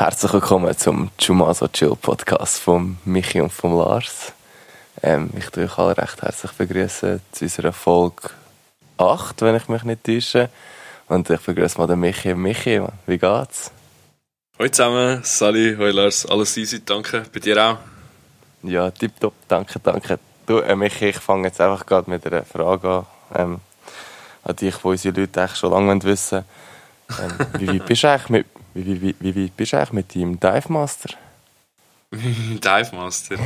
Herzlich 0.00 0.32
willkommen 0.32 0.74
zum 0.78 1.10
Chumaso 1.18 1.68
Chill 1.68 1.94
Podcast 1.94 2.58
von 2.58 2.96
Michi 3.04 3.38
und 3.42 3.52
von 3.52 3.76
Lars. 3.76 4.32
Ähm, 5.02 5.28
ich 5.36 5.50
tue 5.50 5.64
euch 5.64 5.76
alle 5.76 5.94
recht 5.94 6.22
herzlich 6.22 6.52
begrüßen 6.52 7.20
zu 7.32 7.44
unserer 7.44 7.74
Folge 7.74 8.30
8, 8.96 9.42
wenn 9.42 9.56
ich 9.56 9.68
mich 9.68 9.84
nicht 9.84 10.02
täusche. 10.02 10.48
Und 11.06 11.28
ich 11.28 11.42
begrüße 11.42 11.76
mal 11.76 11.86
den 11.86 12.00
Michi. 12.00 12.34
Michi, 12.34 12.80
wie 13.04 13.18
geht's? 13.18 13.72
Hallo 14.58 14.70
zusammen, 14.70 15.20
Sally, 15.22 15.76
hallo 15.76 15.90
Lars, 15.90 16.24
alles 16.24 16.56
easy, 16.56 16.82
danke. 16.82 17.24
Bei 17.30 17.38
dir 17.38 17.62
auch? 17.62 17.76
Ja, 18.62 18.90
tipptopp, 18.90 19.34
danke, 19.48 19.80
danke. 19.80 20.18
Du, 20.46 20.60
äh, 20.60 20.76
Michi, 20.76 21.10
ich 21.10 21.18
fange 21.18 21.48
jetzt 21.48 21.60
einfach 21.60 21.84
gerade 21.84 22.08
mit 22.08 22.26
einer 22.26 22.46
Frage 22.46 22.88
an. 22.88 23.06
Ähm, 23.34 23.60
an 24.44 24.56
dich, 24.56 24.76
die 24.76 24.86
unsere 24.86 25.20
Leute 25.20 25.42
eigentlich 25.42 25.58
schon 25.58 25.72
lange 25.72 26.02
wissen 26.04 26.46
ähm, 27.18 27.46
wie, 27.58 27.72
wie 27.72 27.78
bist 27.80 28.02
du 28.02 28.08
eigentlich 28.08 28.28
mit, 28.28 28.46
wie, 28.74 29.00
wie, 29.00 29.14
wie, 29.18 29.34
wie 29.34 29.48
bist 29.48 29.72
du 29.72 29.76
eigentlich 29.76 29.92
mit 29.92 30.14
deinem 30.14 30.38
Dive 30.38 30.72
Master? 30.72 31.14
Dive 32.12 32.90
Master? 32.92 33.36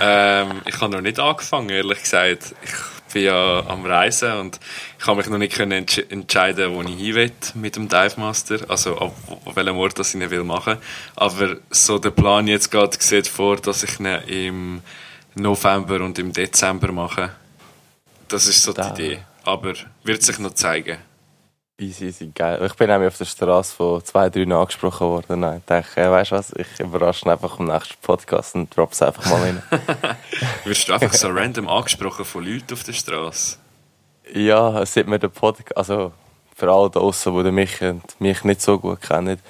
ähm, 0.00 0.62
ich 0.66 0.80
habe 0.80 0.92
noch 0.92 1.00
nicht 1.00 1.18
angefangen, 1.18 1.68
ehrlich 1.70 2.02
gesagt. 2.02 2.54
Ich 2.62 3.12
bin 3.12 3.24
ja 3.24 3.64
am 3.66 3.84
Reisen 3.86 4.32
und 4.32 4.60
ich 4.98 5.06
habe 5.06 5.18
mich 5.18 5.28
noch 5.28 5.38
nicht 5.38 5.54
können 5.54 5.72
entsch 5.72 5.98
entscheiden, 6.10 6.74
wo 6.74 6.82
ich 6.82 6.96
hin 6.96 7.14
will 7.14 7.32
mit 7.54 7.76
dem 7.76 7.88
Dive 7.88 8.18
Master. 8.18 8.58
Also, 8.68 8.96
auf, 8.98 9.12
auf 9.44 9.56
welchem 9.56 9.76
Ort 9.76 9.98
das 9.98 10.14
ich 10.14 10.20
ihn 10.20 10.30
will 10.30 10.44
machen. 10.44 10.78
Aber 11.16 11.56
so 11.70 11.98
der 11.98 12.10
Plan 12.10 12.46
jetzt 12.46 12.70
gerade 12.70 12.96
sieht 12.98 13.28
vor, 13.28 13.56
dass 13.56 13.82
ich 13.82 13.98
ihn 14.00 14.06
im 14.06 14.82
November 15.34 16.00
und 16.00 16.18
im 16.18 16.32
Dezember 16.32 16.92
mache. 16.92 17.30
Das 18.28 18.46
ist 18.46 18.62
so 18.62 18.72
da. 18.72 18.90
die 18.90 19.02
Idee. 19.02 19.18
Aber 19.44 19.74
wird 20.02 20.22
sich 20.22 20.38
noch 20.38 20.54
zeigen. 20.54 20.98
Easy, 21.76 22.06
easy, 22.06 22.30
geil. 22.32 22.62
Ich 22.64 22.74
bin 22.74 22.88
nämlich 22.88 23.08
auf 23.08 23.18
der 23.18 23.24
Straße 23.24 23.74
von 23.74 24.04
zwei, 24.04 24.30
drei 24.30 24.42
angesprochen 24.42 25.08
worden. 25.08 25.40
Nein, 25.40 25.58
ich 25.58 25.64
dachte, 25.64 26.00
äh, 26.00 26.08
weißt 26.08 26.30
du 26.30 26.36
was, 26.36 26.52
ich 26.52 26.78
überrasche 26.78 27.26
ihn 27.26 27.32
einfach 27.32 27.58
im 27.58 27.64
nächsten 27.64 27.96
Podcast 28.00 28.54
und 28.54 28.76
droppe 28.76 28.92
es 28.92 29.02
einfach 29.02 29.26
mal 29.26 29.42
rein. 29.42 29.62
Wirst 30.64 30.88
du 30.88 30.92
einfach 30.92 31.12
so 31.12 31.30
random 31.30 31.68
angesprochen 31.68 32.24
von 32.24 32.44
Leuten 32.44 32.74
auf 32.74 32.84
der 32.84 32.92
Straße? 32.92 33.56
Ja, 34.32 34.86
seit 34.86 35.08
mir 35.08 35.18
der 35.18 35.30
Podcast, 35.30 35.76
also 35.76 36.12
für 36.54 36.70
alle 36.70 36.90
da 36.90 37.00
draußen, 37.00 37.44
die 37.44 37.50
mich, 37.50 37.80
mich 38.20 38.44
nicht 38.44 38.62
so 38.62 38.78
gut 38.78 39.02
kennen, 39.02 39.40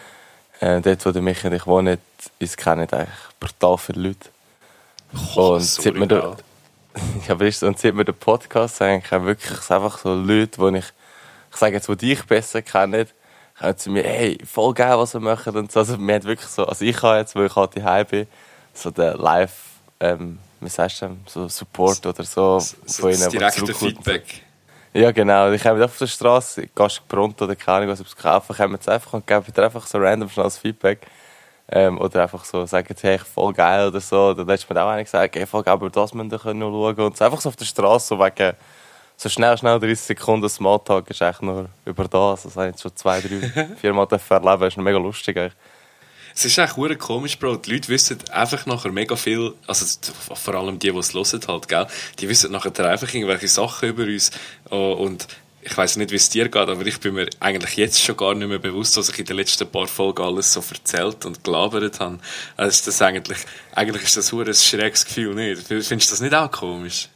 äh, 0.61 0.81
dort, 0.81 1.05
wo 1.05 1.11
der 1.11 1.21
mich 1.21 1.45
und 1.45 1.53
ich 1.53 1.67
wohnen, 1.67 1.99
uns 2.41 2.57
kennen 2.57 2.89
eigentlich 2.91 3.09
brutal 3.39 3.77
viele 3.77 4.01
Leute. 4.01 4.31
Oh, 5.37 5.57
und 5.57 5.61
seit 5.61 5.95
mir 5.95 6.07
der, 6.07 6.39
ja, 7.29 7.35
und 7.35 7.79
seit 7.79 7.95
mir 7.95 8.07
der 8.07 8.13
Podcast 8.13 8.81
eigentlich 8.81 9.11
wirklich 9.11 9.71
einfach 9.71 9.99
so 9.99 10.15
Leute, 10.15 10.71
die 10.71 10.79
ich 10.79 10.87
ich 11.55 11.61
sage 11.61 11.77
jetzt, 11.77 11.89
die 11.89 11.97
dich 11.97 12.25
besser 12.25 12.63
kennen, 12.63 13.07
kommen 13.59 13.79
zu 13.79 13.91
mir, 13.91 14.03
hey, 14.03 14.39
voll 14.45 14.75
geil, 14.75 14.99
was 14.99 15.15
wir 15.15 15.21
machen 15.21 15.57
und 15.57 15.71
so. 15.71 15.81
Also, 15.81 15.99
wir 15.99 16.15
haben 16.15 16.25
wirklich 16.25 16.49
so, 16.49 16.67
also 16.67 16.85
ich 16.85 17.01
habe 17.03 17.19
jetzt, 17.19 17.37
wo 17.37 17.43
ich 17.43 17.55
halt 17.55 17.77
daheim 17.77 18.07
bin, 18.07 18.27
so 18.73 18.91
den 18.91 19.17
Live, 19.17 19.55
ähm, 20.01 20.39
wie 20.61 20.69
sagst 20.69 21.03
du, 21.03 21.17
so 21.27 21.49
Support 21.49 22.05
oder 22.07 22.25
so, 22.25 22.59
so 22.59 23.03
von 23.03 23.13
ihnen, 23.13 23.31
direkte 23.31 23.73
Feedback. 23.73 24.43
Ja, 24.93 25.11
genau. 25.11 25.51
Ich 25.53 25.65
habe 25.67 25.85
auf 25.85 25.99
der 25.99 26.07
Straße, 26.07 26.69
gehst 26.69 26.99
du 26.99 27.03
Pronto 27.09 27.45
oder 27.45 27.57
keine 27.57 27.79
Ahnung, 27.79 27.91
was 27.91 27.99
du 27.99 28.05
kaufen, 28.21 28.55
kommen 28.55 28.75
jetzt 28.75 28.89
einfach 28.89 29.13
und 29.13 29.27
geben 29.27 29.45
dir 29.53 29.65
einfach 29.65 29.87
so 29.87 29.99
random 29.99 30.29
schnelles 30.29 30.59
Feedback. 30.59 31.07
Ähm, 31.69 31.99
oder 31.99 32.23
einfach 32.23 32.45
so 32.45 32.67
sagen, 32.67 32.95
hey, 33.01 33.19
voll 33.19 33.53
geil 33.55 33.89
oder 33.89 34.01
so. 34.01 34.35
Dann 34.35 34.47
letztes 34.47 34.69
Mal 34.69 34.79
auch 34.79 34.91
einer 34.91 35.03
gesagt, 35.03 35.35
hey, 35.35 35.47
voll 35.47 35.63
geil, 35.63 35.73
aber 35.73 35.91
das 35.91 36.13
müssen 36.13 36.31
wir 36.31 36.37
noch 36.37 36.45
schauen. 36.45 37.07
Und 37.07 37.17
so 37.17 37.25
einfach 37.25 37.41
so 37.41 37.49
auf 37.49 37.57
der 37.57 37.65
Straße, 37.65 38.09
so 38.09 38.19
wegen, 38.19 38.55
so 39.25 39.31
schnell, 39.31 39.57
schnell 39.57 39.81
30 39.81 39.99
Sekunden 39.99 40.49
Smalltalk 40.51 41.09
ist 41.09 41.23
echt 41.23 41.41
nur 41.41 41.71
über 41.87 42.05
das. 42.05 42.43
Das 42.43 42.57
habe 42.57 42.67
ich 42.67 42.73
jetzt 42.73 42.83
schon 42.83 42.95
zwei, 42.95 43.23
drei, 43.23 43.69
vier 43.81 43.95
Mal 43.95 44.07
erleben. 44.07 44.61
Das 44.61 44.75
ist 44.75 44.77
mega 44.77 44.99
lustig 44.99 45.39
eigentlich. 45.39 45.55
Es 46.35 46.45
ist 46.45 46.59
echt 46.59 46.75
komisch, 46.99 47.39
Bro. 47.39 47.57
Die 47.57 47.73
Leute 47.73 47.89
wissen 47.89 48.19
einfach 48.31 48.67
nachher 48.67 48.93
mega 48.93 49.17
viel, 49.17 49.55
also 49.67 49.87
vor 50.35 50.55
allem 50.55 50.79
die, 50.79 50.91
die 50.91 50.99
es 50.99 51.15
hören 51.15 51.41
halt, 51.49 51.69
gell? 51.69 51.87
Die 52.19 52.29
wissen 52.29 52.53
nachher 52.53 52.91
einfach 52.91 53.15
irgendwelche 53.15 53.49
Sachen 53.49 53.89
über 53.89 54.03
uns. 54.03 54.31
Oh, 54.69 54.93
und 54.93 55.27
ich 55.63 55.75
weiß 55.75 55.97
nicht, 55.97 56.11
wie 56.11 56.17
es 56.17 56.29
dir 56.29 56.51
geht, 56.51 56.57
aber 56.69 56.85
ich 56.85 57.01
bin 57.01 57.15
mir 57.15 57.31
eigentlich 57.41 57.77
jetzt 57.77 58.03
schon 58.03 58.19
gar 58.19 58.35
nicht 58.35 58.49
mehr 58.49 58.59
bewusst, 58.59 58.99
was 58.99 59.09
ich 59.09 59.19
in 59.21 59.25
den 59.25 59.37
letzten 59.37 59.67
paar 59.67 59.87
Folgen 59.87 60.23
alles 60.23 60.53
so 60.53 60.63
erzählt 60.69 61.25
und 61.25 61.43
gelabert 61.43 62.01
habe. 62.01 62.19
Also 62.57 62.69
ist 62.69 62.87
das 62.89 63.01
eigentlich, 63.01 63.39
eigentlich 63.75 64.03
ist 64.03 64.19
das 64.19 64.35
ein 64.35 64.55
schräges 64.55 65.07
Gefühl, 65.07 65.35
nicht? 65.35 65.67
Findest 65.67 65.91
du 65.91 65.97
das 65.97 66.21
nicht 66.21 66.35
auch 66.35 66.51
komisch? 66.51 67.09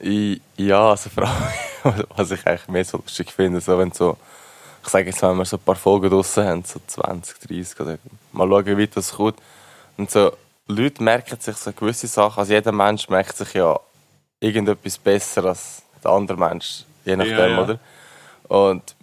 Ja, 0.00 0.90
also 0.90 1.10
vor 1.10 1.24
allem, 1.24 2.04
was 2.16 2.30
ich 2.30 2.46
eigentlich 2.46 2.68
mehr 2.68 2.84
so 2.84 2.98
lustig 2.98 3.32
finde, 3.32 3.60
so 3.60 3.78
wenn 3.78 3.92
so, 3.92 4.16
ich 4.82 4.88
sage 4.88 5.06
jetzt, 5.06 5.22
wenn 5.22 5.36
wir 5.36 5.44
so 5.44 5.56
ein 5.56 5.62
paar 5.62 5.74
Folgen 5.74 6.10
draussen 6.10 6.44
haben, 6.44 6.64
so 6.64 6.80
20, 6.86 7.38
30 7.40 7.80
oder 7.80 7.98
mal 8.32 8.48
schauen, 8.48 8.66
wie 8.66 8.78
weit 8.78 8.96
das 8.96 9.12
kommt. 9.12 9.38
Und 9.96 10.10
so, 10.10 10.32
Leute 10.68 11.02
merken 11.02 11.40
sich 11.40 11.56
so 11.56 11.72
gewisse 11.72 12.06
Sachen, 12.06 12.40
also 12.40 12.52
jeder 12.52 12.72
Mensch 12.72 13.08
merkt 13.08 13.36
sich 13.36 13.54
ja 13.54 13.78
irgendetwas 14.38 14.98
besser 14.98 15.44
als 15.46 15.82
der 16.02 16.12
andere 16.12 16.38
Mensch, 16.38 16.84
je 17.04 17.16
nachdem, 17.16 17.36
ja, 17.36 17.46
ja. 17.48 17.62
oder? 17.62 17.78
Und 18.48 18.94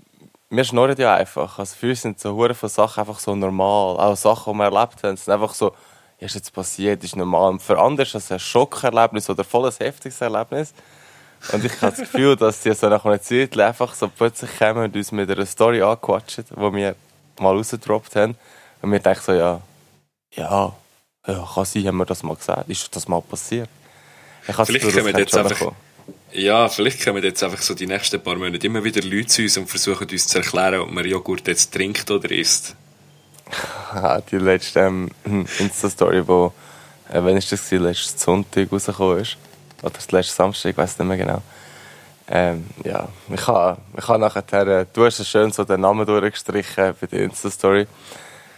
wir 0.50 0.64
schnurren 0.64 0.98
ja 0.98 1.16
einfach. 1.16 1.60
Also 1.60 1.76
für 1.76 1.90
uns 1.90 2.02
sind 2.02 2.20
so 2.20 2.36
hure 2.36 2.54
von 2.54 2.70
Sachen 2.70 3.02
einfach 3.02 3.20
so 3.20 3.36
normal. 3.36 3.98
Auch 3.98 4.16
Sachen, 4.16 4.54
die 4.54 4.60
wir 4.60 4.66
erlebt 4.66 5.04
haben, 5.04 5.18
sind 5.18 5.34
einfach 5.34 5.54
so, 5.54 5.74
ist 6.20 6.36
jetzt 6.36 6.54
passiert, 6.54 7.04
ist 7.04 7.16
normal. 7.16 7.52
Und 7.52 7.62
für 7.62 7.80
andere 7.80 8.06
ist 8.06 8.16
das 8.16 8.32
ein 8.32 8.40
Schockerlebnis 8.40 9.30
oder 9.30 9.44
voll 9.44 9.68
ein 9.68 9.74
heftiges 9.78 10.22
Erlebnis. 10.22 10.74
Und 11.52 11.64
ich 11.64 11.74
habe 11.82 11.92
das 11.92 12.00
Gefühl, 12.00 12.36
dass 12.38 12.64
sie 12.64 12.74
so 12.74 12.90
nach 12.90 13.06
einer 13.06 13.22
Zeit 13.22 13.58
einfach 13.60 13.94
so 13.94 14.08
plötzlich 14.08 14.58
kommen 14.58 14.86
und 14.86 14.96
uns 14.96 15.12
mit 15.12 15.30
einer 15.30 15.46
Story 15.46 15.82
anquatschen, 15.82 16.46
die 16.50 16.56
wir 16.56 16.96
mal 17.40 17.56
rausgedroppt 17.56 18.16
haben. 18.16 18.36
Und 18.82 18.92
wir 18.92 19.00
denken 19.00 19.22
so, 19.24 19.34
ja, 19.34 19.62
ja, 20.32 20.74
ja, 21.28 21.50
kann 21.54 21.66
sein, 21.66 21.88
haben 21.88 21.98
wir 21.98 22.06
das 22.06 22.24
mal 22.24 22.36
gesagt. 22.36 22.70
Ist 22.70 22.96
das 22.96 23.08
mal 23.08 23.22
passiert? 23.22 23.70
Ich 24.48 24.56
vielleicht 24.56 24.90
können 24.90 25.06
wir 25.08 25.20
jetzt 25.20 25.36
einfach, 25.36 25.72
ja, 26.32 26.70
vielleicht 26.70 27.04
kommen 27.04 27.24
jetzt 27.24 27.44
einfach 27.44 27.62
so 27.62 27.74
die 27.74 27.88
nächsten 27.88 28.22
paar 28.22 28.36
Monate 28.36 28.68
immer 28.68 28.84
wieder 28.84 29.02
Leute 29.02 29.28
zu 29.28 29.42
uns 29.42 29.58
und 29.58 29.68
versuchen 29.68 30.08
uns 30.08 30.28
zu 30.28 30.38
erklären, 30.38 30.82
ob 30.82 30.92
man 30.92 31.06
Joghurt 31.06 31.48
jetzt 31.48 31.74
trinkt 31.74 32.12
oder 32.12 32.30
isst. 32.30 32.76
Die 34.32 34.38
letzte 34.38 34.82
ähm, 34.82 35.10
Insta-Story, 35.60 36.28
wo, 36.28 36.54
äh, 37.10 37.20
wann 37.22 37.38
ist 37.38 37.52
das 37.52 37.66
gewesen, 37.66 37.84
letzten 37.84 38.18
Sonntag 38.18 38.72
rausgekommen 38.72 39.20
ist. 39.20 39.38
Oder 39.82 39.92
das 39.92 40.12
letzte 40.12 40.34
Samstag, 40.34 40.72
ich 40.72 40.78
weiß 40.78 40.98
nicht 41.00 41.08
mehr 41.08 41.18
genau. 41.18 41.42
Ähm, 42.28 42.66
ja, 42.84 43.08
ich 43.30 43.48
habe 43.48 43.78
ich 43.96 44.08
ha 44.08 44.18
nachher, 44.18 44.68
äh, 44.68 44.86
du 44.92 45.06
hast 45.06 45.26
schön 45.28 45.52
so 45.52 45.64
den 45.64 45.82
Namen 45.82 46.06
durchgestrichen 46.06 46.96
bei 47.00 47.08
der 47.08 47.20
Insta-Story. 47.20 47.88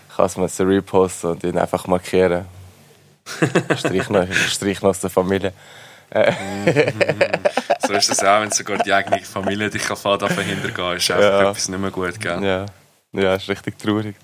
Ich 0.09 0.15
kann 0.15 0.25
es 0.25 0.37
mir 0.37 0.67
reposten 0.67 1.31
und 1.31 1.43
ihn 1.43 1.57
einfach 1.57 1.85
markieren. 1.87 2.45
Strich 3.77 4.09
noch, 4.09 4.25
Strich 4.31 4.81
noch 4.81 4.91
aus 4.91 5.01
der 5.01 5.09
Familie. 5.09 5.51
Äh. 6.09 6.31
so 7.85 7.91
ist 7.91 8.09
das 8.09 8.23
auch, 8.23 8.39
wenn 8.41 8.51
sogar 8.51 8.77
die 8.77 8.93
eigene 8.93 9.19
Familie 9.19 9.69
dich 9.69 9.83
kann 9.83 9.97
verhindern 9.97 10.73
kann, 10.73 10.95
ist 10.95 11.11
einfach 11.11 11.25
ja. 11.25 11.49
etwas 11.49 11.67
nicht 11.67 11.79
mehr 11.79 11.91
gut, 11.91 12.17
gell? 12.21 12.41
Ja, 12.41 12.65
ja 13.11 13.35
ist 13.35 13.49
richtig 13.49 13.77
traurig 13.77 14.15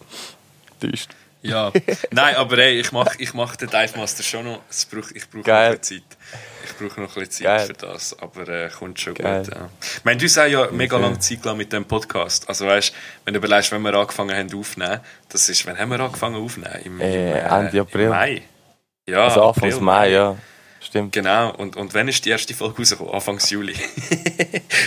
enttäuscht. 0.84 1.10
Ja, 1.44 1.74
nein, 2.12 2.36
aber 2.36 2.58
ey, 2.58 2.80
ich 2.80 2.94
mache 2.94 3.16
ich 3.18 3.34
mach 3.34 3.58
den 3.58 3.70
Dive 3.70 3.98
Master 3.98 4.24
schon 4.24 4.46
noch. 4.46 4.62
Ich 4.72 4.88
brauche 4.90 5.14
noch 5.38 5.46
ein 5.46 5.78
bisschen 5.78 5.82
Zeit. 5.82 6.18
Ich 6.64 6.78
brauche 6.78 7.02
noch 7.02 7.18
ein 7.18 7.22
bisschen 7.22 7.32
Zeit 7.32 7.44
Geil. 7.44 7.68
für 7.68 7.74
das, 7.74 8.18
aber 8.18 8.48
äh, 8.48 8.70
kommt 8.70 9.00
schon 9.02 9.14
Geil. 9.14 9.44
gut. 9.44 9.54
Ja. 9.54 9.70
Ich 9.82 10.06
meine, 10.06 10.18
du 10.18 10.26
hast 10.26 10.38
ja 10.38 10.72
mega 10.72 10.98
lange 10.98 11.20
Zeit 11.20 11.42
gelassen 11.42 11.58
mit 11.58 11.74
dem 11.74 11.84
Podcast. 11.84 12.48
Also 12.48 12.66
weißt, 12.66 12.94
wenn 13.26 13.34
du 13.34 13.40
überlegst, 13.40 13.74
wenn 13.74 13.82
wir 13.82 13.94
angefangen 13.94 14.36
haben 14.36 14.58
aufzunehmen, 14.58 15.02
das 15.28 15.50
ist, 15.50 15.66
wann 15.66 15.78
haben 15.78 15.92
wir 15.92 16.00
angefangen 16.00 16.42
aufzunehmen? 16.42 16.80
Im, 16.86 17.02
äh, 17.02 17.40
Ende 17.40 17.82
April. 17.82 18.06
Im 18.06 18.10
Mai. 18.10 18.42
Ja, 19.06 19.26
also 19.26 19.44
Anfang 19.44 19.84
Mai, 19.84 20.12
ja. 20.12 20.38
Stimmt. 20.80 21.14
Genau, 21.14 21.54
und, 21.56 21.76
und 21.78 21.94
wann 21.94 22.08
ist 22.08 22.26
die 22.26 22.30
erste 22.30 22.54
Folge 22.54 22.78
rausgekommen? 22.78 23.14
Anfang 23.14 23.40
Juli. 23.40 23.74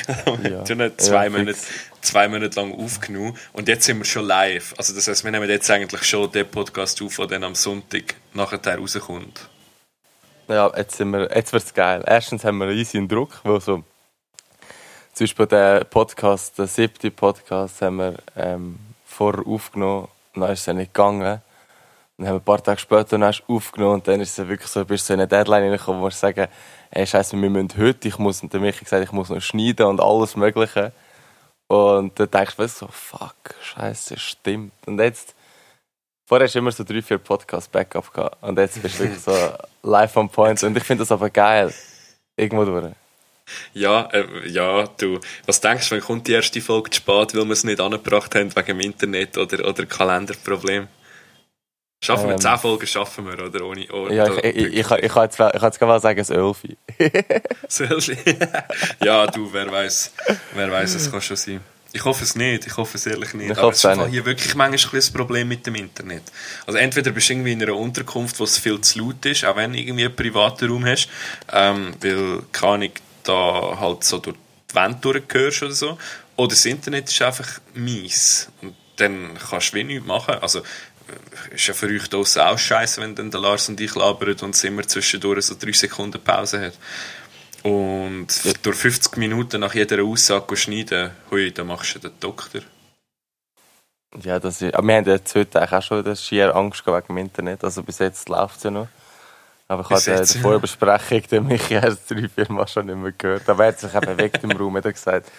ja. 0.43 0.69
Wir 0.69 0.99
zwei, 0.99 1.25
ja, 1.25 1.31
Monate, 1.31 1.59
zwei 2.07 2.29
Monate 2.29 2.59
lang 2.59 2.73
aufgenommen 2.73 3.37
und 3.53 3.69
jetzt 3.69 3.85
sind 3.85 3.99
wir 3.99 4.05
schon 4.05 4.25
live. 4.25 4.75
Also 4.79 4.95
das 4.95 5.09
heißt, 5.09 5.25
wir 5.25 5.31
nehmen 5.31 5.49
jetzt 5.49 5.71
eigentlich 5.71 6.05
schon 6.05 6.31
den 6.31 6.49
Podcast 6.49 7.03
auf, 7.03 7.17
der 7.17 7.27
dann 7.27 7.45
am 7.45 7.55
Sonntag 7.55 8.15
nachher 8.33 8.79
rauskommt. 8.79 9.49
Ja, 10.49 10.73
jetzt, 10.77 10.99
wir, 11.01 11.31
jetzt 11.35 11.53
wird 11.53 11.65
es 11.65 11.75
geil. 11.75 12.05
Erstens 12.07 12.45
haben 12.45 12.59
wir 12.59 12.67
einen 12.67 12.79
easy 12.79 13.07
Druck, 13.07 13.41
weil 13.43 13.61
so 13.61 13.83
zum 15.13 15.25
Beispiel 15.25 15.47
der 15.47 15.85
Podcast, 15.85 16.59
der 16.59 16.67
siebte 16.67 17.11
Podcast, 17.11 17.83
haben 17.83 17.97
wir 17.97 18.15
ähm, 18.37 18.79
vorher 19.07 19.47
aufgenommen 19.47 20.09
und 20.35 20.43
dann 20.43 20.53
ist 20.53 20.61
es 20.61 20.67
ja 20.67 20.73
nicht 20.75 20.95
gegangen. 20.95 21.41
Dann 22.19 22.27
haben 22.27 22.35
wir 22.35 22.41
ein 22.41 22.45
paar 22.45 22.63
Tage 22.63 22.79
später 22.79 23.19
noch 23.19 23.33
aufgenommen 23.49 23.95
und 23.95 24.09
dann 24.09 24.21
ist 24.21 24.39
es 24.39 24.49
wirklich 24.49 24.71
so, 24.71 24.85
bist 24.85 25.05
du 25.05 25.09
so 25.09 25.15
in 25.15 25.21
eine 25.21 25.29
Deadline 25.29 25.65
reingekommen, 25.65 26.01
wo 26.01 26.07
wir 26.07 26.11
sagen, 26.13 26.47
ey, 26.91 27.07
scheiße, 27.07 27.41
wir 27.41 27.51
müssen 27.51 27.73
heute, 27.77 28.09
ich 28.09 28.19
muss, 28.19 28.43
und 28.43 28.53
der 28.53 28.61
Michi 28.61 28.85
gesagt, 28.85 29.05
ich 29.05 29.13
muss 29.13 29.31
noch 29.31 29.41
schneiden 29.41 29.87
und 29.87 30.01
alles 30.01 30.37
Mögliche. 30.37 30.93
Und 31.69 32.19
dann 32.19 32.31
denkst 32.31 32.57
du 32.57 32.69
so, 32.69 32.89
fuck, 32.89 33.55
scheiße, 33.61 34.19
stimmt. 34.19 34.73
Und 34.87 35.01
jetzt, 35.01 35.35
vorher 36.25 36.47
hast 36.47 36.55
du 36.55 36.61
immer 36.61 36.71
so 36.71 36.85
drei, 36.85 37.03
vier 37.03 37.19
Podcast-Backup 37.19 38.13
gehabt. 38.13 38.43
Und 38.43 38.59
jetzt 38.59 38.81
bist 38.81 39.01
du 39.01 39.05
wirklich 39.05 39.21
so 39.21 39.33
live 39.83 40.17
on 40.17 40.29
point. 40.29 40.63
Und 40.63 40.77
ich 40.77 40.85
finde 40.85 41.03
das 41.03 41.13
aber 41.13 41.31
geil. 41.31 41.75
Irgendwo 42.37 42.65
durch. 42.65 42.93
Ja, 43.73 44.09
äh, 44.13 44.49
ja, 44.49 44.87
du, 44.99 45.21
was 45.47 45.61
denkst 45.61 45.89
du, 45.89 45.95
wann 45.95 46.03
kommt 46.03 46.27
die 46.27 46.33
erste 46.33 46.61
Folge 46.61 46.91
zu 46.91 46.97
spät, 46.97 47.35
weil 47.35 47.45
wir 47.45 47.53
es 47.53 47.65
nicht 47.65 47.81
angebracht 47.81 48.35
haben 48.35 48.55
wegen 48.55 48.67
dem 48.67 48.81
Internet 48.81 49.39
oder, 49.39 49.69
oder 49.69 49.87
Kalenderproblem? 49.87 50.89
Schaffen 52.07 52.29
wir 52.29 52.35
Ähm. 52.35 52.41
10 52.41 52.59
Folgen, 52.59 52.87
schaffen 52.87 53.27
wir, 53.27 53.45
oder? 53.45 53.65
Ohne, 53.65 53.87
ohne 53.93 54.15
Ja, 54.15 54.27
ich, 54.29 54.45
ich, 54.45 54.57
ich, 54.57 54.67
ich, 54.67 54.79
ich 54.79 54.87
kann 54.87 55.25
jetzt, 55.25 55.35
ich 55.35 55.39
kann 55.39 55.63
jetzt 55.63 55.79
gerne 55.79 56.01
sagen, 56.01 56.19
das 56.19 56.31
Ölfi. 56.31 56.77
Selfie. 57.69 58.17
ja, 59.03 59.27
du, 59.27 59.53
wer 59.53 59.71
weiß, 59.71 60.13
wer 60.55 60.71
weiß, 60.71 60.95
es 60.95 61.11
kann 61.11 61.21
schon 61.21 61.37
sein. 61.37 61.61
Ich 61.93 62.05
hoffe 62.05 62.25
es 62.25 62.37
nicht, 62.37 62.67
ich 62.67 62.77
hoffe 62.77 62.97
es 62.97 63.07
ehrlich 63.07 63.35
nicht. 63.35 63.51
Ich 63.51 63.59
Aber 63.59 63.71
es 63.71 63.83
es 63.83 63.99
ist 63.99 64.07
hier 64.11 64.25
wirklich 64.25 64.55
manchmal 64.55 65.01
ein 65.01 65.13
Problem 65.13 65.49
mit 65.49 65.67
dem 65.67 65.75
Internet. 65.77 66.23
Also 66.67 66.79
entweder 66.79 67.11
bist 67.11 67.29
du 67.29 67.33
irgendwie 67.33 67.53
in 67.53 67.63
einer 67.63 67.75
Unterkunft, 67.75 68.39
wo 68.39 68.45
es 68.45 68.59
viel 68.59 68.81
zu 68.83 69.01
laut 69.01 69.25
ist, 69.25 69.45
auch 69.45 69.57
wenn 69.57 69.73
du 69.73 69.79
irgendwie 69.79 70.05
einen 70.05 70.15
privaten 70.15 70.69
Raum 70.71 70.85
hast, 70.85 71.09
ähm, 71.53 71.95
weil, 72.01 72.43
keine 72.53 72.73
Ahnung, 72.73 72.91
da 73.25 73.79
halt 73.81 74.05
so 74.05 74.19
durch 74.19 74.37
die 74.71 74.75
Wände 74.77 74.99
durchgehörst 75.01 75.63
oder 75.63 75.73
so. 75.73 75.99
Oder 76.37 76.49
das 76.51 76.67
Internet 76.67 77.09
ist 77.09 77.23
einfach 77.23 77.49
mies. 77.75 78.49
Und 78.63 78.75
dann 78.97 79.39
kannst 79.51 79.73
du 79.73 79.77
wie 79.77 79.85
nichts 79.85 80.07
machen. 80.07 80.35
Also, 80.35 80.63
ist 81.55 81.67
ja 81.67 81.75
für 81.75 81.87
euch 81.87 82.09
draussen 82.09 82.43
auch 82.43 82.59
scheiße, 82.59 83.01
wenn 83.01 83.15
dann 83.15 83.31
der 83.31 83.41
Lars 83.41 83.69
und 83.69 83.81
ich 83.81 83.95
labern 83.95 84.37
und 84.43 84.55
es 84.55 84.65
immer 84.65 84.87
zwischendurch 84.87 85.47
so 85.47 85.57
drei 85.59 85.73
Sekunden 85.73 86.23
Pause 86.23 86.61
hat. 86.61 86.79
Und 87.63 88.29
durch 88.63 88.77
50 88.77 89.17
Minuten 89.17 89.61
nach 89.61 89.75
jeder 89.75 90.03
Aussage 90.05 90.57
schneiden, 90.57 91.11
hui, 91.31 91.51
dann 91.53 91.67
machst 91.67 91.97
du 91.97 91.99
den 91.99 92.13
Doktor. 92.21 92.63
Ja, 94.23 94.39
das 94.39 94.63
ist, 94.63 94.75
aber 94.75 94.87
wir 94.87 94.97
haben 94.97 95.07
jetzt 95.07 95.35
heute 95.35 95.59
eigentlich 95.59 95.73
auch 95.73 95.83
schon 95.83 95.99
wieder 95.99 96.17
schier 96.17 96.55
Angst 96.55 96.87
wegen 96.87 97.07
dem 97.09 97.17
Internet. 97.19 97.65
Also 97.65 97.83
bis 97.83 97.99
jetzt 97.99 98.29
läuft 98.29 98.59
es 98.59 98.63
ja 98.63 98.71
noch. 98.71 98.89
Aber 99.69 99.83
ich 99.83 99.89
Bis 99.89 100.07
habe 100.07 100.19
ja. 100.19 100.25
der 100.25 100.43
Vorbesprechung 100.43 101.23
den 101.29 101.47
Michi 101.47 101.75
erst 101.75 102.11
drei, 102.11 102.29
vier 102.29 102.51
Mal 102.51 102.69
schon 102.69 102.87
nicht 102.87 102.97
mehr 102.97 103.13
gehört. 103.13 103.49
Aber 103.49 103.65
er 103.65 103.73
hat 103.73 103.81
sich 103.81 103.93
eben 103.93 104.07
bewegt 104.07 104.45
im 104.45 104.53
Raum, 104.53 104.77
hat 104.77 104.85
er 104.85 104.93
gesagt. 104.93 105.31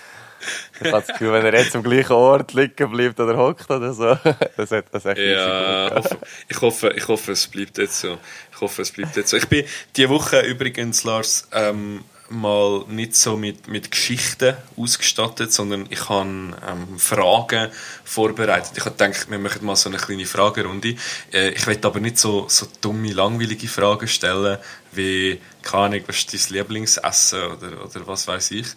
Ich 0.74 0.92
habe 0.92 0.92
das 0.92 1.08
Gefühl, 1.08 1.34
wenn 1.34 1.46
er 1.46 1.56
jetzt 1.56 1.76
am 1.76 1.84
gleichen 1.84 2.14
Ort 2.14 2.54
liegen 2.54 2.92
bleibt 2.92 3.20
oder 3.20 3.38
hockt 3.38 3.70
oder 3.70 3.94
so, 3.94 4.18
das 4.58 4.72
hat 4.72 4.86
das 4.92 5.06
echt 5.06 5.18
Ja, 5.18 5.92
hoffe, 5.96 6.18
ich, 6.48 6.62
hoffe, 6.62 6.94
ich 6.96 7.08
hoffe, 7.08 7.32
es 7.32 7.48
bleibt 7.48 7.78
jetzt 7.78 8.00
so. 8.00 8.18
Ich 8.52 8.62
hoffe, 8.62 8.82
es 8.82 8.92
bleibt 8.92 9.16
jetzt 9.16 9.30
so. 9.30 9.38
Ich 9.38 9.48
bin 9.48 9.66
diese 9.96 10.10
Woche 10.10 10.42
übrigens, 10.42 11.04
Lars, 11.04 11.48
ähm, 11.52 12.04
mal 12.30 12.84
nicht 12.88 13.16
so 13.16 13.38
mit, 13.38 13.68
mit 13.68 13.92
Geschichten 13.92 14.56
ausgestattet, 14.76 15.54
sondern 15.54 15.86
ich 15.90 16.10
habe 16.10 16.28
ähm, 16.28 16.98
Fragen 16.98 17.70
vorbereitet. 18.04 18.72
Ich 18.76 18.86
habe 18.86 18.92
gedacht, 18.92 19.30
wir 19.30 19.40
machen 19.40 19.66
mal 19.66 19.76
so 19.76 19.90
eine 19.90 19.98
kleine 19.98 20.26
Fragerunde. 20.26 20.96
Äh, 21.32 21.50
ich 21.50 21.66
will 21.68 21.80
aber 21.82 22.00
nicht 22.00 22.18
so, 22.18 22.48
so 22.50 22.68
dumme, 22.82 23.14
langweilige 23.14 23.68
Fragen 23.68 24.08
stellen, 24.08 24.58
wie, 24.92 25.40
keine 25.62 25.84
Ahnung, 25.84 26.02
was 26.08 26.18
ist 26.18 26.50
dein 26.50 26.58
Lieblingsessen 26.58 27.44
oder, 27.44 27.86
oder 27.86 28.08
was 28.08 28.28
weiß 28.28 28.52
ich. 28.52 28.68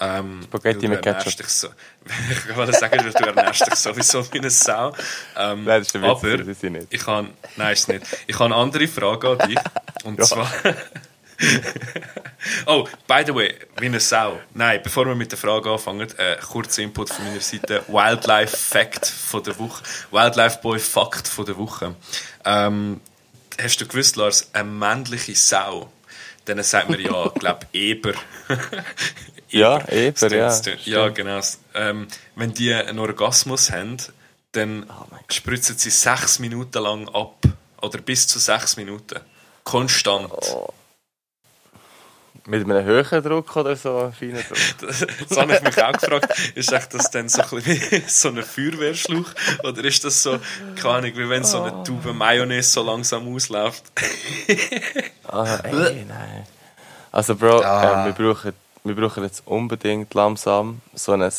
Ähm, 0.00 0.42
Spaghetti 0.44 0.88
mit 0.88 1.02
Ketchup. 1.02 1.36
Dich 1.36 1.48
so, 1.48 1.68
ich 2.48 2.56
wollte 2.56 2.72
sagen, 2.72 2.98
du 3.02 3.24
ernährst 3.24 3.66
dich 3.66 3.74
sowieso 3.74 4.32
wie 4.32 4.38
eine 4.38 4.50
Sau. 4.50 4.92
Ähm, 5.36 5.64
Nein, 5.64 5.80
das 5.80 5.86
ist 5.86 5.94
der 5.94 6.02
Witz, 6.02 6.10
aber 6.10 6.36
das 6.38 6.48
ist 6.48 6.60
sie 6.60 6.70
nicht. 6.70 6.86
ich 6.90 7.06
habe, 7.06 7.28
nein, 7.56 7.72
ist 7.72 7.88
nicht. 7.88 8.04
Ich 8.26 8.34
habe 8.34 8.46
eine 8.46 8.56
andere 8.56 8.88
Frage 8.88 9.30
an 9.30 9.48
dich. 9.48 9.58
Und 10.04 10.24
zwar. 10.24 10.50
oh, 12.66 12.86
by 13.06 13.22
the 13.26 13.34
way, 13.34 13.54
wie 13.78 13.86
eine 13.86 14.00
Sau. 14.00 14.40
Nein, 14.54 14.80
bevor 14.82 15.06
wir 15.06 15.14
mit 15.14 15.30
der 15.32 15.38
Frage 15.38 15.70
anfangen, 15.70 16.08
äh, 16.18 16.36
kurzer 16.36 16.82
Input 16.82 17.10
von 17.10 17.24
meiner 17.24 17.40
Seite. 17.40 17.82
Wildlife 17.88 18.56
Fact 18.56 19.06
von 19.06 19.42
der 19.42 19.58
Woche. 19.58 19.82
Wildlife 20.10 20.58
Boy 20.62 20.78
Fakt 20.78 21.28
von 21.28 21.46
der 21.46 21.56
Woche. 21.56 21.94
Ähm, 22.44 23.00
hast 23.60 23.80
du 23.80 23.86
gewusst, 23.86 24.16
Lars, 24.16 24.50
eine 24.52 24.68
männliche 24.68 25.34
Sau, 25.34 25.90
denen 26.46 26.62
sagt 26.62 26.90
man 26.90 27.00
ja, 27.00 27.28
glaube 27.28 27.66
Eber. 27.72 28.14
Ja, 29.48 29.86
Eber, 29.88 30.32
ja. 30.34 30.60
Ja, 30.84 31.08
genau. 31.08 31.40
Ähm, 31.74 32.08
wenn 32.34 32.52
die 32.52 32.72
einen 32.74 32.98
Orgasmus 32.98 33.70
haben, 33.70 33.96
dann 34.52 34.86
Oh 34.88 35.32
spritzen 35.32 35.76
sie 35.78 35.90
sechs 35.90 36.38
Minuten 36.38 36.82
lang 36.82 37.08
ab. 37.14 37.36
Oder 37.82 37.98
bis 37.98 38.26
zu 38.26 38.38
sechs 38.38 38.76
Minuten. 38.76 39.20
Konstant. 39.64 40.30
Oh. 40.32 40.68
Mit 42.46 42.62
einem 42.64 42.84
höheren 42.84 43.22
Druck 43.24 43.56
oder 43.56 43.74
so 43.74 44.12
feinen 44.16 44.42
Druck? 44.48 45.08
Das 45.28 45.36
habe 45.36 45.54
ich 45.56 45.62
mich 45.62 45.82
auch 45.82 45.92
gefragt. 45.92 46.32
Ist 46.54 46.72
echt 46.72 46.94
das 46.94 47.10
dann 47.10 47.28
so 47.28 47.42
ein 47.42 47.66
wie 47.66 48.02
so 48.06 48.28
ein 48.28 48.42
Feuerwehrschlauch? 48.42 49.26
Oder 49.64 49.84
ist 49.84 50.04
das 50.04 50.22
so, 50.22 50.38
keine 50.80 50.94
Ahnung, 50.94 51.12
wie 51.16 51.28
wenn 51.28 51.42
so 51.44 51.62
eine 51.62 51.82
Tube 51.82 52.12
Mayonnaise 52.14 52.70
so 52.70 52.82
langsam 52.84 53.34
ausläuft? 53.34 53.84
Ah, 55.26 55.56
ey, 55.64 56.04
nein. 56.06 56.46
Also, 57.10 57.34
Bro, 57.34 57.62
Ah. 57.62 58.04
äh, 58.04 58.06
wir, 58.06 58.12
brauchen, 58.12 58.52
wir 58.86 58.94
brauchen 58.94 59.22
jetzt 59.24 59.42
unbedingt 59.46 60.12
langsam 60.14 60.80
so 60.94 61.12
ein, 61.12 61.30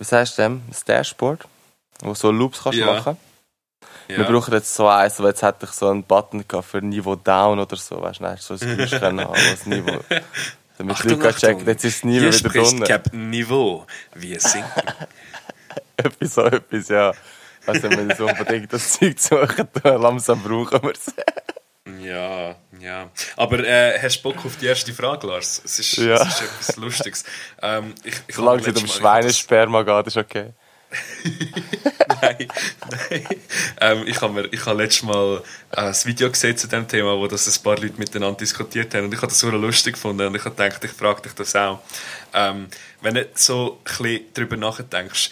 sagst 0.00 0.38
du 0.38 0.42
dem, 0.42 0.62
ein 0.68 0.76
Dashboard, 0.86 1.46
wo 2.02 2.14
so 2.14 2.30
Loops 2.30 2.62
kannst 2.62 2.78
Ja. 2.78 2.86
machen 2.86 3.16
Ja. 4.08 4.18
Wir 4.18 4.24
brauchen 4.24 4.52
jetzt 4.52 4.74
so 4.74 4.88
eins, 4.88 5.18
weil 5.20 5.28
jetzt 5.28 5.42
hätte 5.42 5.64
ich 5.66 5.70
so 5.70 5.88
einen 5.88 6.02
Button 6.02 6.46
gehabt 6.46 6.68
für 6.68 6.82
Niveau 6.82 7.14
Down 7.16 7.58
oder 7.58 7.76
so, 7.76 8.00
weißt 8.02 8.20
du, 8.20 8.36
so 8.38 8.54
ein 8.54 8.60
Geräusch 8.76 8.90
können 8.90 9.20
haben, 9.20 9.34
das 9.34 9.66
Niveau, 9.66 10.00
damit 10.76 10.96
Achtung, 10.96 11.20
Leute 11.20 11.38
checken, 11.38 11.66
jetzt 11.66 11.84
ist 11.84 11.96
es 11.96 12.04
nie 12.04 12.18
Hier 12.18 12.22
wieder 12.22 12.32
spricht. 12.32 12.84
Captain 12.84 13.30
Niveau. 13.30 13.86
Wir 14.14 14.40
sinken. 14.40 14.68
Etwas 15.96 16.34
so, 16.34 16.42
etwas, 16.42 16.88
ja. 16.88 17.12
Also, 17.66 17.90
wenn 17.90 18.08
wir 18.08 18.16
so 18.16 18.26
unbedingt 18.26 18.72
das 18.72 18.94
Zeug 18.94 19.18
suchen, 19.18 19.68
langsam 19.84 20.42
brauchen 20.42 20.82
wir 20.82 20.92
es. 20.92 21.14
Ja, 22.00 22.56
ja. 22.80 23.10
Aber 23.36 23.58
äh, 23.60 23.98
hast 24.00 24.18
du 24.18 24.22
Bock 24.30 24.44
auf 24.44 24.56
die 24.56 24.66
erste 24.66 24.92
Frage, 24.92 25.26
Lars? 25.26 25.60
Es 25.64 25.78
ist, 25.78 25.96
Ja. 25.96 26.14
es 26.14 26.28
ist 26.28 26.42
etwas 26.42 26.76
Lustiges. 26.76 27.24
Ähm, 27.60 27.94
ich, 28.04 28.14
ich 28.26 28.34
Solange 28.36 28.60
es 28.60 28.66
nicht 28.66 28.76
um 28.76 28.82
habe 28.82 28.88
das- 28.88 28.96
Schweinesperma 28.98 29.82
geht, 29.82 30.06
ist 30.06 30.16
okay. 30.16 30.50
Nein, 32.20 32.48
nein. 32.90 33.26
Ähm, 33.80 34.06
ich 34.06 34.20
habe 34.20 34.48
habe 34.66 34.82
letztes 34.82 35.02
Mal 35.02 35.42
äh, 35.72 35.80
ein 35.80 35.94
Video 36.04 36.30
gesehen 36.30 36.56
zu 36.56 36.66
dem 36.68 36.86
Thema, 36.86 37.16
wo 37.16 37.26
das 37.26 37.46
ein 37.48 37.62
paar 37.62 37.78
Leute 37.78 37.98
miteinander 37.98 38.36
diskutiert 38.38 38.94
haben 38.94 39.06
und 39.06 39.12
ich 39.14 39.18
habe 39.18 39.28
das 39.28 39.38
so 39.40 39.48
lustig 39.50 39.94
gefunden 39.94 40.26
und 40.26 40.34
ich 40.36 40.44
habe 40.44 40.54
gedacht, 40.54 40.84
ich 40.84 40.90
frage 40.90 41.22
dich 41.22 41.32
das 41.32 41.56
auch. 41.56 41.80
Ähm, 42.34 42.68
wenn 43.00 43.14
du 43.14 43.26
so 43.34 43.80
ein 43.84 43.84
bisschen 43.84 44.20
darüber 44.34 44.56
nachdenkst, 44.56 45.30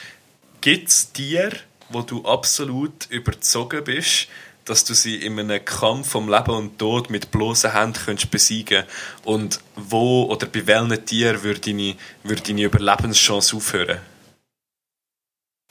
gibt 0.61 0.89
es 0.89 1.13
Tiere, 1.13 1.57
wo 1.91 2.03
du 2.03 2.25
absolut 2.25 3.07
überzogen 3.11 3.85
bist, 3.85 4.29
dass 4.71 4.85
du 4.85 4.95
sie 4.95 5.17
in 5.17 5.39
einem 5.39 5.65
Kampf 5.65 6.15
um 6.15 6.29
Leben 6.29 6.53
und 6.55 6.79
Tod 6.79 7.11
mit 7.11 7.33
bloßen 7.33 7.73
Händen 7.73 7.99
könntest 8.05 8.31
besiegen 8.31 8.85
und 9.25 9.59
wo 9.75 10.27
oder 10.27 10.47
bei 10.47 10.65
welchen 10.65 11.05
Tieren 11.05 11.43
würde 11.43 11.61
deine, 11.61 11.97
würde 12.23 12.43
deine 12.43 12.63
Überlebenschance 12.63 13.57
aufhören? 13.57 14.01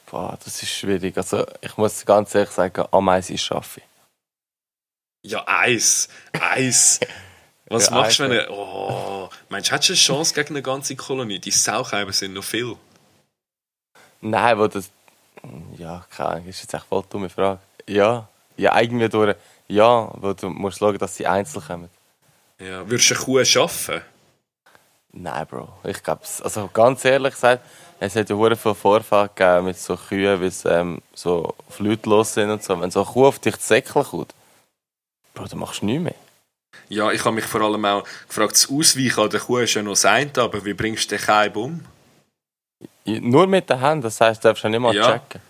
Boah, 0.06 0.38
das 0.44 0.62
ist 0.62 0.72
schwierig. 0.72 1.16
Also, 1.16 1.46
ich 1.62 1.78
muss 1.78 2.06
ganz 2.06 2.36
ehrlich 2.36 2.50
sagen, 2.50 2.84
Ameisen 2.92 3.38
schaffe 3.38 3.82
ich. 5.24 5.32
Ja, 5.32 5.46
Eis. 5.48 6.10
Eis. 6.34 7.00
Was 7.70 7.88
Ja, 7.88 7.96
machst 7.96 8.20
du, 8.20 8.24
wenn 8.24 8.32
du... 8.32 8.52
Oh, 8.52 9.30
meinst 9.48 9.70
du, 9.70 9.76
hättest 9.76 9.90
du 9.90 9.94
eine 9.94 10.00
Chance 10.00 10.34
gegen 10.34 10.50
eine 10.56 10.62
ganze 10.62 10.96
Kolonie? 10.98 11.40
Die 11.40 11.52
Saucheiben 11.52 12.12
sind 12.12 12.34
noch 12.34 12.44
viel. 12.44 12.76
Nein, 14.20 14.58
wo 14.58 14.68
das. 14.68 14.90
Ja, 15.78 16.06
keine 16.10 16.30
Ahnung, 16.30 16.48
ist 16.48 16.62
jetzt 16.62 16.74
echt 16.74 16.86
voll 16.86 17.04
dumme 17.10 17.30
Frage. 17.30 17.62
Ja, 17.88 18.28
ja, 18.60 18.80
irgendwie 18.80 19.10
durch. 19.10 19.36
Ja, 19.68 20.10
weil 20.16 20.34
du 20.36 20.50
musst 20.50 20.80
schauen, 20.80 20.98
dass 20.98 21.16
sie 21.16 21.28
einzeln 21.28 21.64
kommen. 21.66 21.90
Ja. 22.60 22.88
Würdest 22.90 23.10
du 23.12 23.16
eine 23.16 23.24
Kuh 23.24 23.46
schaffen? 23.46 24.02
Nein, 25.12 25.48
Bro. 25.48 25.70
Ich 25.86 26.04
glaube, 26.04 26.22
also 26.44 26.70
ganz 26.74 27.04
ehrlich 27.06 27.34
gesagt, 27.34 27.64
es 28.00 28.16
hat 28.16 28.30
ja 28.30 28.36
hure 28.36 28.56
viel 28.56 28.76
Vorfall 28.76 29.30
gegeben 29.30 29.66
mit 29.66 29.78
so 29.78 29.96
Kühen, 29.96 30.40
wie 30.42 30.50
sie 30.50 30.70
ähm, 30.70 31.02
so 31.14 31.56
flütlos 31.70 32.34
sind 32.34 32.50
und 32.50 32.64
so. 32.64 32.80
Wenn 32.80 32.92
so 32.92 33.02
eine 33.04 33.10
Kuh 33.12 33.28
auf 33.28 33.40
dich 33.40 33.58
zu 33.58 33.68
säckeln 33.68 34.06
kommt, 34.06 34.34
Bro, 35.34 35.46
dann 35.46 35.60
machst 35.60 35.82
du 35.82 35.86
nichts 35.86 36.04
mehr. 36.04 36.16
Ja, 36.90 37.12
ich 37.12 37.24
habe 37.24 37.36
mich 37.36 37.46
vor 37.46 37.62
allem 37.62 37.86
auch 37.86 38.04
gefragt, 38.28 38.54
das 38.54 38.70
Ausweichen 38.70 39.20
an 39.20 39.30
der 39.30 39.40
Kuh 39.40 39.58
ist 39.60 39.74
ja 39.76 39.82
noch 39.82 39.92
das 39.92 40.06
eine, 40.06 40.32
aber 40.38 40.64
wie 40.66 40.74
bringst 40.74 41.12
du 41.12 41.16
den 41.18 41.24
Keib 41.26 41.56
um? 41.56 41.86
Nur 43.06 43.48
mit 43.48 43.70
den 43.70 43.80
Händen, 43.80 44.02
das 44.04 44.20
heisst, 44.22 44.44
du 44.44 44.48
darfst 44.50 44.64
ja 44.64 44.70
nicht 44.70 44.80
mal 44.80 44.94
Ja. 44.96 45.14
checken. 45.20 45.42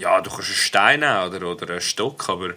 Ja, 0.00 0.20
du 0.22 0.30
kannst 0.30 0.48
einen 0.48 0.56
Stein 0.56 1.00
nehmen 1.00 1.28
oder, 1.28 1.46
oder 1.46 1.68
einen 1.72 1.80
Stock, 1.80 2.28
aber 2.28 2.50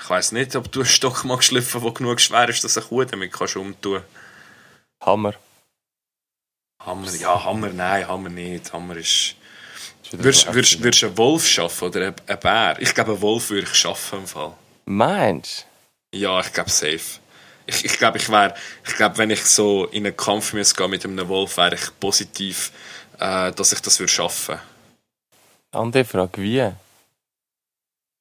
ich 0.00 0.10
weiß 0.10 0.32
nicht, 0.32 0.54
ob 0.56 0.70
du 0.70 0.80
einen 0.80 0.88
Stock 0.88 1.24
magst 1.24 1.48
schlüpfen, 1.48 1.82
der 1.82 1.92
genug 1.94 2.20
schwer 2.20 2.48
ist, 2.48 2.62
dass 2.64 2.76
eine 2.76 2.86
Kuh 2.86 3.04
damit 3.04 3.32
kannst 3.32 3.56
umtun 3.56 4.02
Hammer. 5.02 5.34
Hammer, 6.84 7.10
ja, 7.14 7.44
Hammer, 7.44 7.68
nein, 7.70 8.06
Hammer 8.06 8.28
nicht. 8.28 8.72
Hammer 8.72 8.96
ist... 8.96 9.36
Würdest 10.10 10.46
würdest- 10.52 10.82
würdest 10.82 11.02
du 11.02 11.06
einen 11.06 11.16
Wolf 11.16 11.46
schaffen 11.48 11.84
oder 11.88 12.00
einen 12.08 12.14
einen 12.26 12.40
Bär? 12.40 12.76
Ich 12.80 12.94
glaube, 12.94 13.12
einen 13.12 13.22
Wolf 13.22 13.48
würde 13.50 13.66
ich 13.66 13.74
schaffen 13.74 14.18
im 14.20 14.26
Fall. 14.26 14.52
Meinst 14.84 15.66
Ja, 16.14 16.40
ich 16.40 16.52
glaube 16.52 16.68
safe. 16.70 17.20
Ich, 17.66 17.84
ich 17.84 17.96
glaube, 17.98 18.18
ich 18.18 18.28
wäre, 18.28 18.54
ich 18.86 18.94
glaube, 18.96 19.16
wenn 19.18 19.30
ich 19.30 19.42
so 19.44 19.86
in 19.86 20.04
einen 20.06 20.16
Kampf 20.16 20.52
müsste 20.52 20.76
gehen 20.76 20.90
mit 20.90 21.04
einem 21.04 21.28
Wolf, 21.28 21.56
wäre 21.56 21.76
ich 21.76 21.98
positiv, 22.00 22.72
äh, 23.18 23.52
dass 23.52 23.72
ich 23.72 23.80
das 23.80 23.98
würde 24.00 24.12
schaffen. 24.12 24.56
du? 24.56 24.71
Andere 25.72 26.04
Frage, 26.04 26.40
wie? 26.42 26.70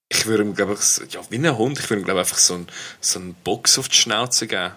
Ich 0.10 0.26
würde 0.26 0.44
ihm, 0.44 0.56
glaube 0.56 0.74
ich, 0.74 1.14
ja, 1.14 1.22
wie 1.30 1.38
ein 1.38 1.58
Hund, 1.58 1.80
ich 1.80 1.90
würde 1.90 2.02
ihm, 2.02 2.06
glaube 2.06 2.22
ich, 2.22 2.28
einfach 2.28 2.38
so 2.38 2.56
einen, 2.56 2.68
so 3.00 3.20
einen 3.20 3.34
Box 3.34 3.78
auf 3.78 3.88
die 3.88 3.96
Schnauze 3.96 4.48
geben. 4.48 4.74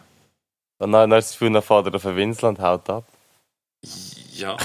Und 0.78 0.92
dann, 0.92 1.10
dann 1.10 1.18
ist 1.18 1.30
das 1.30 1.32
Gefühl, 1.32 1.52
dann 1.52 1.62
fährt 1.62 1.86
er 1.86 1.94
auf 1.94 2.02
den 2.02 2.16
Winsel 2.16 2.46
und 2.46 2.60
haut 2.60 2.88
ab. 2.90 3.04
Ja. 4.32 4.56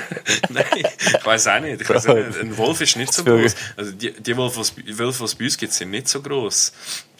Nein, 0.50 0.66
ich 0.74 1.24
weiß 1.24 1.46
auch 1.48 1.60
nicht. 1.60 1.80
Ich 1.80 1.90
auch 1.90 2.14
nicht. 2.14 2.38
Ein 2.38 2.56
Wolf 2.58 2.80
ist 2.80 2.96
nicht 2.96 3.12
so 3.12 3.24
groß. 3.24 3.54
Also 3.76 3.92
die, 3.92 4.12
die 4.12 4.36
Wölfe, 4.36 4.62
die 4.82 4.98
Wölfe, 4.98 5.18
die 5.20 5.24
es 5.24 5.34
bei 5.34 5.44
uns 5.44 5.56
gibt, 5.56 5.72
sind 5.72 5.90
nicht 5.90 6.08
so 6.08 6.20
groß. 6.20 6.72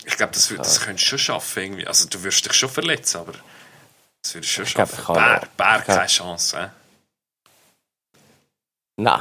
Ich 0.04 0.16
glaube, 0.16 0.32
das, 0.34 0.48
das 0.48 0.80
könntest 0.80 1.06
du 1.06 1.08
schon 1.10 1.18
schaffen. 1.18 1.62
Irgendwie. 1.62 1.86
Also 1.86 2.06
du 2.08 2.22
wirst 2.22 2.44
dich 2.44 2.52
schon 2.52 2.68
verletzen, 2.68 3.18
aber 3.18 3.32
das 4.22 4.34
würdest 4.34 4.52
du 4.52 4.56
schon 4.56 4.66
schaffen. 4.66 5.02
glaub, 5.04 5.14
Bär, 5.14 5.42
Bär 5.56 5.80
keine 5.80 6.06
Chance. 6.06 6.58
Äh? 6.58 6.68
Nein. 8.96 9.20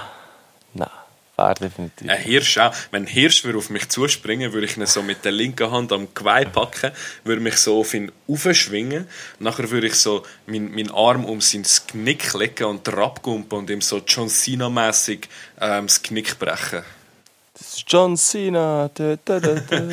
Bär 1.36 1.56
definitiv. 1.56 2.10
Ein 2.10 2.22
Hirsch 2.22 2.58
auch. 2.60 2.74
Wenn 2.92 3.04
ein 3.04 3.08
Hirsch 3.08 3.44
würde 3.44 3.58
auf 3.58 3.70
mich 3.70 3.90
zuspringen 3.90 4.54
würde 4.54 4.68
ich 4.68 4.78
ihn 4.78 4.86
so 4.86 5.02
mit 5.02 5.26
der 5.26 5.32
linken 5.32 5.72
Hand 5.72 5.92
am 5.92 6.14
Geweih 6.14 6.46
packen, 6.46 6.92
würde 7.24 7.42
mich 7.42 7.58
so 7.58 7.80
auf 7.80 7.94
ihn 7.94 8.12
aufschwingen. 8.28 9.08
Nachher 9.40 9.72
würde 9.72 9.88
ich 9.88 9.96
so 9.96 10.24
meinen 10.46 10.74
mein 10.74 10.92
Arm 10.92 11.26
um 11.26 11.42
sein 11.42 11.64
Knick 11.88 12.34
legen 12.34 12.66
und 12.66 12.88
abgumpen 12.88 13.60
und 13.60 13.70
ihm 13.70 13.82
so 13.82 14.02
John 14.06 14.30
Cena-mässig 14.30 15.28
ähm, 15.60 15.88
das 15.88 16.04
Knick 16.04 16.38
brechen. 16.38 16.84
Das 17.54 17.68
ist 17.78 17.86
John 17.88 18.18
Cena. 18.18 18.90
Da, 18.94 19.16
da, 19.24 19.40
da, 19.40 19.56
da. 19.56 19.90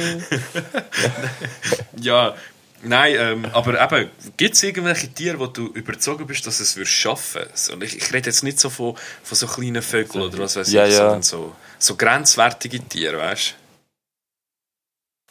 Ja, 2.01 2.35
nein, 2.83 3.17
ähm, 3.19 3.45
aber 3.53 3.81
eben, 3.83 4.11
gibt 4.37 4.55
es 4.55 4.63
irgendwelche 4.63 5.09
Tiere, 5.09 5.39
wo 5.39 5.47
du 5.47 5.67
überzogen 5.69 6.27
bist, 6.27 6.47
dass 6.47 6.61
es 6.61 6.79
schaffen 6.89 7.43
und 7.73 7.83
ich, 7.83 7.97
ich 7.97 8.13
rede 8.13 8.29
jetzt 8.31 8.43
nicht 8.43 8.59
so 8.61 8.71
von, 8.71 8.97
von 9.23 9.37
so 9.37 9.47
kleinen 9.47 9.83
Vögeln 9.83 10.25
oder 10.25 10.39
was 10.39 10.57
weiß 10.57 10.73
Ja, 10.73 10.87
ich, 10.87 10.93
ja. 10.93 10.99
sondern 10.99 11.23
so, 11.23 11.55
so 11.79 11.97
grenzwertige 11.97 12.81
Tiere, 12.81 13.19
weißt 13.19 13.55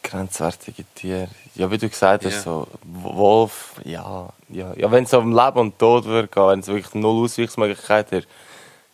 Grenzwertige 0.02 0.86
Tiere. 0.96 1.28
Ja, 1.56 1.70
wie 1.70 1.78
du 1.78 1.90
gesagt 1.90 2.26
hast, 2.26 2.34
Ja. 2.34 2.42
so 2.42 2.68
Wolf, 2.84 3.74
ja. 3.84 4.30
Ja, 4.50 4.74
ja 4.76 4.92
wenn 4.92 5.04
es 5.04 5.14
um 5.14 5.36
Leben 5.36 5.60
und 5.60 5.78
Tod 5.78 6.06
würde 6.06 6.30
wenn 6.34 6.60
es 6.60 6.68
wirklich 6.68 6.94
null 6.94 7.26
Ausweichsmöglichkeit 7.26 8.12
hätte, 8.12 8.28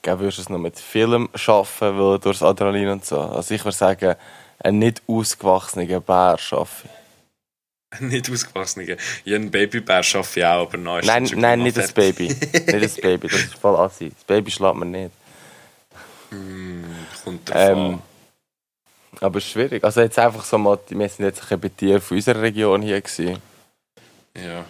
dann 0.01 0.19
würdest 0.19 0.39
du 0.39 0.41
es 0.43 0.49
noch 0.49 0.57
mit 0.57 0.79
Film 0.79 1.29
schaffen, 1.35 1.99
weil 1.99 2.19
durch 2.19 2.39
das 2.39 2.43
Adrenalin 2.43 2.89
und 2.89 3.05
so. 3.05 3.19
Also 3.19 3.53
ich 3.53 3.63
würde 3.63 3.77
sagen, 3.77 4.15
ein 4.59 4.79
nicht 4.79 5.01
ausgewachsener 5.07 5.99
Bär 5.99 6.37
schaffe 6.37 6.87
ich. 6.87 7.04
Nicht 7.99 8.29
ausgewachsene. 8.29 8.97
Ja, 9.23 9.35
ein 9.35 9.51
Babybär 9.51 10.03
schaffe 10.03 10.39
ich 10.39 10.45
auch, 10.45 10.67
aber 10.67 10.77
nein, 10.77 10.99
ist 11.01 11.07
Nein, 11.07 11.29
nein, 11.35 11.63
nicht 11.63 11.77
das. 11.77 11.91
Baby. 11.91 12.27
nicht 12.27 12.73
das 12.83 12.95
Baby, 12.95 13.27
das 13.27 13.39
ist 13.41 13.55
voll 13.55 13.75
assi. 13.75 14.09
Das 14.09 14.23
Baby 14.23 14.51
schlägt 14.51 14.75
man 14.75 14.91
nicht. 14.91 15.11
Kommt 17.23 17.49
drauf 17.49 17.57
Ähm, 17.57 17.99
aber 19.21 19.37
es 19.37 19.45
ist 19.45 19.51
schwierig. 19.51 19.83
Also 19.83 20.01
jetzt 20.01 20.19
einfach 20.19 20.43
so 20.43 20.57
mal, 20.57 20.79
wir 20.89 21.09
sind 21.09 21.25
jetzt 21.25 21.51
ein 21.51 21.59
bisschen 21.59 22.01
von 22.01 22.17
unserer 22.17 22.41
Region 22.41 22.81
hier 22.81 22.99
gewesen. 22.99 23.41
Ja. 24.35 24.65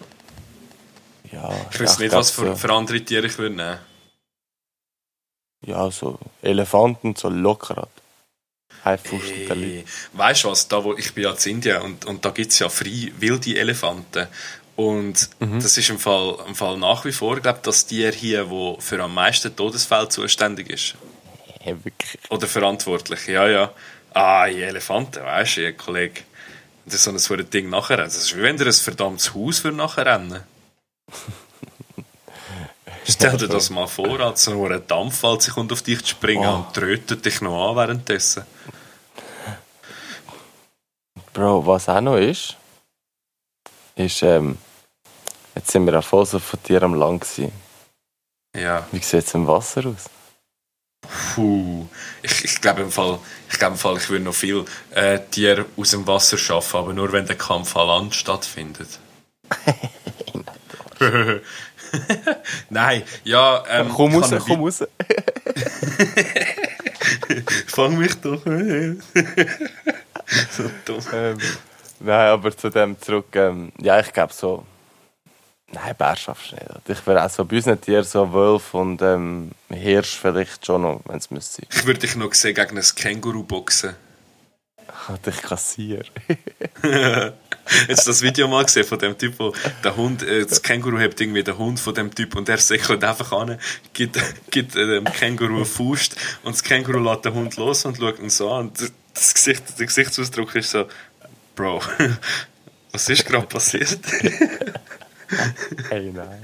Ja, 1.32 1.50
Ich 1.72 1.80
weiß 1.80 2.00
nicht, 2.00 2.14
was 2.14 2.32
für, 2.32 2.56
für 2.56 2.72
andere 2.72 3.02
Tiere 3.02 3.28
ich 3.28 3.38
würde 3.38 3.56
nehmen. 3.56 3.80
Ja, 5.66 5.90
so 5.90 6.20
Elefanten, 6.44 7.16
so 7.16 7.30
locker. 7.30 7.76
Haifust 7.76 8.05
Hey, 8.86 9.84
weißt 10.14 10.44
du 10.44 10.50
was, 10.52 10.68
da 10.68 10.84
wo 10.84 10.94
ich 10.96 11.14
bin 11.14 11.24
ja 11.26 11.32
in 11.32 11.52
Indien 11.52 11.82
und, 11.82 12.06
und 12.06 12.24
da 12.24 12.30
gibt 12.30 12.52
es 12.52 12.60
ja 12.60 12.70
frei 12.70 13.12
wilde 13.20 13.56
Elefanten. 13.58 14.28
Und 14.76 15.30
Mhm. 15.40 15.60
das 15.62 15.78
ist 15.78 15.90
im 15.90 16.00
Fall, 16.00 16.38
im 16.48 16.54
Fall 16.56 16.78
nach 16.78 17.04
wie 17.06 17.12
vor, 17.14 17.40
glaube 17.40 17.60
das 17.64 17.86
Tier 17.86 18.12
hier, 18.12 18.50
wo 18.50 18.78
für 18.80 19.02
am 19.02 19.14
meisten 19.14 19.56
Todesfälle 19.56 20.10
zuständig 20.10 20.70
ist. 20.70 20.96
Ja, 21.64 21.72
wirklich. 21.84 22.20
Oder 22.30 22.46
verantwortlich, 22.48 23.26
ja, 23.28 23.48
ja. 23.48 23.72
Ah, 24.14 24.48
die 24.48 24.62
Elefanten, 24.62 25.24
weißt 25.24 25.58
du, 25.58 25.62
ihr 25.62 25.74
Kollege. 25.74 26.22
Das 26.86 26.96
ist 26.96 27.04
so 27.06 27.10
ein 27.12 27.18
so 27.20 27.34
ein 27.34 27.50
Ding 27.50 27.70
nachher. 27.70 27.98
Das 27.98 28.16
ist 28.16 28.36
wie 28.38 28.42
wenn 28.44 28.58
ihr 28.60 28.68
ein 28.68 28.72
verdammtes 28.74 29.34
Haus 29.34 29.60
für 29.60 29.72
nachher 29.72 30.06
rennen. 30.06 30.44
Stell 33.08 33.38
dir 33.38 33.48
das 33.48 33.70
mal 33.70 33.88
vor, 33.88 34.20
als 34.20 34.44
so 34.44 34.66
ein 34.66 34.82
Dampfwald 34.88 35.42
sich 35.42 35.54
kommt 35.54 35.72
auf 35.72 35.82
dich 35.84 36.02
zu 36.02 36.10
springen 36.10 36.46
Oh. 36.48 36.56
und 36.56 36.74
trötet 36.74 37.24
dich 37.26 37.40
noch 37.42 37.70
an 37.72 37.76
währenddessen. 37.76 38.44
Bro, 41.36 41.68
was 41.68 41.90
auch 41.90 42.00
noch 42.00 42.16
ist, 42.16 42.56
ist, 43.98 44.24
ähm, 44.24 44.58
jetzt 45.54 45.70
sind 45.70 45.86
wir 45.86 46.00
auf 46.00 46.06
voll 46.06 46.26
so 46.26 46.40
von 46.40 46.64
Tieren 46.64 46.86
am 46.86 46.94
Lang 46.94 47.20
gewesen. 47.20 47.52
Ja. 48.56 48.88
Wie 48.94 49.00
sieht 49.00 49.26
es 49.26 49.34
im 49.34 49.46
Wasser 49.46 49.86
aus? 49.86 50.10
Puh. 51.36 51.88
Ich, 52.24 52.46
ich 52.46 52.62
glaube 52.62 52.84
im 52.84 52.92
Fall, 52.92 53.20
ich 53.52 53.60
glaube 53.60 53.74
im 53.74 53.80
Fall, 53.80 53.98
ich 53.98 54.10
würde 54.10 54.24
noch 54.24 54.34
viel 54.34 54.64
äh, 54.92 55.20
Tiere 55.30 55.66
aus 55.76 55.92
dem 55.92 56.08
Wasser 56.08 56.38
schaffen, 56.38 56.78
aber 56.78 56.94
nur 56.94 57.12
wenn 57.12 57.26
der 57.26 57.38
Kampf 57.38 57.76
an 57.76 57.88
Land 57.88 58.16
stattfindet. 58.16 58.98
Nein, 62.70 63.04
ja, 63.26 63.62
ähm, 63.70 63.90
komm 63.90 64.16
raus, 64.16 64.34
komm 64.48 64.62
raus. 64.62 64.86
Fang 67.68 67.98
mich 67.98 68.16
doch. 68.22 68.42
so 70.52 70.70
dumm. 70.86 71.00
ähm, 71.14 71.38
nein, 72.00 72.28
aber 72.30 72.56
zu 72.56 72.70
dem 72.70 73.00
zurück, 73.00 73.36
ähm, 73.36 73.72
ja, 73.80 74.00
ich 74.00 74.12
glaube 74.12 74.34
so, 74.34 74.66
nein, 75.72 75.96
Bär 75.98 76.16
schaffst 76.16 76.52
du 76.52 76.56
nicht. 76.56 76.90
Ich 76.90 77.08
wäre 77.08 77.24
auch 77.24 77.30
so 77.30 77.46
bei 77.46 77.58
unseren 77.58 77.80
Tieren 77.80 78.04
so 78.04 78.32
Wolf 78.32 78.74
und 78.74 79.02
ähm, 79.02 79.52
Hirsch 79.70 80.18
vielleicht 80.18 80.66
schon 80.66 80.82
noch, 80.84 81.02
wenn 81.06 81.18
es 81.18 81.32
müsste. 81.32 81.64
Ich 81.72 81.86
würde 81.86 82.00
dich 82.00 82.16
noch 82.16 82.34
sehen 82.34 82.56
gegen 82.56 82.78
ein 82.78 82.84
Känguru 82.96 83.44
boxen. 83.44 83.96
Ich 85.28 85.42
kassiere. 85.42 86.06
Jetzt 87.88 88.08
das 88.08 88.22
Video 88.22 88.48
mal 88.48 88.64
gesehen 88.64 88.86
von 88.86 88.98
dem 88.98 89.18
Typ, 89.18 89.36
wo 89.38 89.54
der 89.84 89.96
Hund, 89.96 90.24
äh, 90.24 90.46
das 90.46 90.62
Känguru 90.62 90.98
hebt 90.98 91.20
irgendwie 91.22 91.44
den 91.44 91.58
Hund 91.58 91.80
von 91.80 91.94
dem 91.94 92.14
Typ 92.14 92.36
und 92.36 92.48
der 92.48 92.58
säckelt 92.58 93.04
einfach 93.04 93.32
an, 93.32 93.60
gibt, 93.94 94.20
gibt 94.52 94.76
äh, 94.76 94.86
dem 94.86 95.06
Känguru 95.06 95.58
eine 95.58 95.66
Faust 95.66 96.16
und 96.44 96.56
das 96.56 96.64
Känguru 96.64 97.00
lässt 97.00 97.26
den 97.26 97.34
Hund 97.34 97.56
los 97.58 97.86
und 97.86 97.98
schaut 97.98 98.20
ihn 98.20 98.30
so 98.30 98.52
an 98.52 98.70
und 98.70 98.92
das 99.16 99.34
Gesicht, 99.34 99.64
der 99.80 99.86
Gesichtsausdruck 99.88 100.54
ist 100.56 100.70
so, 100.72 100.88
Bro, 101.56 101.82
was 102.92 103.10
ist 103.10 103.26
gerade 103.26 103.48
passiert? 103.48 104.00
Hey, 105.90 106.12
nein. 106.14 106.40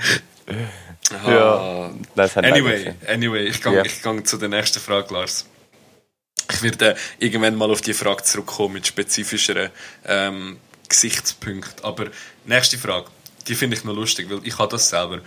Ah. 1.12 1.32
Ja. 1.32 1.92
Das 2.16 2.36
hat 2.36 2.46
Anyway, 2.46 2.96
anyway, 3.08 3.46
ich 3.46 3.62
gehe 3.62 3.84
gang 4.02 4.26
zu 4.26 4.38
der 4.38 4.50
nächsten 4.50 4.80
Frage, 4.80 5.14
Lars. 5.14 5.46
Ich 6.52 6.64
werde 6.64 6.96
irgendwann 7.20 7.56
mal 7.56 7.70
auf 7.70 7.82
die 7.82 7.94
Frage 7.94 8.24
zurückkommen 8.24 8.74
mit 8.74 8.88
spezifischeren 8.88 9.70
ähm, 10.06 10.58
Gesichtspunkten. 10.90 11.86
Aber 11.86 12.08
nächste 12.46 12.80
Frage, 12.80 13.06
die 13.48 13.54
finde 13.54 13.78
ich 13.78 13.84
noch 13.84 13.94
lustig, 13.94 14.30
weil 14.32 14.42
ich 14.44 14.58
habe 14.58 14.72
das 14.72 14.90
selber. 14.90 15.22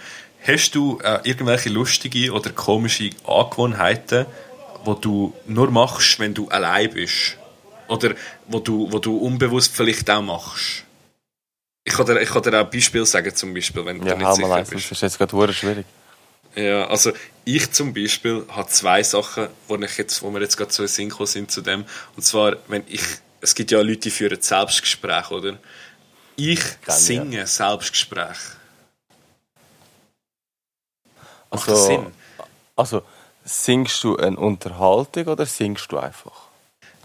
Hast 0.47 0.73
du 0.73 0.99
äh, 1.03 1.21
irgendwelche 1.23 1.71
lustige 1.71 2.33
oder 2.33 2.51
komische 2.51 3.11
Angewohnheiten, 3.25 4.27
wo 4.85 4.95
du 4.95 5.35
nur 5.47 5.71
machst, 5.71 6.19
wenn 6.19 6.35
du 6.35 6.49
allein 6.49 6.91
bist? 6.93 7.37
Oder 7.88 8.14
wo 8.47 8.61
du, 8.61 8.91
wo 8.93 8.99
du 8.99 9.17
unbewusst 9.19 9.75
vielleicht 9.76 10.11
auch 10.11 10.23
machst? 10.23 10.85
Ich 11.85 11.95
kann 11.95 12.07
dir, 12.07 12.21
ich 12.21 12.31
kann 12.31 12.43
dir 12.43 12.61
auch 12.61 12.64
ein 12.64 12.71
Beispiel 12.71 13.05
sagen, 13.07 13.35
zum 13.35 13.55
Beispiel, 13.55 13.85
wenn 13.85 14.00
Ja, 14.00 14.07
du 14.07 14.17
nicht 14.17 14.26
hau 14.29 14.35
sicher 14.35 14.55
eins, 14.55 14.71
bist. 14.71 14.91
das 14.91 14.93
ist 14.93 15.00
jetzt 15.03 15.19
gerade 15.19 15.53
schwierig. 15.53 15.87
Ja, 16.57 16.87
also 16.87 17.12
ich 17.45 17.73
zum 17.73 17.93
Beispiel 17.95 18.47
habe 18.49 18.69
zwei 18.69 19.03
Sachen, 19.03 19.49
wo, 19.67 19.76
ich 19.76 19.99
jetzt, 19.99 20.23
wo 20.23 20.31
wir 20.31 20.41
jetzt 20.41 20.57
gerade 20.57 20.73
so 20.73 20.85
in 20.85 21.09
gekommen 21.09 21.26
sind 21.26 21.50
zu 21.50 21.62
dem. 21.62 21.85
Und 22.17 22.23
zwar, 22.23 22.57
wenn 22.69 22.85
ich, 22.87 23.03
es 23.41 23.55
gibt 23.55 23.73
ja 23.73 23.81
Leute, 23.81 23.99
die 24.00 24.11
führen 24.11 24.41
Selbstgespräche, 24.41 25.35
oder? 25.35 25.59
Ich 26.37 26.61
Kann, 26.83 26.95
singe 26.99 27.47
Selbstgespräche. 27.47 28.57
Macht 31.53 31.71
das 31.71 31.85
Also, 31.85 31.87
Sinn? 31.87 32.14
also, 32.76 33.03
singst 33.45 34.03
du 34.05 34.17
eine 34.17 34.37
Unterhaltung 34.37 35.27
oder 35.27 35.47
singst 35.47 35.91
du 35.93 35.99
einfach? 35.99 36.45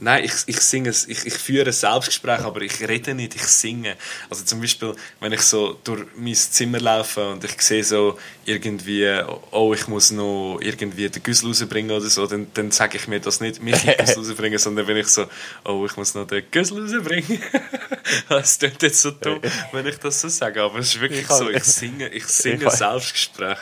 Nein, 0.02 0.24
ich, 0.24 0.32
ich 0.46 0.62
singe, 0.62 0.88
es- 0.92 1.08
ich, 1.10 1.26
ich 1.26 1.34
führe 1.34 1.74
Selbstgespräche, 1.74 2.46
aber 2.46 2.62
ich 2.62 2.80
rede 2.88 3.14
nicht, 3.14 3.36
ich 3.36 3.44
singe. 3.44 3.98
Also 4.30 4.46
zum 4.46 4.62
Beispiel, 4.62 4.96
wenn 5.20 5.34
ich 5.34 5.42
so 5.42 5.78
durch 5.84 6.06
mein 6.16 6.34
Zimmer 6.36 6.80
laufe 6.80 7.32
und 7.32 7.44
ich 7.44 7.62
sehe 7.62 7.84
so 7.84 8.18
irgendwie, 8.46 9.22
oh, 9.52 9.74
ich 9.74 9.90
muss 9.90 10.12
noch 10.12 10.60
irgendwie 10.62 11.10
den 11.10 11.22
Güssel 11.22 11.48
rausbringen 11.50 11.92
oder 11.92 12.10
so, 12.10 12.26
dann, 12.28 12.48
dann 12.54 12.72
sage 12.72 12.96
ich 12.98 13.10
mir 13.10 13.20
das 13.20 13.42
nicht, 13.42 13.62
mich 13.62 13.76
den 13.82 13.98
Güssel 13.98 14.20
rausbringen, 14.26 14.58
sondern 14.58 14.86
bin 14.86 14.96
ich 14.96 15.08
so, 15.10 15.26
oh, 15.66 15.86
ich 15.86 15.98
muss 15.98 16.14
noch 16.16 16.26
den 16.28 16.46
Güssel 16.50 16.82
rausbringen. 16.82 17.44
das 18.30 18.58
klingt 18.58 18.82
jetzt 18.82 19.02
so 19.02 19.12
dumm, 19.12 19.42
wenn 19.74 19.86
ich 19.86 19.98
das 19.98 20.22
so 20.22 20.30
sage, 20.30 20.64
aber 20.64 20.80
es 20.80 20.96
ist 20.96 21.02
wirklich 21.02 21.28
so, 21.28 21.50
ich 21.50 21.66
singe, 21.66 22.08
ich 22.08 22.26
singe 22.26 22.72
Selbstgespräche. 22.72 23.60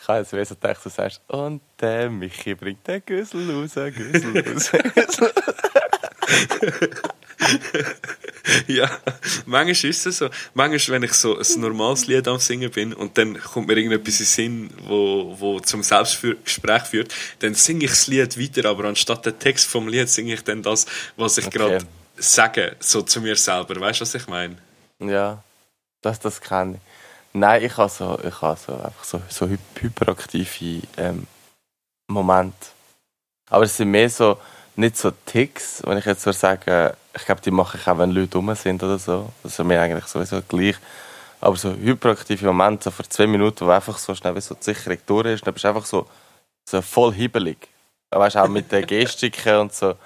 Ich 0.00 0.08
habe 0.08 0.20
jetzt 0.20 0.30
so 0.30 0.54
gedacht, 0.54 0.80
du 0.84 0.88
sagst, 0.90 1.20
und 1.28 1.60
der 1.80 2.10
Michi 2.10 2.54
bringt 2.54 2.86
den 2.86 3.02
Güssel 3.04 3.50
raus, 3.50 3.72
Güssel 3.74 4.52
raus. 4.52 4.70
Güssel. 4.94 5.32
Ja, 8.66 8.90
manchmal 9.46 9.90
ist 9.90 10.06
es 10.06 10.18
so. 10.18 10.28
Manchmal, 10.52 10.96
wenn 10.96 11.02
ich 11.04 11.12
so 11.14 11.38
ein 11.38 11.60
normales 11.60 12.06
Lied 12.06 12.28
am 12.28 12.38
Singen 12.38 12.70
bin 12.70 12.92
und 12.92 13.16
dann 13.16 13.38
kommt 13.40 13.68
mir 13.68 13.76
irgendetwas 13.76 14.20
in 14.20 14.26
Sinn, 14.26 14.70
wo, 14.86 15.34
wo 15.38 15.60
zum 15.60 15.82
Selbstgespräch 15.82 16.82
führt, 16.82 17.14
dann 17.38 17.54
singe 17.54 17.84
ich 17.84 17.90
das 17.90 18.06
Lied 18.06 18.38
weiter, 18.38 18.68
aber 18.68 18.84
anstatt 18.84 19.24
den 19.26 19.38
Text 19.38 19.66
vom 19.66 19.88
Lied 19.88 20.08
singe 20.08 20.34
ich 20.34 20.44
dann 20.44 20.62
das, 20.62 20.86
was 21.16 21.38
ich 21.38 21.46
Okay. 21.46 21.58
gerade 21.58 21.78
sage, 22.16 22.76
so 22.80 23.02
zu 23.02 23.20
mir 23.20 23.36
selber. 23.36 23.80
Weißt 23.80 24.00
du, 24.00 24.02
was 24.02 24.14
ich 24.14 24.26
meine? 24.28 24.56
ja, 25.00 25.42
das, 26.02 26.20
das 26.20 26.40
kenne 26.40 26.76
ich. 26.76 26.93
Nein, 27.36 27.64
ich 27.64 27.76
habe 27.76 27.88
so, 27.88 28.16
ich 28.22 28.40
habe 28.40 28.56
so 28.56 28.74
einfach 28.74 29.02
so, 29.02 29.20
so 29.28 29.48
hy 29.48 29.58
hyperaktive 29.80 30.82
ähm, 30.96 31.26
Momente. 32.08 32.68
Aber 33.50 33.64
es 33.64 33.76
sind 33.76 33.90
mehr 33.90 34.08
so, 34.08 34.38
nicht 34.76 34.96
so 34.96 35.10
Ticks, 35.10 35.82
wenn 35.84 35.98
ich 35.98 36.04
jetzt 36.04 36.24
würde 36.26 36.38
sagen, 36.38 36.92
ich 37.12 37.24
glaube, 37.24 37.40
die 37.40 37.50
mache 37.50 37.76
ich 37.76 37.88
auch, 37.88 37.98
wenn 37.98 38.12
Leute 38.12 38.38
rum 38.38 38.54
sind 38.54 38.82
oder 38.84 38.98
so. 38.98 39.32
Das 39.42 39.58
ist 39.58 39.64
mir 39.64 39.80
eigentlich 39.80 40.06
sowieso 40.06 40.42
gleich. 40.42 40.76
Aber 41.40 41.56
so 41.56 41.72
hyperaktive 41.72 42.46
Momente, 42.46 42.84
so 42.84 42.90
für 42.92 43.08
zwei 43.08 43.26
Minuten, 43.26 43.66
wo 43.66 43.70
einfach 43.70 43.98
so 43.98 44.14
schnell 44.14 44.36
wie 44.36 44.40
so 44.40 44.54
die 44.54 44.62
Sicherung 44.62 44.98
durch 45.04 45.26
ist, 45.26 45.46
dann 45.46 45.54
bist 45.54 45.64
du 45.64 45.68
einfach 45.68 45.86
so, 45.86 46.06
so 46.68 46.80
voll 46.82 47.12
hibbelig. 47.14 47.68
Weißt 48.10 48.36
du, 48.36 48.44
auch 48.44 48.48
mit 48.48 48.70
den 48.70 48.86
Gestiken 48.86 49.56
und 49.56 49.74
so. 49.74 49.96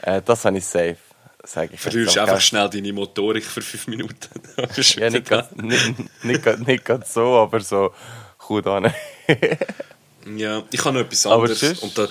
Äh, 0.00 0.22
das 0.22 0.46
habe 0.46 0.56
ich 0.56 0.64
safe. 0.64 0.96
Sag 1.46 1.72
ich 1.72 1.80
Verlierst 1.80 2.16
einfach 2.18 2.40
schnell 2.40 2.68
deine 2.70 2.92
Motorik 2.92 3.44
für 3.44 3.60
fünf 3.60 3.86
Minuten. 3.86 4.14
ja, 4.96 5.10
nicht 5.10 5.28
ganz, 5.28 5.50
nicht, 5.52 6.24
nicht, 6.24 6.66
nicht 6.66 6.84
ganz 6.84 7.12
so, 7.12 7.36
aber 7.36 7.60
so 7.60 7.92
gut 8.38 8.66
an. 8.66 8.92
ja, 10.36 10.62
ich 10.70 10.84
habe 10.84 10.98
noch 10.98 11.04
etwas 11.04 11.26
anderes. 11.26 11.80
Und 11.80 11.98
da 11.98 12.08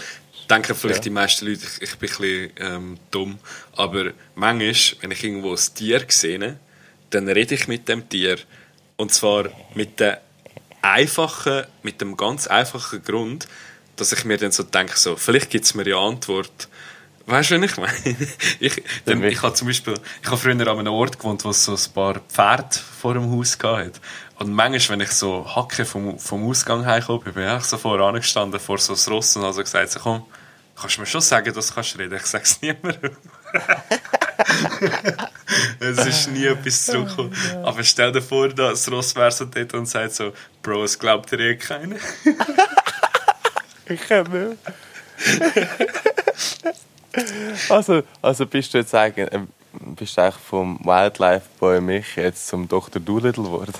denken 0.50 0.76
vielleicht 0.76 1.00
ja. 1.00 1.04
die 1.04 1.10
meisten 1.10 1.48
Leute, 1.48 1.66
ich, 1.66 1.82
ich 1.82 1.98
bin 1.98 2.10
ein 2.10 2.18
bisschen 2.18 2.52
ähm, 2.58 2.98
dumm. 3.10 3.40
Aber 3.76 4.12
manchmal, 4.36 5.02
wenn 5.02 5.12
ich 5.12 5.24
irgendwo 5.24 5.52
ein 5.52 5.60
Tier 5.76 6.06
sehe, 6.08 6.60
dann 7.10 7.28
rede 7.28 7.56
ich 7.56 7.68
mit 7.68 7.88
dem 7.88 8.08
Tier. 8.08 8.38
Und 8.98 9.14
zwar 9.14 9.50
mit 9.74 10.00
dem 10.00 10.16
einfachen, 10.84 11.64
mit 11.82 12.02
dem 12.02 12.18
ganz 12.18 12.46
einfachen 12.46 13.04
Grund, 13.04 13.48
dass 13.96 14.12
ich 14.12 14.26
mir 14.26 14.38
dann 14.38 14.52
so 14.52 14.64
denke, 14.64 14.98
so, 14.98 15.16
vielleicht 15.16 15.50
gibt 15.50 15.66
es 15.66 15.74
mir 15.74 15.88
ja 15.88 15.98
Antwort. 15.98 16.68
Weißt 17.26 17.52
du, 17.52 17.62
was 17.62 17.72
ich 17.72 17.78
meine? 17.78 17.94
Ich, 18.60 18.84
dann, 19.06 19.24
ich 19.24 19.42
habe 19.42 19.54
zum 19.54 19.68
Beispiel, 19.68 19.94
ich 20.22 20.28
habe 20.28 20.38
früher 20.38 20.68
an 20.68 20.80
einem 20.80 20.94
Ort 20.94 21.18
gewohnt, 21.18 21.46
wo 21.46 21.50
es 21.50 21.64
so 21.64 21.74
ein 21.74 21.94
paar 21.94 22.20
Pferde 22.20 22.78
vor 23.00 23.14
dem 23.14 23.32
Haus 23.32 23.58
hatte. 23.64 23.94
Und 24.40 24.52
manchmal, 24.52 25.00
wenn 25.00 25.06
ich 25.06 25.12
so 25.12 25.46
Hacke 25.56 25.86
vom, 25.86 26.20
vom 26.20 26.50
Ausgang 26.50 26.86
heimkomme, 26.86 27.32
bin 27.32 27.58
ich 27.58 27.64
so 27.64 27.78
vorne 27.78 28.20
gestanden, 28.20 28.60
vor 28.60 28.78
so 28.78 28.94
einem 28.94 29.16
Ross 29.16 29.36
und 29.38 29.44
habe 29.44 29.54
so 29.54 29.62
gesagt, 29.62 29.92
so, 29.92 30.00
komm, 30.00 30.26
kannst 30.80 30.98
du 30.98 31.02
mir 31.02 31.08
schon 31.08 31.22
sagen, 31.22 31.54
dass 31.54 31.68
du 31.68 31.74
kannst 31.74 31.98
reden? 31.98 32.16
Ich 32.16 32.26
sage 32.26 32.44
es 32.44 32.62
niemandem. 32.62 33.16
es 35.80 36.06
ist 36.06 36.30
nie 36.30 36.46
etwas 36.46 36.88
zurückgekommen. 36.88 37.34
Aber 37.64 37.84
stell 37.84 38.12
dir 38.12 38.22
vor, 38.22 38.50
das 38.50 38.92
Ross 38.92 39.16
wäre 39.16 39.32
so 39.32 39.46
dort 39.46 39.74
und 39.74 39.86
sagt 39.86 40.14
so, 40.14 40.34
Bro, 40.62 40.84
es 40.84 41.00
glaubt 41.00 41.32
dir 41.32 41.40
eh 41.40 41.56
keiner. 41.56 41.96
ich 43.86 44.02
kann 44.02 44.30
nicht. 44.30 44.58
Also, 47.70 48.04
also 48.22 48.46
bist 48.46 48.74
du 48.74 48.80
jetzt 48.80 48.94
eigentlich, 48.96 49.32
äh, 49.32 49.40
bist 49.96 50.18
du 50.18 50.22
eigentlich 50.22 50.44
vom 50.44 50.80
Wildlife 50.84 51.48
Boy 51.60 51.82
mich 51.82 52.16
jetzt 52.16 52.48
zum 52.48 52.68
Dr. 52.68 53.02
Doolittle 53.02 53.44
geworden? 53.44 53.74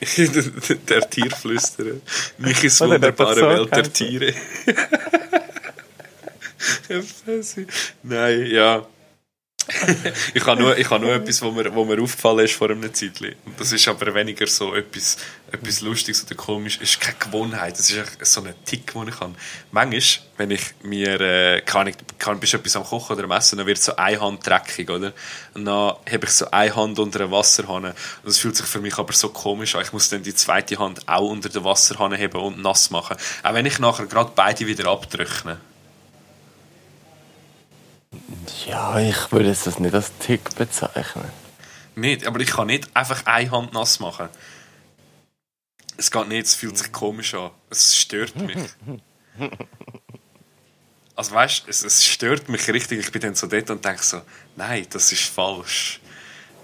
der 0.88 1.10
Tierflüsterer. 1.10 1.96
Mich 2.38 2.64
ist 2.64 2.80
wunderbare 2.88 3.40
Welt 3.40 3.74
der 3.74 3.92
Tiere. 3.92 4.34
Nein, 8.02 8.46
ja 8.46 8.86
ich 10.34 10.46
habe 10.46 10.60
nur, 10.60 10.78
ich 10.78 10.88
habe 10.88 11.04
nur 11.04 11.14
etwas, 11.14 11.42
wo 11.42 11.50
mir, 11.50 11.74
wo 11.74 11.84
mir 11.84 12.00
aufgefallen 12.00 12.44
ist 12.44 12.54
vor 12.54 12.70
einem 12.70 12.92
Zeitchen. 12.94 13.34
Und 13.44 13.58
das 13.58 13.72
ist 13.72 13.88
aber 13.88 14.14
weniger 14.14 14.46
so 14.46 14.74
etwas, 14.74 15.16
etwas 15.50 15.80
Lustiges 15.80 16.24
oder 16.24 16.36
komisch. 16.36 16.76
Es 16.80 16.90
ist 16.90 17.00
keine 17.00 17.16
Gewohnheit. 17.18 17.78
Es 17.78 17.90
ist 17.90 18.24
so 18.24 18.42
ein 18.42 18.54
Tick, 18.64 18.92
den 18.92 19.08
ich 19.08 19.18
habe. 19.18 19.34
Manchmal, 19.72 20.02
wenn 20.36 20.50
ich 20.52 20.62
mir, 20.82 21.20
äh, 21.20 21.60
kann 21.62 21.88
ich, 21.88 21.96
kann, 22.18 22.38
bist 22.38 22.54
etwas 22.54 22.76
am 22.76 22.84
Kochen 22.84 23.14
oder 23.16 23.24
am 23.24 23.32
Essen, 23.32 23.58
dann 23.58 23.66
wird 23.66 23.78
so 23.78 23.96
eine 23.96 24.20
Hand 24.20 24.46
dreckig, 24.46 24.88
oder? 24.88 25.12
Und 25.54 25.64
dann 25.64 25.96
habe 26.10 26.20
ich 26.22 26.30
so 26.30 26.48
eine 26.50 26.76
Hand 26.76 26.98
unter 27.00 27.18
der 27.18 27.30
Wasserhahn. 27.32 27.86
Und 27.86 27.94
das 28.24 28.38
fühlt 28.38 28.56
sich 28.56 28.66
für 28.66 28.80
mich 28.80 28.96
aber 28.98 29.12
so 29.12 29.30
komisch 29.30 29.74
an. 29.74 29.82
Ich 29.82 29.92
muss 29.92 30.08
dann 30.08 30.22
die 30.22 30.34
zweite 30.34 30.78
Hand 30.78 31.08
auch 31.08 31.28
unter 31.28 31.48
der 31.48 31.64
Wasserhahn 31.64 32.16
haben 32.16 32.40
und 32.40 32.62
nass 32.62 32.90
machen. 32.90 33.16
Auch 33.42 33.54
wenn 33.54 33.66
ich 33.66 33.80
nachher 33.80 34.06
gerade 34.06 34.30
beide 34.34 34.66
wieder 34.66 34.86
abtrockne. 34.88 35.58
Ja, 38.66 38.98
ich 38.98 39.32
würde 39.32 39.48
das 39.48 39.78
nicht 39.78 39.94
als 39.94 40.12
Tick 40.18 40.54
bezeichnen. 40.56 41.30
Nicht, 41.94 42.26
aber 42.26 42.40
ich 42.40 42.50
kann 42.50 42.66
nicht 42.66 42.94
einfach 42.94 43.24
eine 43.26 43.50
Hand 43.50 43.72
nass 43.72 44.00
machen. 44.00 44.28
Es 45.96 46.10
geht 46.10 46.28
nicht, 46.28 46.46
es 46.46 46.54
fühlt 46.54 46.76
sich 46.76 46.92
komisch 46.92 47.34
an. 47.34 47.50
Es 47.70 47.96
stört 47.96 48.36
mich. 48.36 48.58
Also 51.16 51.34
weißt 51.34 51.64
du, 51.64 51.70
es, 51.70 51.82
es, 51.82 52.04
stört 52.04 52.50
mich 52.50 52.68
richtig. 52.68 53.00
Ich 53.00 53.10
bin 53.10 53.22
dann 53.22 53.34
so 53.34 53.46
dort 53.46 53.70
und 53.70 53.82
denke 53.82 54.02
so, 54.02 54.20
nein, 54.54 54.86
das 54.90 55.10
ist 55.12 55.22
falsch. 55.22 55.98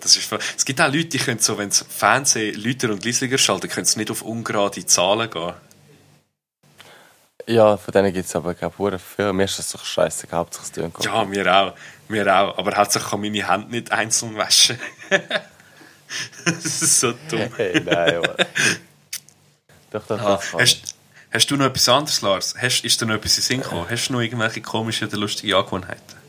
Das 0.00 0.14
ist 0.14 0.26
falsch. 0.26 0.44
Es 0.58 0.66
gibt 0.66 0.78
auch 0.78 0.92
Leute, 0.92 1.06
die 1.06 1.18
können 1.18 1.38
so, 1.38 1.56
wenn 1.56 1.70
sie 1.70 1.86
Fernsehen 1.86 2.62
lauter 2.62 2.90
und 2.90 3.02
leisiger 3.02 3.38
schalten, 3.38 3.70
können 3.70 3.86
sie 3.86 3.98
nicht 3.98 4.10
auf 4.10 4.20
ungerade 4.20 4.84
Zahlen 4.84 5.30
gehen. 5.30 5.54
Ja, 7.52 7.76
von 7.76 7.92
denen 7.92 8.12
gibt 8.14 8.26
es 8.26 8.34
aber, 8.34 8.54
glaube 8.54 8.96
ich, 8.96 9.02
viel. 9.02 9.32
Mir 9.32 9.44
ist 9.44 9.58
das 9.58 9.72
doch 9.72 9.84
scheiße, 9.84 10.26
hauptsächlich 10.32 10.72
das 10.72 10.92
Tönen 10.92 11.14
Ja, 11.14 11.24
mir 11.24 11.54
auch. 11.54 11.74
Mir 12.08 12.26
auch. 12.26 12.56
Aber 12.56 12.74
hauptsächlich 12.74 13.10
kann 13.10 13.20
meine 13.20 13.46
Hände 13.46 13.70
nicht 13.70 13.92
einzeln 13.92 14.36
waschen. 14.36 14.78
das 16.44 16.64
ist 16.64 17.00
so 17.00 17.12
dumm. 17.28 17.50
Hey, 17.56 17.80
nein, 17.80 18.16
aber. 18.16 18.36
doch, 19.90 20.06
doch, 20.06 20.20
ah, 20.20 20.40
doch. 20.50 20.60
Hast, 20.60 20.94
hast 21.30 21.50
du 21.50 21.56
noch 21.56 21.66
etwas 21.66 21.88
anderes, 21.90 22.22
Lars? 22.22 22.54
Hast, 22.58 22.84
ist 22.84 23.00
dir 23.00 23.06
noch 23.06 23.16
etwas 23.16 23.36
in 23.36 23.42
Sinn 23.42 23.60
gekommen? 23.60 23.86
Hast 23.88 24.08
du 24.08 24.14
noch 24.14 24.20
irgendwelche 24.20 24.62
komischen 24.62 25.08
oder 25.08 25.18
lustigen 25.18 25.54
Angewohnheiten? 25.54 26.22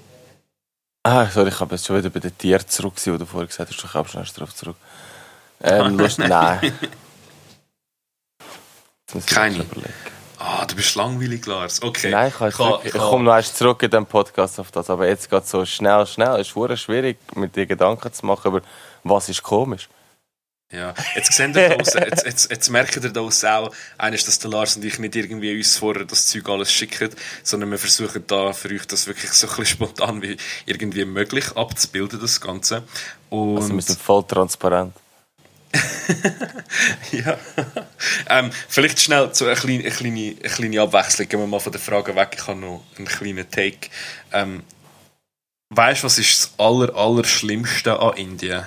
Ah, 1.03 1.27
sorry, 1.27 1.49
ich 1.49 1.59
habe 1.59 1.75
jetzt 1.75 1.85
schon 1.85 1.97
wieder 1.97 2.09
bei 2.09 2.19
den 2.19 2.37
Tieren 2.37 2.67
zurück, 2.67 2.95
wo 3.05 3.17
du 3.17 3.25
vorher 3.25 3.47
gesagt 3.47 3.71
hast, 3.71 3.81
du 3.81 3.87
kommst 3.87 4.11
schnell 4.11 4.25
darauf 4.35 4.55
zurück. 4.55 4.77
Ähm, 5.61 5.97
Lust, 5.97 6.19
nein. 6.19 6.73
Keine. 9.27 9.65
Ah, 10.45 10.65
du 10.65 10.75
bist 10.75 10.95
langweilig, 10.95 11.45
Lars. 11.45 11.81
Okay. 11.81 12.11
Nein, 12.11 12.27
ich, 12.27 12.41
ich, 12.41 12.59
ich, 12.59 12.85
ich 12.85 13.01
komme 13.01 13.23
noch 13.23 13.35
erst 13.35 13.57
zurück 13.57 13.81
in 13.81 13.89
den 13.89 14.05
Podcast 14.05 14.59
auf 14.59 14.71
das, 14.71 14.89
aber 14.89 15.07
jetzt 15.07 15.29
geht 15.29 15.41
es 15.41 15.49
so 15.49 15.65
schnell, 15.65 16.05
schnell. 16.05 16.37
Es 16.41 16.53
ist 16.53 16.79
schwierig, 16.81 17.17
mit 17.33 17.55
dir 17.55 17.65
Gedanken 17.65 18.11
zu 18.11 18.25
machen 18.25 18.51
über 18.51 18.61
was 19.05 19.29
ist 19.29 19.41
komisch. 19.41 19.87
Ja, 20.69 20.93
jetzt, 21.15 21.31
sehen 21.31 21.55
wir 21.55 21.69
da 21.69 21.75
jetzt, 21.75 22.25
jetzt, 22.25 22.51
jetzt 22.51 22.69
merken 22.69 23.03
wir 23.03 23.11
da 23.11 23.21
auch, 23.21 23.71
eines, 23.97 24.25
dass 24.25 24.39
der 24.39 24.49
Lars 24.49 24.75
und 24.75 24.83
ich 24.83 24.99
nicht 24.99 25.15
irgendwie 25.15 25.55
uns 25.55 25.77
vorher 25.77 26.03
das 26.03 26.27
Zeug 26.27 26.49
alles 26.49 26.73
schicken, 26.73 27.11
sondern 27.43 27.71
wir 27.71 27.77
versuchen 27.77 28.25
da 28.27 28.51
für 28.51 28.69
euch 28.69 28.85
das 28.85 29.07
wirklich 29.07 29.31
so 29.31 29.47
ein 29.47 29.55
bisschen 29.55 29.65
spontan 29.65 30.21
wie 30.23 30.35
irgendwie 30.65 31.05
möglich 31.05 31.55
abzubilden, 31.55 32.19
das 32.19 32.41
Ganze. 32.41 32.83
Und 33.29 33.57
also 33.57 33.73
wir 33.73 33.81
sind 33.81 33.99
voll 33.99 34.23
transparent. 34.23 34.93
ja. 37.11 37.37
ähm, 38.29 38.51
vielleicht 38.67 38.99
schnell 38.99 39.33
so 39.33 39.45
eine 39.45 39.55
kleine, 39.55 39.83
eine, 39.83 39.91
kleine, 39.91 40.35
eine 40.39 40.49
kleine 40.49 40.81
Abwechslung. 40.81 41.27
Gehen 41.27 41.39
wir 41.39 41.47
mal 41.47 41.59
von 41.59 41.71
der 41.71 41.81
Frage 41.81 42.15
weg. 42.15 42.35
Ich 42.37 42.47
habe 42.47 42.59
noch 42.59 42.83
einen 42.97 43.07
kleinen 43.07 43.49
Take. 43.49 43.89
Ähm, 44.31 44.63
weißt 45.69 46.03
du, 46.03 46.05
was 46.05 46.19
ist 46.19 46.43
das 46.43 46.59
aller, 46.59 46.95
aller 46.95 47.23
Schlimmste 47.23 47.99
an 47.99 48.17
Indien? 48.17 48.65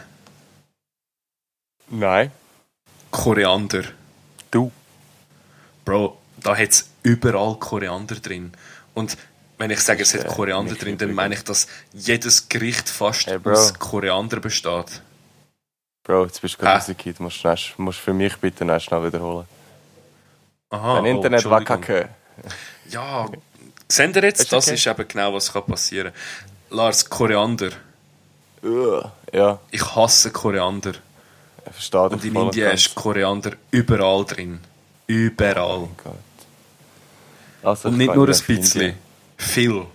Nein. 1.88 2.33
Koriander. 3.11 3.85
Du. 4.51 4.73
Bro, 5.85 6.19
da 6.38 6.57
hat 6.57 6.71
es 6.71 6.90
überall 7.03 7.57
Koriander 7.59 8.16
drin. 8.16 8.53
Und 8.95 9.16
wenn 9.59 9.71
ich 9.71 9.81
sage, 9.81 10.03
es 10.03 10.14
hat 10.14 10.27
Koriander 10.27 10.75
drin, 10.75 10.99
dann 10.99 11.14
meine 11.14 11.35
ich, 11.35 11.45
dass 11.45 11.66
jedes 11.92 12.49
Gericht 12.49 12.88
fast 12.88 13.27
hey, 13.27 13.38
aus 13.45 13.75
Koriander 13.75 14.40
besteht. 14.40 15.03
Bro, 16.07 16.27
jetzt 16.27 16.40
bist 16.40 16.55
du 16.55 16.59
gerade 16.59 16.79
rausgekehrt. 16.79 17.19
Du 17.19 17.25
musst, 17.25 17.45
du 17.45 17.83
musst 17.83 17.99
für 17.99 18.14
mich 18.14 18.37
bitte 18.37 18.81
schnell 18.81 19.05
wiederholen. 19.05 19.47
Aha, 20.71 20.97
Dein 20.97 21.07
Internet 21.07 21.45
oh, 21.47 21.51
war 21.51 21.64
kacke. 21.64 22.09
Ja, 22.88 23.27
seht 23.88 24.14
ihr 24.14 24.23
jetzt? 24.23 24.53
Das 24.53 24.69
ist 24.69 24.87
eben 24.87 25.09
genau, 25.09 25.35
was 25.35 25.51
passieren 25.51 26.12
kann. 26.12 26.79
Lars, 26.79 27.09
Koriander. 27.11 27.71
Ja. 29.33 29.59
Ich 29.73 29.97
hasse 29.97 30.31
Koriander. 30.31 30.92
Ich 31.66 31.73
verstehe 31.73 32.09
Und 32.09 32.25
in 32.25 32.37
Indien 32.37 32.71
ist 32.71 32.95
Koriander 32.95 33.53
überall 33.73 34.25
drin. 34.25 34.61
Überall. 35.09 35.88
Oh 36.05 37.69
also, 37.69 37.88
Und 37.88 37.97
nicht 37.97 38.14
nur 38.14 38.29
ein 38.29 38.42
bisschen. 38.47 38.97
Viel. 39.37 39.87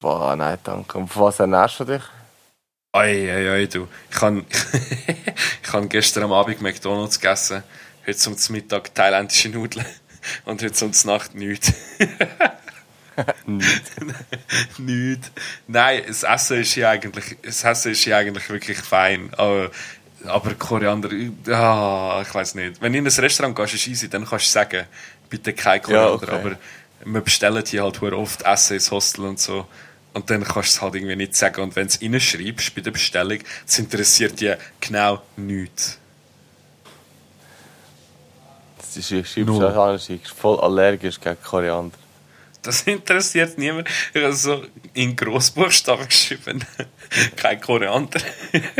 Boah, 0.00 0.34
nein, 0.34 0.56
danke. 0.64 0.96
Und 0.96 1.14
was 1.14 1.40
ernährst 1.40 1.80
du 1.80 1.84
dich? 1.84 2.02
Ei, 2.92 3.30
ei, 3.30 3.50
ei, 3.50 3.66
du. 3.66 3.86
Ich 4.10 4.16
habe 4.22 4.44
ich 4.50 5.72
hab 5.72 5.90
gestern 5.90 6.22
am 6.22 6.32
Abend 6.32 6.62
McDonalds 6.62 7.20
gegessen, 7.20 7.62
heute 8.06 8.16
zum 8.16 8.34
Mittag 8.48 8.94
thailändische 8.94 9.50
Nudeln 9.50 9.84
und 10.46 10.62
heute 10.62 10.72
zum 10.72 10.92
Nacht 11.04 11.34
nichts. 11.34 11.74
nichts. 13.44 13.90
nichts. 14.78 15.30
Nein, 15.66 16.02
das 16.08 16.22
Essen 16.22 16.60
ist 16.62 16.76
ja 16.76 16.88
eigentlich, 16.88 17.36
das 17.42 17.62
Essen 17.62 17.92
ist 17.92 18.06
ja 18.06 18.16
eigentlich 18.16 18.48
wirklich 18.48 18.78
fein, 18.78 19.34
aber, 19.36 19.70
aber 20.24 20.54
Koriander, 20.54 21.10
ah, 21.52 22.24
ich 22.26 22.34
weiß 22.34 22.54
nicht. 22.54 22.80
Wenn 22.80 22.94
du 22.94 23.00
in 23.00 23.06
ein 23.06 23.12
Restaurant 23.12 23.54
gehst, 23.54 23.74
ist 23.74 23.86
easy, 23.86 24.08
dann 24.08 24.24
kannst 24.24 24.46
du 24.46 24.50
sagen, 24.50 24.86
bitte 25.28 25.52
kein 25.52 25.82
Koriander, 25.82 26.08
ja, 26.08 26.14
okay. 26.14 26.30
aber 26.30 26.58
wir 27.04 27.20
bestellen 27.20 27.62
hier 27.66 27.82
halt 27.82 28.02
oft 28.02 28.42
Essen 28.46 28.74
ins 28.74 28.90
Hostel 28.90 29.26
und 29.26 29.38
so. 29.38 29.68
Und 30.18 30.28
dann 30.30 30.42
kannst 30.42 30.56
du 30.56 30.78
es 30.78 30.82
halt 30.82 30.96
irgendwie 30.96 31.14
nicht 31.14 31.36
sagen. 31.36 31.62
Und 31.62 31.76
wenn 31.76 31.86
du 31.86 31.94
es 31.94 32.02
reinschreibst 32.02 32.74
bei 32.74 32.80
der 32.80 32.90
Bestellung, 32.90 33.38
das 33.64 33.78
interessiert 33.78 34.40
dir 34.40 34.58
genau 34.80 35.22
nichts. 35.36 35.96
Sie 38.90 39.00
schreibst 39.00 39.36
du 39.36 39.44
Null. 39.44 39.64
an, 39.64 39.96
sie 39.96 40.16
ist 40.16 40.32
voll 40.32 40.58
allergisch 40.58 41.20
gegen 41.20 41.40
Koriander. 41.40 41.96
Das 42.62 42.82
interessiert 42.82 43.56
niemand. 43.58 43.88
Ich 44.12 44.20
habe 44.20 44.32
so 44.32 44.64
in 44.92 45.14
Grossbuchstaben 45.14 46.08
geschrieben. 46.08 46.64
Kein 47.36 47.60
Koriander. 47.60 48.20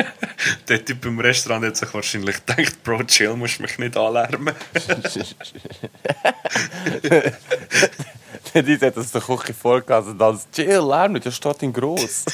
Der 0.68 0.85
Typ 0.85 1.05
im 1.05 1.20
Restaurant 1.20 1.66
hat 1.66 1.77
sich 1.77 1.94
wahrscheinlich 1.94 2.44
gedacht, 2.44 2.83
Bro, 2.83 3.05
chill, 3.05 3.37
musst 3.37 3.61
mich 3.61 3.79
nicht 3.79 3.96
anlärmen. 3.96 4.57
Die 8.55 8.79
hat 8.79 8.96
das 8.96 9.12
der 9.12 9.20
Küche 9.20 9.55
vorgelesen 9.55 10.12
und 10.12 10.18
dann 10.18 10.40
chill, 10.53 10.79
lärm 10.81 11.12
nicht, 11.12 11.27
das 11.27 11.37
steht 11.37 11.62
in 11.62 11.72
gross. 11.72 12.24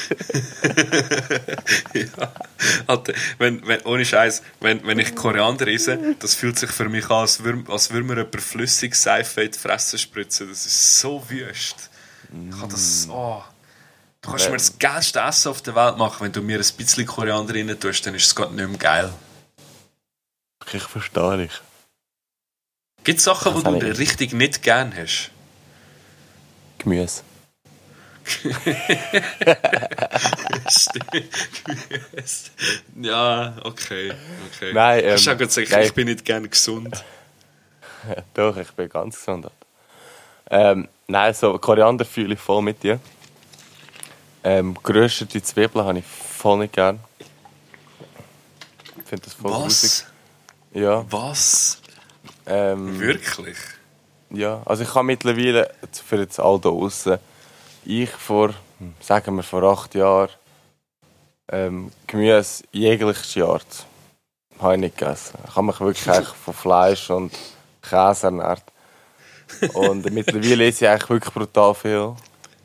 ja. 1.93 2.31
Alter, 2.87 3.13
wenn, 3.37 3.65
wenn, 3.67 3.81
ohne 3.81 4.05
Scheiß, 4.05 4.41
wenn, 4.59 4.85
wenn 4.85 4.99
ich 4.99 5.15
Koriander 5.15 5.67
esse, 5.67 6.15
das 6.19 6.35
fühlt 6.35 6.57
sich 6.59 6.71
für 6.71 6.89
mich 6.89 7.05
an, 7.05 7.21
als 7.21 7.43
würde 7.43 7.71
als 7.71 7.91
würd 7.91 8.05
mir 8.05 8.17
jemand 8.17 8.41
flüssig 8.41 8.95
Seife 8.95 9.43
in 9.43 9.51
die 9.51 9.59
Fresse 9.59 9.97
spritzen. 9.97 10.49
Das 10.49 10.65
ist 10.65 10.99
so 10.99 11.23
wüst. 11.29 11.89
Ich 12.31 12.59
kann 12.59 12.69
das. 12.69 13.07
Oh. 13.09 13.41
Du 14.21 14.31
kannst 14.31 14.47
mir 14.49 14.57
das 14.57 14.79
geilste 14.79 15.19
Essen 15.19 15.49
auf 15.49 15.61
der 15.61 15.75
Welt 15.75 15.97
machen, 15.97 16.25
wenn 16.25 16.31
du 16.31 16.41
mir 16.41 16.57
ein 16.57 16.65
bisschen 16.77 17.05
Koriander 17.05 17.53
rein 17.53 17.79
tust, 17.79 18.05
dann 18.07 18.15
ist 18.15 18.25
es 18.25 18.35
gerade 18.35 18.55
nicht 18.55 18.67
mehr 18.67 18.77
geil. 18.77 19.13
Ich 20.73 20.81
verstehe 20.81 21.37
dich. 21.37 21.51
Gibt 23.03 23.19
es 23.19 23.25
Sachen, 23.25 23.55
die 23.55 23.79
du 23.79 23.91
ich- 23.91 23.99
richtig 23.99 24.33
nicht 24.33 24.63
gern 24.63 24.95
hast? 24.97 25.29
Gemüse. 26.85 27.23
ja, 33.01 33.55
okay. 33.63 34.13
okay. 34.47 34.73
Nein, 34.73 35.03
ähm, 35.03 35.15
auch 35.15 35.23
gerade 35.23 35.37
gesagt, 35.47 35.85
ich 35.85 35.93
bin 35.93 36.07
nicht 36.07 36.23
gern 36.25 36.49
gesund. 36.49 37.03
Doch, 38.33 38.55
ich 38.57 38.71
bin 38.71 38.87
ganz 38.89 39.17
gesund. 39.17 39.47
Ähm, 40.49 40.87
nein, 41.07 41.33
so 41.33 41.57
Koriander 41.57 42.05
fühle 42.05 42.35
ich 42.35 42.39
voll 42.39 42.61
mit 42.61 42.83
dir. 42.83 42.99
Ähm, 44.43 44.77
geröstete 44.83 45.41
Zwiebeln 45.41 45.85
habe 45.85 45.97
ich 45.99 46.05
voll 46.05 46.59
nicht 46.59 46.73
gern. 46.73 46.99
Ich 48.97 49.03
finde 49.05 49.25
das 49.25 49.33
voll 49.33 49.51
grusig. 49.51 50.05
Was? 50.71 50.81
Ja, 50.81 51.05
Was? 51.11 51.81
ähm, 52.45 52.99
Wirklich? 52.99 53.57
Ja, 54.29 54.61
also 54.65 54.83
ich 54.83 54.93
habe 54.93 55.05
mittlerweile 55.05 55.71
für 55.91 56.17
jetzt 56.17 56.39
all 56.39 56.59
da 56.59 56.69
aussen, 56.69 57.17
ich 57.85 58.09
vor, 58.09 58.53
sagen 58.99 59.35
wir 59.35 59.43
vor 59.43 59.63
acht 59.63 59.95
Jahren, 59.95 60.29
ähm, 61.51 61.91
Gemüse 62.07 62.63
jeglicher 62.71 63.47
Art 63.47 63.85
habe 64.59 64.75
ich 64.75 64.79
nicht 64.79 64.97
gegessen. 64.97 65.37
Ich 65.47 65.55
habe 65.55 65.67
mich 65.67 65.79
wirklich 65.79 66.09
eigentlich 66.15 66.29
von 66.29 66.53
Fleisch 66.53 67.09
und 67.09 67.31
Käse 67.81 68.27
ernährt. 68.27 68.63
Und 69.73 70.09
mittlerweile 70.11 70.67
esse 70.67 70.85
ich 70.85 70.91
eigentlich 70.91 71.09
wirklich 71.09 71.33
brutal 71.33 71.75
viel, 71.75 72.13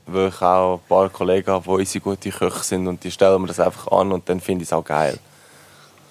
weil 0.06 0.28
ich 0.28 0.40
auch 0.40 0.76
ein 0.76 0.88
paar 0.88 1.08
Kollegen 1.10 1.50
habe, 1.50 1.64
die 1.64 1.70
unsere 1.70 2.02
gute 2.02 2.30
Köche 2.30 2.64
sind 2.64 2.86
und 2.86 3.04
die 3.04 3.10
stellen 3.10 3.42
mir 3.42 3.48
das 3.48 3.60
einfach 3.60 3.88
an 3.92 4.12
und 4.12 4.28
dann 4.28 4.40
finde 4.40 4.62
ich 4.62 4.68
es 4.68 4.72
auch 4.72 4.84
geil. 4.84 5.18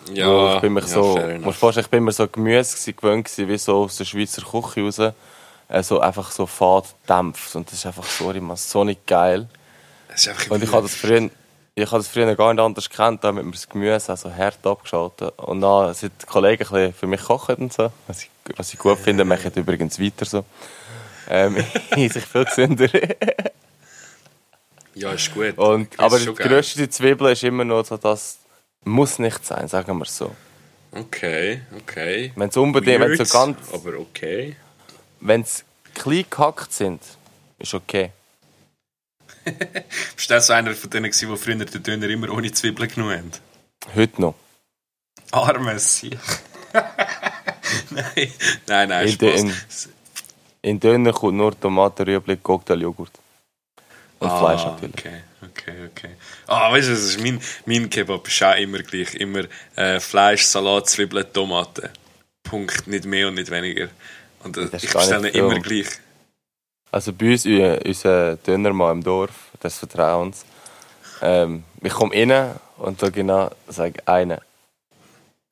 Wo 0.07 0.55
ich 0.55 0.61
bin 0.61 0.79
so, 0.81 1.03
musst 1.03 1.17
enough. 1.17 1.43
du 1.43 1.51
vorstellen, 1.51 1.85
ich 1.85 1.91
bin 1.91 2.03
mir 2.03 2.11
so 2.11 2.27
Gemüse 2.27 2.93
gewöhnt 2.93 3.29
wie 3.37 3.57
so 3.57 3.83
aus 3.83 3.97
der 3.97 4.05
Schweizer 4.05 4.41
Küche 4.41 4.81
raus, 4.81 5.13
äh, 5.69 5.83
so 5.83 5.99
einfach 5.99 6.31
so 6.31 6.45
fad 6.45 6.85
dämpft 7.07 7.55
und 7.55 7.67
das 7.67 7.79
ist 7.79 7.85
einfach 7.85 8.03
sorry, 8.03 8.41
man, 8.41 8.57
so 8.57 8.83
nicht 8.83 9.05
geil. 9.07 9.47
Das 10.07 10.21
ist 10.21 10.29
einfach 10.29 10.51
Und 10.51 10.63
ich 10.63 10.71
habe 10.71 10.81
das 10.81 10.95
früher, 10.95 11.29
ich 11.75 11.85
habe 11.85 11.97
das 11.97 12.07
früher 12.07 12.35
gar 12.35 12.53
nicht 12.53 12.61
anders 12.61 12.89
gekannt, 12.89 13.23
da 13.23 13.29
hat 13.29 13.35
mir 13.35 13.51
das 13.51 13.69
Gemüse 13.69 14.11
auch 14.13 14.17
so 14.17 14.33
hart 14.33 14.65
abgeschaltet. 14.65 15.37
Und 15.37 15.61
dann 15.61 15.93
sind 15.93 16.11
die 16.21 16.25
Kollegen 16.25 16.75
ein 16.75 16.93
für 16.93 17.07
mich 17.07 17.21
kochen 17.21 17.55
und 17.55 17.73
so, 17.73 17.91
was 18.07 18.23
ich, 18.23 18.29
was 18.57 18.73
ich 18.73 18.79
gut 18.79 18.97
finde, 18.97 19.23
machen 19.23 19.51
übrigens 19.55 19.99
weiter 19.99 20.25
so. 20.25 20.43
Ähm, 21.29 21.55
sich 21.95 22.25
viel 22.25 22.45
gesünder. 22.45 22.89
Ja, 24.95 25.11
ist 25.11 25.33
gut. 25.33 25.57
Und, 25.57 25.97
aber 25.99 26.19
die 26.19 26.33
grösste 26.33 26.89
Zwiebel 26.89 27.31
ist 27.31 27.43
immer 27.43 27.63
noch 27.63 27.85
so, 27.85 27.97
das 27.97 28.39
muss 28.83 29.19
nicht 29.19 29.45
sein, 29.45 29.67
sagen 29.67 29.97
wir 29.99 30.05
so. 30.05 30.35
Okay, 30.91 31.61
okay. 31.77 32.33
Wenn 32.35 32.49
es 32.49 32.57
unbedingt, 32.57 32.99
wenn 33.01 33.23
so 33.23 33.37
ganz, 33.37 33.57
aber 33.71 33.99
okay. 33.99 34.55
Wenn 35.21 35.41
es 35.41 35.63
klein 35.95 36.25
gehackt 36.29 36.73
sind, 36.73 37.01
ist 37.57 37.73
okay. 37.73 38.11
Bist 40.15 40.29
du 40.29 40.37
auch 40.37 40.41
so 40.41 40.53
einer 40.53 40.73
von 40.73 40.89
denen, 40.89 41.11
die 41.11 41.37
früher 41.37 41.55
den 41.55 41.83
Döner 41.83 42.09
immer 42.09 42.29
ohne 42.29 42.51
Zwiebeln 42.51 42.89
genommen 42.89 43.17
haben? 43.17 43.31
Heute 43.95 44.21
noch. 44.21 44.35
Armes 45.31 46.03
nein, 47.91 48.31
nein, 48.67 48.89
nein, 48.89 49.07
In, 49.07 49.13
Spaß. 49.13 49.41
in, 49.41 49.53
in 50.61 50.79
Döner 50.79 51.13
kommt 51.13 51.37
nur 51.37 51.59
Tomaten, 51.59 52.03
Rüebli, 52.03 52.37
Cocktail, 52.37 52.81
Joghurt. 52.81 53.11
Und 54.19 54.29
Fleisch 54.29 54.63
natürlich. 54.65 55.05
Ah, 55.05 55.09
Okay, 55.41 55.73
okay, 55.81 55.85
okay. 55.89 56.15
Ah, 56.47 56.71
weißt 56.71 56.89
du, 56.89 56.91
das 56.91 57.01
ist 57.01 57.21
mein, 57.21 57.39
mein 57.65 57.89
Kebab 57.89 58.27
ist 58.27 58.43
auch 58.43 58.55
immer 58.55 58.79
gleich. 58.79 59.15
Immer 59.15 59.45
äh, 59.75 59.99
Fleisch, 59.99 60.43
Salat, 60.43 60.89
Zwiebeln, 60.89 61.31
Tomaten. 61.31 61.89
Punkt. 62.43 62.87
Nicht 62.87 63.05
mehr 63.05 63.29
und 63.29 63.35
nicht 63.35 63.49
weniger. 63.49 63.87
Und 64.43 64.57
äh, 64.57 64.65
Das 64.69 64.83
ist 64.83 64.89
ich 64.89 64.93
bestelle 64.93 65.29
immer 65.29 65.59
gleich. 65.59 65.87
Also 66.91 67.13
bei 67.13 67.31
uns, 67.33 67.45
u- 67.45 67.79
unser 67.85 68.35
Dönermann 68.37 68.97
im 68.97 69.03
Dorf, 69.03 69.31
des 69.61 69.77
Vertrauens, 69.77 70.45
ähm, 71.21 71.63
ich 71.81 71.93
komme 71.93 72.13
rein 72.15 72.55
und 72.77 73.01
da 73.01 73.09
genau 73.09 73.51
sage 73.67 74.01
einer. 74.07 74.41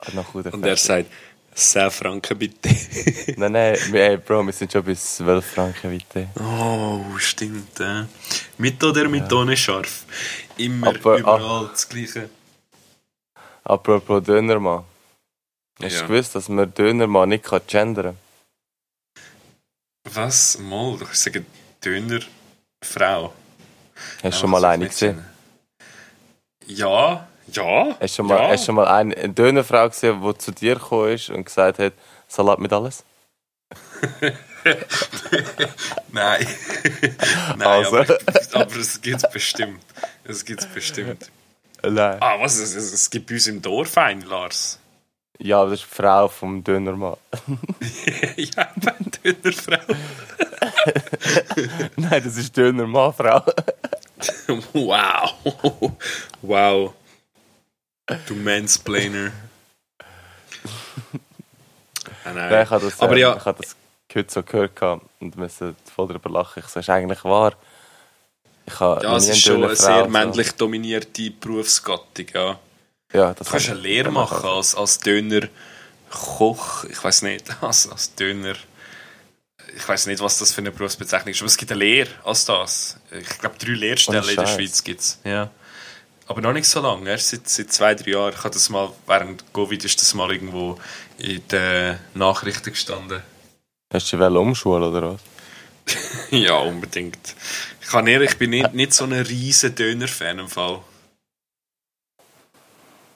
Hat 0.00 0.14
noch 0.14 0.32
gut 0.32 0.46
Und 0.52 0.64
er 0.64 0.76
sagt, 0.76 1.06
10 1.54 1.90
Franken 1.90 2.38
bitte. 2.38 2.68
Nein, 3.36 3.52
nein, 3.52 3.76
ey, 3.92 4.16
Bro, 4.16 4.44
wir 4.46 4.52
sind 4.52 4.72
schon 4.72 4.84
bei 4.84 4.94
12 4.94 5.44
Franken 5.44 5.90
bitte. 5.90 6.28
oh, 6.40 7.04
stimmt. 7.18 7.78
Äh. 7.80 8.04
Mit 8.58 8.82
oder 8.84 9.08
mit 9.08 9.32
ohne 9.32 9.56
scharf. 9.56 10.04
Immer, 10.56 10.88
Aber- 10.88 11.18
überall 11.18 11.68
das 11.72 11.88
Gleiche. 11.88 12.30
Apropos 13.64 14.22
Dönermann. 14.24 14.84
Hast 15.82 15.92
Ja. 15.94 16.00
du 16.02 16.08
gewusst, 16.08 16.34
dass 16.34 16.48
man 16.48 16.72
Dönermann 16.74 17.28
nicht 17.28 17.44
kann 17.44 17.60
gendern 17.66 18.16
Was? 20.14 20.58
Mal, 20.58 20.96
du 20.98 21.04
kannst 21.04 21.22
sagen, 21.22 21.46
Döner, 21.84 22.20
Frau. 22.82 23.32
Hast 23.94 24.22
du 24.22 24.28
Ja, 24.28 24.32
schon 24.32 24.50
mal 24.50 24.64
eine 24.64 24.88
gesehen? 24.88 25.24
Ja, 26.66 27.26
ja. 27.52 27.96
Hast 28.00 28.00
du 28.00 28.08
schon 28.08 28.26
mal, 28.26 28.38
ja. 28.42 28.48
hast 28.50 28.64
schon 28.66 28.74
mal 28.74 28.86
eine, 28.86 29.16
eine 29.16 29.32
Dönerfrau 29.32 29.88
gesehen, 29.88 30.22
die 30.22 30.38
zu 30.38 30.52
dir 30.52 30.74
gekommen 30.74 31.12
ist 31.14 31.30
und 31.30 31.44
gesagt 31.44 31.78
hat, 31.78 31.92
Salat 32.28 32.58
mit 32.58 32.72
alles? 32.72 33.04
Nein. 36.12 36.46
Nein, 37.56 37.62
Also. 37.62 37.98
aber, 37.98 38.18
aber 38.52 38.76
es 38.76 39.00
gibt 39.00 39.22
es 39.24 39.30
bestimmt. 39.30 39.82
Es 40.24 40.44
gibt 40.44 40.60
es 40.60 40.66
bestimmt. 40.66 41.30
Nein. 41.82 42.18
Ah, 42.20 42.38
was? 42.40 42.56
Es, 42.58 42.74
es 42.74 43.10
gibt 43.10 43.28
bei 43.28 43.34
uns 43.34 43.46
im 43.46 43.62
Dorf 43.62 43.96
einen, 43.98 44.22
Lars. 44.22 44.78
Ja, 45.38 45.64
das 45.64 45.74
ist 45.74 45.82
die 45.84 45.94
Frau 45.94 46.26
vom 46.26 46.64
Dönermann. 46.64 47.16
ja, 48.36 48.68
eine 48.74 48.96
Dönerfrau. 49.22 49.94
Nein, 51.96 52.22
das 52.24 52.36
ist 52.36 52.56
Dönermann-Frau. 52.56 53.42
Wow. 54.72 55.94
Wow. 56.42 56.94
Du 58.26 58.34
Mansplainer. 58.34 59.30
Ah, 62.24 62.32
nein. 62.32 62.50
Nein, 62.50 62.64
ich 62.64 62.70
habe 62.70 62.84
das, 62.84 63.00
Aber 63.00 63.12
ähm, 63.12 63.18
ja, 63.18 63.36
ich 63.36 63.44
habe 63.44 63.62
das 63.62 63.76
heute 64.12 64.32
so 64.32 64.42
gehört 64.42 65.02
und 65.20 65.36
musste 65.36 65.76
voll 65.94 66.08
darüber 66.08 66.30
lachen. 66.30 66.64
Ich 66.64 66.68
so, 66.68 66.80
ist 66.80 66.90
eigentlich 66.90 67.22
wahr. 67.22 67.52
Ich 68.66 68.80
habe 68.80 69.04
ja, 69.04 69.16
es 69.16 69.28
ist 69.28 69.40
schon 69.40 69.62
eine 69.62 69.76
sehr 69.76 70.08
männlich 70.08 70.50
dominierte 70.52 71.30
Berufsgattung, 71.30 72.26
ja. 72.34 72.58
Ja, 73.12 73.34
das 73.34 73.46
Du 73.46 73.52
kannst 73.52 73.66
kann 73.66 73.76
eine 73.76 73.82
Lehre 73.82 74.10
machen 74.10 74.46
als, 74.46 74.74
als 74.74 74.98
Döner-Koch. 74.98 76.84
Ich 76.84 77.02
weiß 77.02 77.22
nicht, 77.22 77.44
als, 77.62 77.88
als 77.88 78.14
Döner. 78.14 78.54
Ich 79.76 79.88
weiß 79.88 80.06
nicht, 80.06 80.20
was 80.20 80.38
das 80.38 80.52
für 80.52 80.60
eine 80.60 80.70
Berufsbezeichnung 80.70 81.32
ist, 81.32 81.40
aber 81.40 81.46
es 81.46 81.56
gibt 81.56 81.70
eine 81.70 81.78
Lehre 81.80 82.10
als 82.24 82.44
das. 82.44 82.98
Ich 83.10 83.38
glaube, 83.38 83.56
drei 83.58 83.72
Lehrstellen 83.72 84.28
in 84.28 84.36
der. 84.36 84.46
Schweiz 84.46 84.82
gibt 84.82 85.00
es. 85.00 85.18
Ja. 85.24 85.50
Aber 86.26 86.42
noch 86.42 86.52
nicht 86.52 86.66
so 86.68 86.80
lange, 86.80 87.08
erst 87.08 87.30
seit, 87.30 87.48
seit 87.48 87.72
zwei, 87.72 87.94
drei 87.94 88.10
Jahren. 88.10 88.34
Ich 88.34 88.44
habe 88.44 88.50
das 88.50 88.68
mal, 88.68 88.92
während 89.06 89.44
Covid 89.54 89.82
ist 89.84 90.00
das 90.00 90.12
mal 90.12 90.30
irgendwo 90.30 90.78
in 91.16 91.46
den 91.48 91.98
Nachrichten 92.14 92.70
gestanden. 92.70 93.22
Hast 93.92 94.12
du 94.12 94.18
dich 94.18 94.26
umschulen 94.26 94.82
oder 94.82 95.14
was? 95.14 95.20
ja, 96.30 96.56
unbedingt. 96.58 97.34
Ich 97.80 97.88
kann 97.88 98.06
ehrlich, 98.06 98.32
ich 98.32 98.38
bin 98.38 98.50
nicht, 98.50 98.74
nicht 98.74 98.92
so 98.92 99.04
ein 99.04 99.12
riesen 99.12 99.74
Döner-Fan 99.74 100.38
im 100.40 100.48
Fall. 100.48 100.80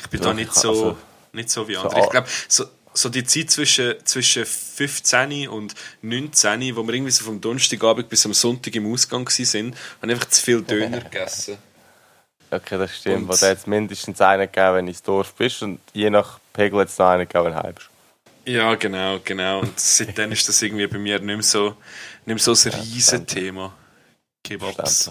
Ich 0.03 0.09
bin 0.11 0.21
Doch, 0.21 0.27
da 0.29 0.35
nicht 0.35 0.49
ich- 0.53 0.55
so, 0.55 0.69
also- 0.71 0.99
nicht 1.33 1.49
so 1.51 1.67
wie 1.69 1.75
so 1.75 1.81
andere. 1.81 2.01
ich 2.01 2.07
a- 2.07 2.11
glaube, 2.11 2.29
so, 2.49 2.65
so 2.95 3.09
die 3.09 3.25
Zeit 3.25 3.51
zwischen, 3.51 3.95
zwischen 4.05 4.45
15 4.45 5.49
und 5.49 5.75
19, 6.03 6.77
wo 6.77 6.83
wir 6.87 6.93
irgendwie 6.95 7.11
so 7.11 7.25
vom 7.25 7.41
Donnerstagabend 7.41 8.09
bis 8.11 8.27
am 8.27 8.35
Sonntag 8.35 8.75
im 8.75 8.93
Ausgang 8.93 9.27
waren, 9.27 9.77
haben 10.03 10.11
einfach 10.11 10.29
zu 10.29 10.43
viel 10.43 10.61
Döner 10.63 11.01
gegessen. 11.11 11.57
Okay, 12.51 12.77
das 12.77 12.95
stimmt. 12.99 13.31
Und- 13.31 13.43
da 13.43 13.49
hat 13.49 13.59
es 13.59 13.67
mindestens 13.67 14.21
einen 14.21 14.43
gegeben, 14.43 14.75
wenn 14.77 14.87
du 14.87 14.91
ins 14.93 15.03
Dorf 15.03 15.33
bist 15.35 15.63
und 15.63 15.81
je 15.95 16.11
nach 16.11 16.39
Pegel 16.53 16.81
hat 16.81 16.89
es 16.89 16.99
noch 16.99 17.07
einen 17.09 17.27
gegeben, 17.27 17.47
wenn 17.47 17.53
du 17.55 17.63
heim 17.63 17.75
bist. 17.75 17.89
Ja, 18.45 18.75
genau, 18.75 19.21
genau. 19.25 19.61
Und 19.61 19.79
seitdem 19.81 20.33
ist 20.33 20.47
das 20.49 20.61
irgendwie 20.61 20.87
bei 20.89 20.99
mir 20.99 21.19
nicht 21.21 21.27
mehr 21.27 21.43
so, 21.43 21.77
nicht 22.27 22.27
mehr 22.27 22.39
so 22.39 22.51
ein 22.69 22.75
riesen 22.75 23.27
Thema. 23.27 23.73
Kebabs. 24.45 25.11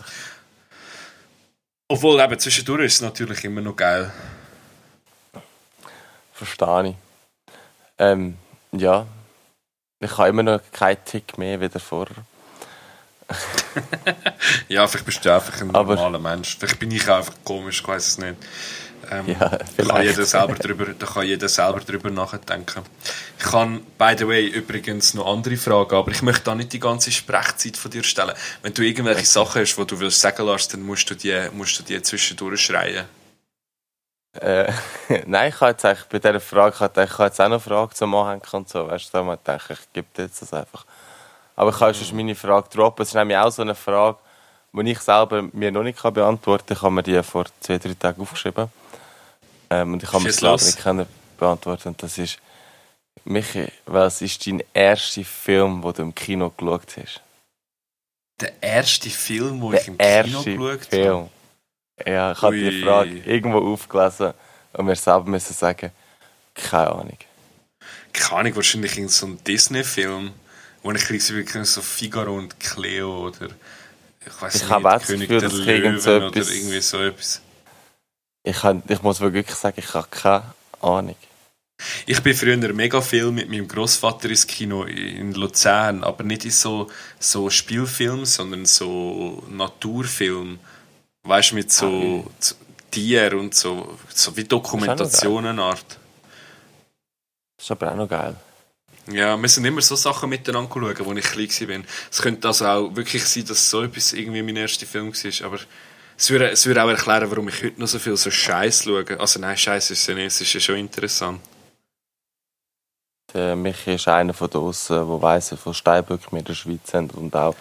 Obwohl 1.88 2.20
eben 2.22 2.38
zwischendurch 2.40 2.86
ist 2.86 2.96
es 2.96 3.02
natürlich 3.02 3.44
immer 3.44 3.62
noch 3.62 3.76
geil. 3.76 4.12
Verstehe 6.42 6.90
ich. 6.90 6.96
Ähm, 8.00 8.38
ja. 8.72 9.06
Ich 10.00 10.18
habe 10.18 10.30
immer 10.30 10.42
noch 10.42 10.60
keinen 10.72 11.06
Tick 11.06 11.38
mehr 11.38 11.62
wie 11.62 11.70
vorher. 11.80 12.16
ja, 14.68 14.88
vielleicht 14.88 15.06
bist 15.06 15.24
du 15.24 15.32
einfach 15.34 15.62
ein 15.62 15.76
Aber- 15.76 15.96
normaler 15.96 16.18
Mensch. 16.18 16.58
Vielleicht 16.58 16.80
bin 16.80 16.90
ich 16.90 17.08
auch 17.08 17.18
einfach 17.18 17.36
komisch, 17.44 17.82
ich 17.82 17.88
weiß 17.88 18.08
es 18.08 18.18
nicht. 18.18 18.36
Ähm, 19.12 19.28
Ja, 19.28 19.60
da 19.78 19.84
kann 19.84 20.04
jeder 20.04 20.26
selber 20.26 20.56
drüber, 20.56 20.86
da 20.98 21.06
kann 21.06 21.28
jeder 21.28 21.48
selber 21.48 21.80
drüber 21.80 22.10
nachdenken. 22.10 22.82
Ich 23.38 23.46
kann, 23.46 23.82
by 24.00 24.16
the 24.18 24.28
way, 24.28 24.48
übrigens 24.48 25.14
noch 25.14 25.28
andere 25.32 25.58
Fragen, 25.58 25.96
aber 25.96 26.12
ich 26.12 26.24
möchte 26.24 26.46
da 26.46 26.56
nicht 26.56 26.74
die 26.74 26.80
ganze 26.80 27.12
Sprechzeit 27.12 27.78
von 27.78 27.92
dir 27.92 28.04
stellen. 28.04 28.34
Wenn 28.64 28.74
du 28.74 28.82
irgendwelche 28.82 29.26
Sachen 29.26 29.62
hast, 29.62 29.76
die 29.76 29.86
du 29.86 30.00
willst 30.00 30.20
sagen 30.22 30.46
lässt, 30.48 30.74
dann 30.74 30.82
musst 30.82 31.08
du 31.10 31.14
die, 31.16 31.50
musst 31.54 31.78
du 31.78 31.84
die 31.84 32.02
zwischendurch 32.02 32.62
schreien. 32.62 33.06
Äh, 34.40 34.72
nein, 35.26 35.50
ich 35.50 35.60
habe 35.60 35.72
jetzt 35.72 35.86
eigentlich 35.86 36.08
bei 36.08 36.20
dieser 36.20 36.40
Frage, 36.40 36.76
ich 36.76 36.82
habe 36.82 37.02
jetzt 37.02 37.40
auch 37.42 37.46
noch 37.46 37.46
eine 37.46 37.60
Frage 37.60 37.94
zum 37.94 38.16
Anhängen 38.16 38.42
und 38.52 38.70
so, 38.70 38.88
weißt 38.88 39.14
du, 39.14 39.18
da 39.18 39.26
habe 39.26 39.40
ich 39.64 39.70
ich 39.70 39.94
gebe 39.94 40.08
dir 40.16 40.24
jetzt 40.24 40.42
das 40.42 40.54
einfach. 40.54 40.86
Aber 41.56 41.70
ich 41.72 41.78
kann 41.78 41.94
sonst 41.94 42.14
meine 42.14 42.36
Frage 42.36 42.70
droppen. 42.70 43.04
Es 43.04 43.10
ist 43.10 43.16
nämlich 43.16 43.38
auch 43.38 43.52
so 43.52 43.62
eine 43.62 43.76
Frage, 43.76 44.18
die 44.74 44.92
ich 44.92 45.00
selber 45.00 45.44
mir 45.52 45.72
noch 45.72 45.84
nicht 45.84 46.02
beantworten 46.02 46.66
kann. 46.68 46.78
Ich 46.78 46.82
habe 46.82 46.94
mir 46.96 47.04
die 47.04 47.24
vor 47.24 47.46
zwei, 47.60 47.78
drei 47.78 47.94
Tagen 47.94 48.22
aufgeschrieben. 48.22 48.70
Ähm, 49.70 49.94
und 49.94 50.04
ich 50.04 50.12
habe 50.12 50.24
mir 50.24 50.32
selber 50.32 50.52
los. 50.52 50.78
nicht 50.94 51.08
beantworten 51.38 51.90
Und 51.90 52.02
das 52.02 52.18
ist, 52.18 52.40
Michi, 53.26 53.68
was 53.86 54.22
ist 54.22 54.48
dein 54.48 54.64
erster 54.74 55.24
Film, 55.24 55.82
den 55.82 55.94
du 55.94 56.02
im 56.02 56.16
Kino 56.16 56.50
geschaut 56.50 56.98
hast? 56.98 57.22
Der 58.40 58.54
erste 58.62 59.10
Film, 59.10 59.62
den 59.62 59.74
ich 59.74 59.88
im 59.88 59.98
Kino 59.98 60.44
geschaut 60.44 60.72
habe. 60.72 60.80
Film. 60.86 61.30
Ja, 62.06 62.32
ich 62.32 62.42
habe 62.42 62.56
die. 62.58 62.82
Frage 62.84 63.18
irgendwo 63.26 63.74
aufgelesen 63.74 64.34
und 64.74 64.86
mir 64.86 64.96
selber 64.96 65.30
müssen 65.30 65.54
sagen, 65.54 65.92
keine 66.54 66.92
Ahnung. 66.92 67.18
keine 68.14 68.40
Ahnung, 68.40 68.56
wahrscheinlich 68.56 68.98
in 68.98 69.08
so 69.10 69.26
einem 69.26 69.44
Disney-Film, 69.44 70.32
wo 70.84 70.92
ich 70.92 71.04
kriege 71.04 71.30
wirklich 71.30 71.68
so 71.68 71.82
Figaro 71.82 72.38
und 72.38 72.60
Cleo 72.60 73.28
oder 73.28 73.48
ich 74.26 74.42
weiß 74.42 74.56
Ich 74.56 74.62
nicht, 74.64 74.72
habe 74.72 74.90
auch 74.90 74.94
das 75.00 75.08
König 75.08 75.30
Gefühl, 75.30 75.40
der 75.40 75.50
Löwen 75.50 76.00
so 76.00 76.12
oder 76.12 76.28
etwas- 76.28 76.52
irgendwie 76.52 76.82
so 76.82 77.00
etwas. 77.02 77.42
Ich, 78.44 78.58
kann, 78.60 78.82
ich 78.88 79.02
muss 79.04 79.20
wirklich 79.20 79.50
sagen, 79.52 79.76
ich 79.80 79.94
habe 79.94 80.08
keine 80.10 80.44
Ahnung. 80.82 81.16
Ich 82.06 82.22
bin 82.22 82.36
früher 82.36 82.58
mega 82.74 83.02
viel 83.02 83.32
mit 83.32 83.50
meinem 83.50 83.68
Großvater 83.68 84.30
ins 84.30 84.46
Kino 84.46 84.84
in 84.84 85.34
Luzern, 85.34 86.04
aber 86.04 86.24
nicht 86.24 86.46
in 86.46 86.52
so, 86.52 86.90
so 87.20 87.50
Spielfilm, 87.50 88.26
sondern 88.26 88.66
so 88.66 89.44
Naturfilm. 89.50 90.60
Weißt 91.24 91.52
du, 91.52 91.56
mit 91.56 91.72
so 91.72 92.26
so 92.40 92.56
Tieren 92.90 93.40
und 93.40 93.56
so, 93.56 93.98
so 94.10 94.36
wie 94.36 94.44
Dokumentationenart. 94.44 95.86
Das 97.58 97.66
ist 97.66 97.72
aber 97.72 97.92
auch 97.92 97.96
noch 97.96 98.10
geil. 98.10 98.36
Ja, 99.08 99.36
wir 99.38 99.50
sind 99.50 99.66
immer 99.66 99.82
so 99.82 99.96
Sachen 99.96 100.30
miteinander 100.30 100.70
schauen, 100.72 101.18
als 101.18 101.26
ich 101.26 101.32
klein 101.32 101.70
war. 101.70 101.86
Es 102.12 102.22
könnte 102.22 102.48
also 102.48 102.66
auch 102.66 102.96
wirklich 102.96 103.26
sein, 103.26 103.46
dass 103.46 103.70
so 103.70 103.84
etwas 103.84 104.14
irgendwie 104.14 104.42
mein 104.42 104.56
erster 104.56 104.86
Film 104.86 105.12
war, 105.12 105.46
aber 105.46 105.60
es 106.18 106.30
würde, 106.30 106.52
es 106.52 106.66
würde 106.66 106.84
auch 106.84 106.90
erklären, 106.90 107.30
warum 107.32 107.48
ich 107.48 107.64
heute 107.64 107.80
noch 107.80 107.88
so 107.88 107.98
viel 107.98 108.16
so 108.16 108.30
Scheiß 108.30 108.84
schaue. 108.84 109.20
Also 109.20 109.40
nein, 109.40 109.58
Scheiß 109.58 109.92
ist 109.92 110.06
ja 110.08 110.14
nicht, 110.14 110.28
es 110.28 110.42
ist 110.42 110.54
ja 110.54 110.60
schon 110.60 110.76
interessant. 110.76 111.42
Der 113.34 113.56
Michi 113.56 113.96
ist 113.96 114.08
einer 114.08 114.34
von 114.34 114.50
draussen, 114.50 114.98
der 114.98 115.22
weiss, 115.22 115.52
wie 115.52 115.58
viele 115.58 115.74
Steinböcke 115.74 116.32
wir 116.32 116.40
in 116.40 116.46
der 116.46 116.54
Schweiz 116.54 116.94
haben 116.94 117.10
und 117.12 117.36
auch 117.36 117.56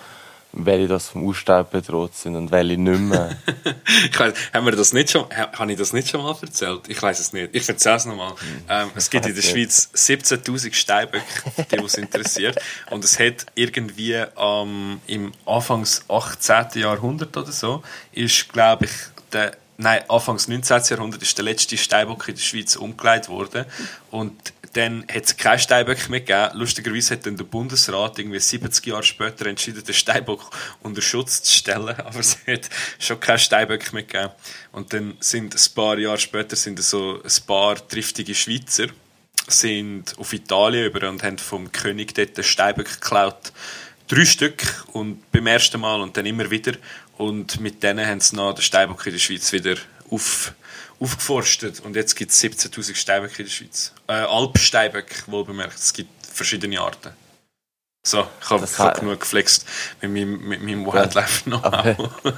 welche 0.53 0.89
das 0.89 1.09
vom 1.09 1.29
Aussterben 1.29 1.71
bedroht 1.71 2.15
sind 2.17 2.35
und 2.37 2.51
welche 2.51 2.77
nicht 2.77 3.01
mehr. 3.01 3.37
Ich 4.13 4.19
weiss, 4.19 4.35
haben 4.53 4.65
wir 4.67 4.73
das 4.77 4.93
nicht 4.93 5.11
schon, 5.11 5.25
ha- 5.37 5.51
habe 5.53 5.73
ich 5.73 5.79
das 5.79 5.93
nicht 5.93 6.09
schon 6.09 6.23
mal 6.23 6.35
erzählt? 6.41 6.83
Ich 6.89 7.01
weiß 7.03 7.19
es 7.21 7.33
nicht. 7.33 7.51
Ich 7.53 7.69
erzähle 7.69 7.97
es 7.97 8.05
nochmal. 8.07 8.33
Ähm, 8.69 8.89
es 8.95 9.11
gibt 9.11 9.27
in 9.27 9.35
der 9.35 9.43
Schweiz 9.43 9.91
17.000 9.95 10.73
Steinböcke, 10.73 11.25
die 11.71 11.77
uns 11.79 11.95
interessiert. 11.95 12.59
Und 12.91 13.05
es 13.05 13.19
hat 13.19 13.47
irgendwie 13.55 14.15
ähm, 14.39 15.01
im 15.07 15.33
Anfangs 15.45 16.05
18. 16.09 16.81
Jahrhundert 16.81 17.37
oder 17.37 17.51
so, 17.53 17.83
ist, 18.13 18.53
glaube 18.53 18.87
ich, 18.87 18.91
der, 19.33 19.57
nein, 19.77 20.03
Anfangs 20.09 20.49
19. 20.49 20.83
Jahrhundert 20.91 21.23
ist 21.23 21.37
der 21.37 21.45
letzte 21.45 21.77
Steinbock 21.77 22.29
in 22.29 22.35
der 22.37 22.43
Schweiz 22.43 22.77
umgelegt 22.77 23.29
worden. 23.29 23.65
Und 24.11 24.35
dann 24.73 25.05
hat 25.13 25.25
es 25.25 25.37
keine 25.37 25.59
Steinböcke 25.59 26.11
mehr 26.11 26.21
gegeben. 26.21 26.59
Lustigerweise 26.59 27.15
hat 27.15 27.27
dann 27.27 27.37
der 27.37 27.45
Bundesrat 27.45 28.19
irgendwie 28.19 28.39
70 28.39 28.87
Jahre 28.87 29.03
später 29.03 29.47
entschieden, 29.47 29.83
den 29.83 29.95
Steinbock 29.95 30.51
unter 30.83 31.03
Schutz 31.03 31.43
zu 31.43 31.53
stellen. 31.53 31.89
Aber 31.99 32.21
es 32.21 32.39
hat 32.47 32.69
schon 32.99 33.19
keine 33.19 33.39
Steinböcke 33.39 33.93
mehr 33.95 34.05
gegeben. 34.05 34.33
Und 34.73 34.93
dann 34.93 35.17
sind 35.21 35.55
ein 35.55 35.75
paar 35.75 35.99
Jahre 35.99 36.19
später 36.19 36.55
sind 36.55 36.81
so 36.81 37.21
ein 37.23 37.47
paar 37.47 37.89
triftige 37.89 38.35
Schweizer 38.35 38.87
sind 39.49 40.17
auf 40.19 40.33
Italien 40.33 40.87
über 40.87 41.09
und 41.09 41.23
haben 41.23 41.39
vom 41.39 41.73
König 41.73 42.15
dort 42.15 42.37
den 42.37 42.45
Steinböck 42.45 43.01
geklaut. 43.01 43.53
Drei 44.09 44.25
Stück 44.25 44.85
und 44.93 45.31
beim 45.33 45.47
ersten 45.47 45.81
Mal 45.81 46.01
und 46.01 46.17
dann 46.17 46.27
immer 46.27 46.51
wieder. 46.51 46.73
Und 47.17 47.61
mit 47.61 47.83
denen 47.83 48.07
haben 48.07 48.21
sie 48.21 48.37
noch 48.37 48.55
den 48.55 48.63
Steinbock 48.63 49.05
in 49.07 49.13
der 49.13 49.19
Schweiz 49.19 49.53
wieder 49.53 49.77
auf, 50.11 50.53
aufgeforstet. 51.01 51.81
Und 51.81 51.97
jetzt 51.97 52.15
gibt 52.15 52.31
es 52.31 52.43
17.000 52.43 52.95
Steinböcke 52.95 53.39
in 53.39 53.45
der 53.45 53.53
Schweiz. 53.53 53.93
Äh, 54.07 54.13
Alpsteinböcke, 54.13 55.31
wohl 55.31 55.45
bemerkt. 55.45 55.79
Es 55.79 55.93
gibt 55.93 56.27
verschiedene 56.27 56.81
Arten. 56.81 57.13
So, 58.03 58.27
ich 58.41 58.51
habe 58.51 58.67
hab 58.79 59.01
genug 59.01 59.21
geflext 59.21 59.67
mit 60.01 60.13
meinem, 60.13 60.49
mit 60.49 60.63
meinem 60.63 60.87
Wildlife-Know-how. 60.87 62.35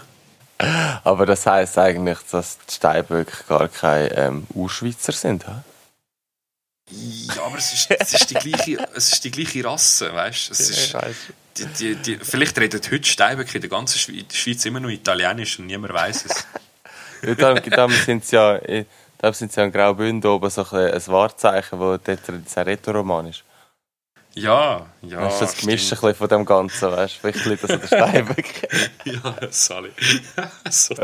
Aber 1.04 1.26
das 1.26 1.46
heisst 1.46 1.78
eigentlich, 1.78 2.18
dass 2.30 2.58
die 2.68 2.74
Steinböcke 2.74 3.44
gar 3.48 3.68
keine 3.68 4.12
ähm, 4.16 4.46
Urschweizer 4.54 5.12
sind. 5.12 5.46
hä? 5.46 5.54
Ja, 6.90 7.44
aber 7.44 7.56
es 7.58 7.72
ist, 7.72 7.90
es 7.90 8.14
ist, 8.14 8.30
die, 8.30 8.34
gleiche, 8.34 8.88
es 8.94 9.12
ist 9.12 9.24
die 9.24 9.30
gleiche 9.30 9.64
Rasse, 9.64 10.12
weißt 10.12 10.50
du? 10.50 10.98
Weiss. 10.98 11.16
die, 11.56 11.66
die, 11.66 11.94
die, 11.96 12.16
vielleicht 12.16 12.58
reden 12.58 12.80
heute 12.90 13.04
Steinböcke 13.04 13.54
in 13.56 13.60
der 13.62 13.70
ganzen 13.70 13.98
Schweiz, 13.98 14.34
Schweiz 14.34 14.64
immer 14.66 14.78
noch 14.78 14.90
Italienisch 14.90 15.58
und 15.58 15.66
niemand 15.66 15.94
weiß 15.94 16.26
es. 16.26 16.46
Ja, 17.22 17.34
da, 17.34 17.54
da 17.54 17.88
sind 17.88 18.24
sie 18.24 18.36
ja, 18.36 18.56
eh, 18.56 18.84
da 19.18 19.32
sind 19.32 19.52
sie 19.52 19.60
ja 19.60 19.66
in 19.66 19.72
Graubünden 19.72 20.30
oben 20.30 20.50
so 20.50 20.64
ein, 20.72 20.92
ein 20.92 21.06
Wahrzeichen, 21.06 21.78
wo 21.78 21.96
dort 21.96 22.20
dieser 22.28 22.66
Rätoroman 22.66 23.28
ist. 23.28 23.44
Ja, 24.34 24.86
ja. 25.02 25.20
das 25.28 25.52
stimmt. 25.52 25.72
ein 25.72 25.76
bisschen 25.76 26.14
von 26.14 26.28
dem 26.28 26.44
Ganzen, 26.46 26.90
weißt 26.90 27.16
du? 27.16 27.20
Vielleicht 27.20 27.44
liegt 27.44 27.64
das 27.64 27.70
an 27.70 27.80
der 27.80 27.86
Steinböcke. 27.86 28.68
Ja, 29.04 29.36
sorry. 29.50 29.90
so. 30.70 30.94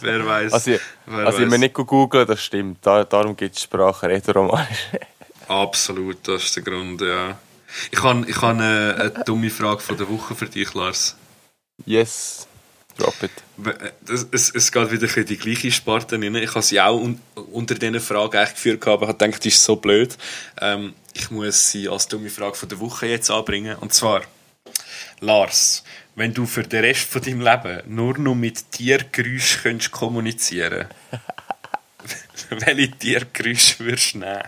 Wer 0.00 0.26
weiß. 0.26 0.52
Also, 0.52 0.72
ich- 0.72 0.80
wer 1.06 1.26
also 1.26 1.38
ich 1.42 1.48
mir 1.48 1.58
nicht 1.58 1.74
googeln, 1.74 2.26
das 2.26 2.42
stimmt. 2.42 2.84
Da, 2.84 3.04
darum 3.04 3.36
gibt 3.36 3.54
es 3.56 3.62
Sprache 3.62 4.08
Rätoromanisch. 4.08 4.88
Absolut, 5.48 6.26
das 6.26 6.42
ist 6.44 6.56
der 6.56 6.64
Grund, 6.64 7.00
ja. 7.02 7.38
Ich 7.92 8.02
habe 8.02 8.28
ich 8.28 8.36
hab 8.36 8.50
eine, 8.50 8.96
eine 8.98 9.24
dumme 9.24 9.50
Frage 9.50 9.78
von 9.80 9.96
der 9.96 10.08
Woche 10.08 10.34
für 10.34 10.46
dich, 10.46 10.74
Lars. 10.74 11.16
yes, 11.86 12.47
drop 12.98 13.22
it. 13.22 13.30
Es, 14.08 14.26
es, 14.30 14.54
es 14.54 14.72
geht 14.72 14.90
wieder 14.90 15.16
in 15.16 15.26
die 15.26 15.38
gleiche 15.38 15.70
Sparte 15.72 16.16
rein. 16.16 16.34
Ich 16.34 16.50
habe 16.50 16.62
sie 16.62 16.80
auch 16.80 17.00
un, 17.00 17.20
unter 17.52 17.74
diesen 17.74 18.00
Fragen 18.00 18.36
eigentlich 18.36 18.54
geführt, 18.54 18.80
gehabt, 18.80 19.02
aber 19.02 19.08
habe 19.08 19.18
gedacht, 19.18 19.44
die 19.44 19.48
ist 19.48 19.64
so 19.64 19.76
blöd. 19.76 20.18
Ähm, 20.60 20.94
ich 21.14 21.30
muss 21.30 21.70
sie 21.70 21.88
als 21.88 22.08
dumme 22.08 22.30
Frage 22.30 22.54
von 22.54 22.68
der 22.68 22.80
Woche 22.80 23.06
jetzt 23.06 23.30
anbringen. 23.30 23.76
Und 23.76 23.94
zwar, 23.94 24.22
Lars, 25.20 25.84
wenn 26.14 26.34
du 26.34 26.46
für 26.46 26.62
den 26.62 26.84
Rest 26.84 27.08
von 27.08 27.22
deinem 27.22 27.40
Leben 27.40 27.82
nur 27.86 28.18
noch 28.18 28.34
mit 28.34 28.72
Tiergeräuschen 28.72 29.62
könntest 29.62 29.90
kommunizieren 29.92 30.88
welche 32.50 32.90
Tiergeräusche 32.90 33.78
würdest 33.80 34.14
du 34.14 34.18
nehmen? 34.18 34.42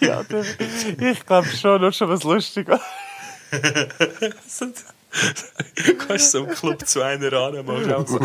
Ja, 0.00 0.22
ich 1.10 1.26
glaube 1.26 1.48
schon, 1.48 1.80
nur 1.80 1.92
schon 1.92 2.08
was 2.08 2.22
Lustiges. 2.24 2.80
Du 5.86 5.94
kannst 5.96 6.30
so 6.32 6.44
im 6.44 6.50
Club 6.50 6.86
zu 6.86 7.02
einer 7.02 7.32
ran, 7.32 7.64
machst 7.64 7.92
auch 7.92 8.06
so. 8.06 8.20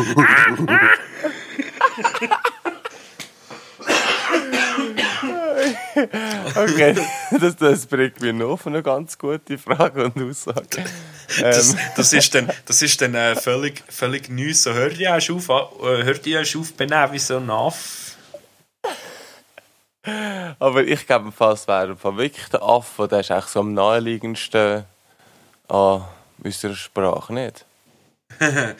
Okay, 6.56 6.96
das, 7.40 7.56
das 7.56 7.86
bringt 7.86 8.20
mir 8.20 8.32
noch 8.32 8.50
auf 8.50 8.66
eine 8.66 8.82
ganz 8.82 9.18
gute 9.18 9.58
Frage 9.58 10.04
und 10.04 10.20
Aussage. 10.22 10.84
Das, 11.40 11.72
Ähm, 11.72 11.78
das 11.96 12.12
ist 12.12 12.34
dann, 12.34 12.50
das 12.66 12.82
ist 12.82 13.00
dann 13.00 13.14
äh, 13.14 13.34
völlig, 13.36 13.82
völlig 13.88 14.28
neu. 14.28 14.52
So, 14.52 14.72
hört 14.72 14.98
ihr 14.98 15.08
erst 15.08 15.30
auf, 15.30 15.48
äh, 15.48 16.04
hört 16.04 16.26
ihr 16.26 16.40
erst 16.40 16.56
auf 16.56 16.74
benehmen 16.74 17.12
wie 17.12 17.18
so 17.18 17.36
ein 17.38 17.50
Aff? 17.50 18.16
aber 20.58 20.84
ich 20.84 21.06
glaube, 21.06 21.32
fast 21.32 21.66
wäre 21.66 21.96
wirklich 22.02 22.48
der 22.48 22.62
Affe, 22.62 23.08
der 23.08 23.20
ist 23.20 23.30
eigentlich 23.30 23.46
so 23.46 23.60
am 23.60 23.72
naheliegendsten 23.72 24.84
an 25.68 26.04
unserer 26.42 26.74
Sprache, 26.74 27.32
nicht? 27.32 27.64
ja, 28.40 28.74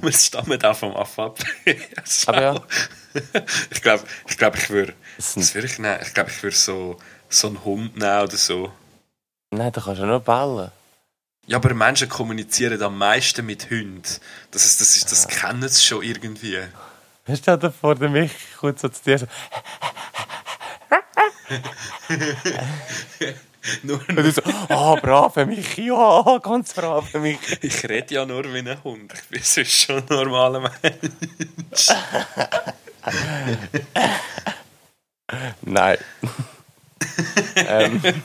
wir 0.00 0.12
stammen 0.12 0.62
auch 0.62 0.76
vom 0.76 0.96
Aff 0.96 1.18
ab. 1.18 1.38
Aber 2.26 2.42
ja. 2.42 2.54
ich 3.70 3.82
glaube, 3.82 4.04
ich, 4.28 4.36
glaub, 4.36 4.56
ich 4.56 4.70
würde. 4.70 4.94
Es 5.20 5.36
Was 5.36 5.54
würde 5.54 5.66
ich 5.66 5.78
nehmen? 5.78 5.98
Ich 6.00 6.14
glaube, 6.14 6.30
ich 6.30 6.42
würde 6.42 6.56
so, 6.56 6.96
so 7.28 7.48
einen 7.48 7.62
Hund 7.62 7.94
nehmen 7.94 8.22
oder 8.22 8.38
so. 8.38 8.72
Nein, 9.50 9.70
da 9.70 9.82
kannst 9.82 10.00
du 10.00 10.06
nur 10.06 10.20
ballen. 10.20 10.70
Ja, 11.46 11.58
aber 11.58 11.74
Menschen 11.74 12.08
kommunizieren 12.08 12.82
am 12.82 12.96
meisten 12.96 13.44
mit 13.44 13.68
Hunden. 13.68 14.02
Das, 14.50 14.64
ist, 14.64 14.80
das, 14.80 14.96
ist, 14.96 15.12
das 15.12 15.28
kennen 15.28 15.68
sie 15.68 15.82
schon 15.82 16.02
irgendwie. 16.02 16.58
Stell 17.34 17.58
dir 17.58 17.70
vor, 17.70 17.96
der 17.96 18.08
Michi 18.08 18.34
kommt 18.58 18.78
so 18.78 18.88
zu 18.88 19.04
dir 19.04 19.18
so, 19.18 19.26
Nur, 23.82 24.00
und 24.08 24.16
du 24.16 24.32
so, 24.32 24.40
ah, 24.70 24.94
brave 24.94 25.44
Michi, 25.44 25.88
ja, 25.88 26.38
ganz 26.38 26.72
brave 26.72 27.18
Michi. 27.18 27.58
ich 27.60 27.86
rede 27.86 28.14
ja 28.14 28.24
nur 28.24 28.42
wie 28.54 28.60
ein 28.60 28.82
Hund. 28.82 29.12
Ich 29.12 29.28
bin 29.28 29.42
sonst 29.42 29.82
schon 29.82 29.98
ein 29.98 30.06
normaler 30.08 30.72
Mensch. 30.82 31.88
Nein. 35.62 35.98
ähm, 37.56 38.02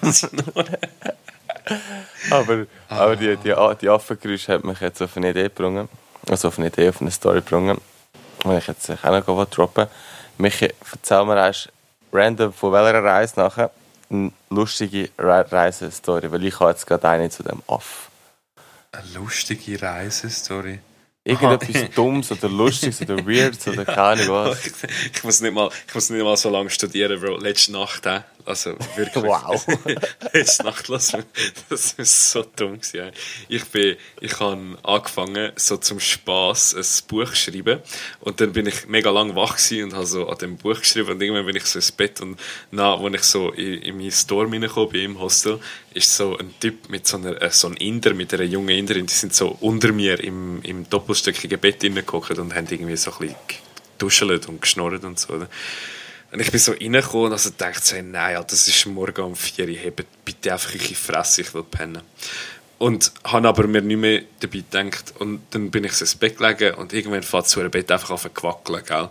aber 2.30 2.65
aber 2.89 3.15
die, 3.15 3.38
die, 3.38 3.56
die 3.82 3.89
Affengeräusche 3.89 4.54
hat 4.54 4.63
mich 4.63 4.80
jetzt 4.82 5.02
auf 5.02 5.15
eine 5.18 5.30
Idee 5.30 5.44
gebracht. 5.44 5.89
Also 6.30 6.48
auf 6.50 6.58
eine 6.58 6.68
Idee, 6.68 6.89
auf 6.89 7.02
eine 7.02 7.12
Story 7.12 7.41
gebracht. 7.41 7.80
Und 8.44 8.58
ich 8.58 8.68
jetzt 8.68 8.89
auch 8.89 9.28
noch 9.28 9.38
was 9.38 9.50
droppen. 9.50 9.88
Michi, 10.38 10.74
erzähl 10.91 11.26
mir 11.26 11.38
erst 11.38 11.70
random 12.12 12.54
von 12.54 12.72
welcher 12.74 13.04
Reise 13.04 13.39
nachher 13.39 13.72
eine 14.10 14.32
lustige 14.50 15.10
Re 15.18 15.46
Reisestory, 15.50 16.32
weil 16.32 16.44
ich 16.46 16.60
habe 16.60 16.72
jetzt 16.72 16.86
gerade 16.86 17.08
eine 17.08 17.30
zu 17.30 17.44
dem 17.44 17.62
Aff. 17.68 18.10
Eine 18.91 19.08
lustige 19.15 19.82
Reisestory. 19.82 20.80
Irgendetwas 21.27 21.89
Dummes 21.95 22.31
oder 22.31 22.47
Lustiges 22.49 23.01
oder 23.01 23.25
Weirds 23.25 23.67
oder 23.67 23.83
keine 23.83 23.97
Ahnung 23.97 24.27
was. 24.29 24.59
Ich, 25.11 25.23
muss 25.23 25.41
nicht 25.41 25.53
mal, 25.53 25.69
ich 25.88 25.95
muss 25.95 26.09
nicht 26.11 26.23
mal 26.23 26.38
so 26.38 26.49
lange 26.49 26.69
studieren, 26.69 27.19
Bro. 27.19 27.38
Letzte 27.38 27.71
Nacht, 27.71 28.05
äh, 28.05 28.21
also 28.45 28.75
wirklich. 28.95 29.15
Wow. 29.25 29.65
Letzte 30.34 30.63
Nacht, 30.63 30.89
das 30.89 31.13
war 31.13 32.05
so 32.05 32.45
dumm. 32.55 32.79
Gewesen, 32.79 33.12
ich 33.49 33.65
bin, 33.65 33.95
ich 34.21 34.39
habe 34.39 34.77
angefangen, 34.84 35.51
so 35.55 35.77
zum 35.77 35.99
Spass 35.99 36.75
ein 36.75 37.08
Buch 37.08 37.29
zu 37.29 37.36
schreiben. 37.36 37.79
Und 38.19 38.39
dann 38.39 38.53
bin 38.53 38.67
ich 38.67 38.88
mega 38.88 39.10
lang 39.10 39.36
wach 39.36 39.58
und 39.71 39.93
habe 39.93 40.05
so 40.05 40.27
an 40.27 40.38
dem 40.38 40.58
Buch 40.58 40.79
geschrieben. 40.79 41.12
Und 41.12 41.21
irgendwann 41.21 41.45
bin 41.45 41.55
ich 41.55 41.65
so 41.65 41.79
ins 41.79 41.91
Bett 41.91 42.21
und 42.21 42.39
na, 42.71 42.95
als 42.95 43.15
ich 43.15 43.23
so 43.23 43.51
in, 43.51 43.81
in 43.81 43.97
meinen 43.97 44.12
Store 44.12 44.49
reingekommen 44.49 44.89
bin, 44.89 45.05
im 45.05 45.19
Hostel, 45.19 45.60
ist 45.93 46.15
so 46.15 46.38
ein 46.38 46.53
Typ 46.60 46.89
mit 46.89 47.08
so 47.08 47.17
einer, 47.17 47.41
äh, 47.41 47.49
so 47.51 47.67
ein 47.67 47.77
Inder, 47.77 48.13
mit 48.13 48.34
einer 48.34 48.43
jungen 48.43 48.69
Inderin, 48.69 49.08
die 49.08 49.13
sind 49.13 49.34
so 49.34 49.58
unter 49.62 49.91
mir 49.91 50.23
im, 50.23 50.62
im 50.62 50.88
doppelstöckigen 50.89 51.60
Bett 51.60 51.84
reingehockt 51.84 52.38
und 52.38 52.53
haben 52.53 52.67
irgendwie 52.69 52.97
so 52.97 53.12
ein 53.19 53.36
bisschen 53.97 54.49
und 54.49 54.62
geschnorrt 54.62 55.03
und 55.03 55.19
so. 55.19 55.34
oder? 55.34 55.49
Und 56.36 56.41
ich 56.41 56.52
bin 56.52 56.60
so 56.60 56.74
reingekommen 56.74 57.28
und 57.28 57.32
also 57.32 57.50
dachte 57.58 57.80
so, 57.82 57.95
nein, 57.95 58.34
ja, 58.34 58.43
das 58.43 58.67
ist 58.67 58.86
morgen 58.88 59.21
um 59.21 59.38
4 59.38 59.69
Uhr, 59.69 59.74
hebt 59.74 60.06
bitte 60.26 60.52
einfach 60.52 60.76
eure 60.76 60.93
Fresse, 60.93 61.43
ich 61.43 61.54
will 61.54 61.63
pennen. 61.63 62.02
Und 62.78 63.13
habe 63.24 63.48
aber 63.48 63.67
mir 63.67 63.82
nicht 63.82 63.95
mehr 63.95 64.24
dabei 64.41 64.58
gedacht. 64.58 65.13
Und 65.17 65.43
dann 65.52 65.71
bin 65.71 65.86
ich 65.86 65.93
so 65.93 66.04
ins 66.04 66.15
Bett 66.15 66.38
gelegen 66.38 66.74
und 66.74 66.91
irgendwann 66.91 67.24
fährt 67.24 67.48
so 67.48 67.62
ein 67.62 67.71
Bett 67.71 67.89
einfach 67.89 68.10
auf 68.10 68.24
zu 68.24 68.43
wackeln, 68.43 68.84
gell? 68.86 69.10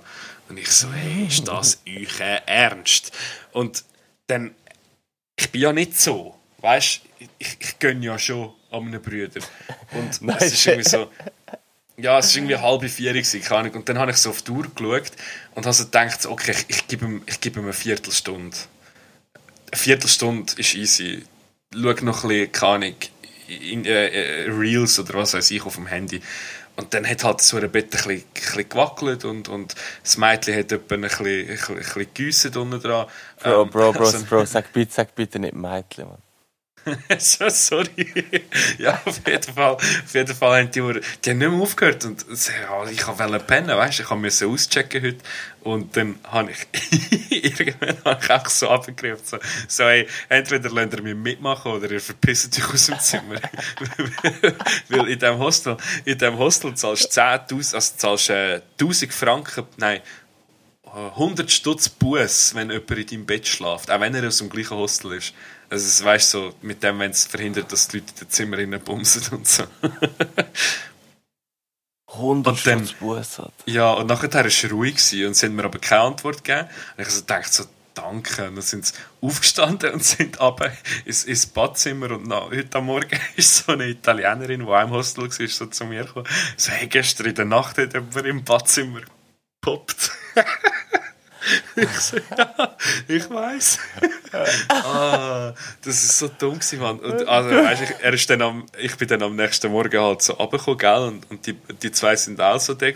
Und 0.50 0.58
ich 0.58 0.70
so, 0.70 0.92
hey, 0.92 1.26
ist 1.26 1.48
das 1.48 1.78
euch 1.88 2.20
ernst? 2.44 3.10
Und 3.52 3.84
dann, 4.26 4.54
ich 5.34 5.48
bin 5.50 5.62
ja 5.62 5.72
nicht 5.72 5.98
so, 5.98 6.34
weißt 6.58 7.00
ich, 7.38 7.56
ich 7.58 7.78
gönne 7.78 8.04
ja 8.04 8.18
schon 8.18 8.52
an 8.70 8.84
meinen 8.84 9.00
Brüdern. 9.00 9.42
Und 9.92 10.20
Nein, 10.20 10.36
es 10.40 10.52
ist 10.52 10.66
irgendwie 10.66 10.90
so, 10.90 11.10
ja, 11.96 12.18
es 12.18 12.30
war 12.30 12.36
irgendwie 12.36 12.56
halb 12.56 12.84
vier, 12.90 13.12
gewesen, 13.12 13.40
keine 13.42 13.60
Ahnung. 13.60 13.72
Und 13.74 13.88
dann 13.88 13.98
habe 13.98 14.10
ich 14.10 14.16
so 14.16 14.30
auf 14.30 14.42
die 14.42 14.50
Uhr 14.50 14.66
geschaut 14.74 15.12
und 15.54 15.64
habe 15.66 15.74
so 15.74 15.84
gedacht, 15.84 16.26
okay, 16.26 16.52
ich, 16.52 16.64
ich, 16.68 16.88
gebe 16.88 17.04
ihm, 17.04 17.22
ich 17.26 17.40
gebe 17.40 17.60
ihm 17.60 17.64
eine 17.64 17.72
Viertelstunde. 17.72 18.56
Eine 19.70 19.78
Viertelstunde 19.80 20.52
ist 20.56 20.74
easy. 20.74 21.24
Schau 21.72 21.80
noch 21.80 22.24
ein 22.24 22.28
bisschen, 22.28 22.52
keine 22.52 22.72
Ahnung, 22.74 22.94
in, 23.48 23.84
äh, 23.84 24.06
äh, 24.44 24.50
Reels 24.50 24.98
oder 24.98 25.14
was 25.14 25.34
weiß 25.34 25.50
ich 25.50 25.62
auf 25.62 25.74
dem 25.74 25.86
Handy. 25.86 26.20
Und 26.76 26.92
dann 26.92 27.08
hat 27.08 27.22
halt 27.22 27.40
so 27.40 27.56
ein 27.56 27.70
Bett 27.70 27.84
ein 27.86 27.90
bisschen, 27.90 28.10
ein 28.12 28.24
bisschen 28.34 28.68
gewackelt 28.68 29.24
und, 29.24 29.48
und 29.48 29.74
das 30.02 30.16
Mädchen 30.16 30.56
hat 30.58 30.72
etwa 30.72 30.94
ein 30.96 31.02
bisschen, 31.02 31.26
ein 31.26 31.46
bisschen, 31.46 32.00
ein 32.00 32.06
bisschen 32.08 32.56
unten 32.56 32.80
dran. 32.80 33.06
Bro, 33.40 33.62
Ähm, 33.62 33.70
Bro, 33.70 33.92
Bro, 33.92 34.04
also- 34.06 34.24
Bro, 34.24 34.44
sag 34.46 34.72
bitte, 34.72 34.92
sag 34.92 35.14
bitte 35.14 35.38
nicht 35.38 35.54
Mädchen, 35.54 36.08
Mann. 36.08 36.18
so, 37.18 37.48
sorry. 37.48 38.08
ja, 38.78 39.00
auf 39.04 39.20
jeden 39.26 39.54
Fall, 39.54 39.72
auf 39.74 40.14
jeden 40.14 40.34
Fall 40.34 40.60
haben 40.60 40.70
die, 40.70 40.80
Uhr- 40.80 41.00
die 41.24 41.30
haben 41.30 41.38
nicht 41.38 41.50
mehr 41.50 41.60
aufgehört. 41.60 42.04
Und 42.04 42.24
ja, 42.28 42.90
ich 42.90 43.06
wollte 43.06 43.44
pennen, 43.44 43.68
weißt 43.76 44.00
ich 44.00 44.10
musste 44.10 44.46
auschecken 44.46 45.02
heute. 45.02 45.18
Und 45.62 45.96
dann 45.96 46.18
habe 46.24 46.50
ich, 46.50 47.30
irgendwann 47.30 47.96
habe 48.04 48.20
ich 48.22 48.30
auch 48.30 48.46
so 48.48 48.68
abgegriffen, 48.68 49.24
so, 49.24 49.38
so 49.66 49.84
hey, 49.84 50.06
entweder 50.28 50.68
lasst 50.70 50.92
ihr 50.92 51.02
mich 51.02 51.14
mitmachen 51.14 51.72
oder 51.72 51.90
ihr 51.90 52.00
verpisst 52.02 52.58
euch 52.58 52.74
aus 52.74 52.86
dem 52.86 53.00
Zimmer. 53.00 53.36
Weil 54.90 55.08
in 55.08 55.18
diesem 55.18 55.38
Hostel, 55.38 55.78
in 56.04 56.18
diesem 56.18 56.38
Hostel 56.38 56.74
zahlst 56.74 57.16
du 57.16 57.20
10'000, 57.20 57.74
also 57.74 57.94
zahlst 57.96 58.30
äh, 58.30 58.60
1000 58.78 59.12
Franken, 59.14 59.66
nein, 59.78 60.02
100 60.94 61.50
Stutz 61.50 61.88
Buß, 61.88 62.54
wenn 62.54 62.70
jemand 62.70 62.90
in 62.90 63.06
deinem 63.06 63.26
Bett 63.26 63.48
schläft, 63.48 63.90
auch 63.90 64.00
wenn 64.00 64.14
er 64.14 64.26
aus 64.28 64.38
dem 64.38 64.48
gleichen 64.48 64.76
Hostel 64.76 65.12
ist. 65.14 65.34
Also, 65.68 65.86
es 65.86 66.04
weißt 66.04 66.30
so, 66.30 66.54
mit 66.62 66.82
dem, 66.82 66.98
wenn 67.00 67.10
es 67.10 67.24
verhindert, 67.26 67.72
dass 67.72 67.88
die 67.88 67.98
Leute 67.98 68.10
in 68.12 68.18
den 68.20 68.30
Zimmer 68.30 68.58
rein 68.58 68.80
bumsen 68.84 69.36
und 69.36 69.48
so. 69.48 69.64
100 72.12 72.46
Und 72.52 72.66
dann- 72.66 72.86
Stutz 72.86 72.98
Buß 73.00 73.38
hat. 73.38 73.52
ja, 73.66 73.92
und 73.94 74.06
nachher 74.06 74.32
war 74.32 74.44
es 74.44 74.70
ruhig 74.70 74.94
gewesen 74.96 75.26
und 75.26 75.34
sie 75.34 75.46
haben 75.46 75.56
mir 75.56 75.64
aber 75.64 75.78
keine 75.80 76.02
Antwort 76.02 76.44
gegeben. 76.44 76.68
Und 76.96 77.02
ich 77.06 77.10
so 77.12 77.22
dachte 77.22 77.50
so, 77.52 77.64
danke. 77.94 78.46
Und 78.48 78.56
dann 78.56 78.62
sind 78.62 78.86
sie 78.86 78.94
aufgestanden 79.20 79.94
und 79.94 80.04
sind 80.04 80.40
runter 80.40 80.70
ins, 81.04 81.24
ins 81.24 81.46
Badzimmer. 81.46 82.12
Und 82.12 82.28
nach, 82.28 82.50
heute 82.50 82.78
am 82.78 82.86
Morgen 82.86 83.18
ist 83.36 83.56
so 83.66 83.72
eine 83.72 83.88
Italienerin, 83.88 84.60
die 84.60 84.66
auch 84.66 84.82
im 84.82 84.90
Hostel 84.90 85.24
war, 85.28 85.48
so 85.48 85.66
zu 85.66 85.84
mir 85.86 86.04
gekommen. 86.04 86.28
So, 86.56 86.70
hey, 86.70 86.86
gestern 86.86 87.26
in 87.26 87.34
der 87.34 87.46
Nacht 87.46 87.78
hat 87.78 87.94
jemand 87.94 88.14
im 88.26 88.44
Badzimmer 88.44 89.00
gepoppt. 89.60 90.12
Ich 91.76 91.90
so, 92.00 92.16
ja, 92.16 92.76
ich 93.08 93.28
weiß. 93.28 93.78
ah, 94.68 95.52
das 95.82 96.04
ist 96.04 96.18
so 96.18 96.28
dumm 96.28 96.54
gewesen, 96.54 96.80
Mann. 96.80 96.98
Und, 97.00 97.28
also, 97.28 97.50
weißt, 97.50 97.82
ich, 97.82 97.90
er 98.00 98.12
ist 98.14 98.30
dann 98.30 98.42
am, 98.42 98.66
ich 98.78 98.96
bin 98.96 99.08
dann 99.08 99.22
am 99.22 99.36
nächsten 99.36 99.70
Morgen 99.70 100.00
halt 100.00 100.22
so 100.22 100.34
runtergekommen, 100.34 100.78
gell, 100.78 101.02
und, 101.02 101.30
und 101.30 101.46
die, 101.46 101.54
die 101.82 101.92
zwei 101.92 102.16
sind 102.16 102.40
auch 102.40 102.58
so 102.58 102.74
da. 102.74 102.86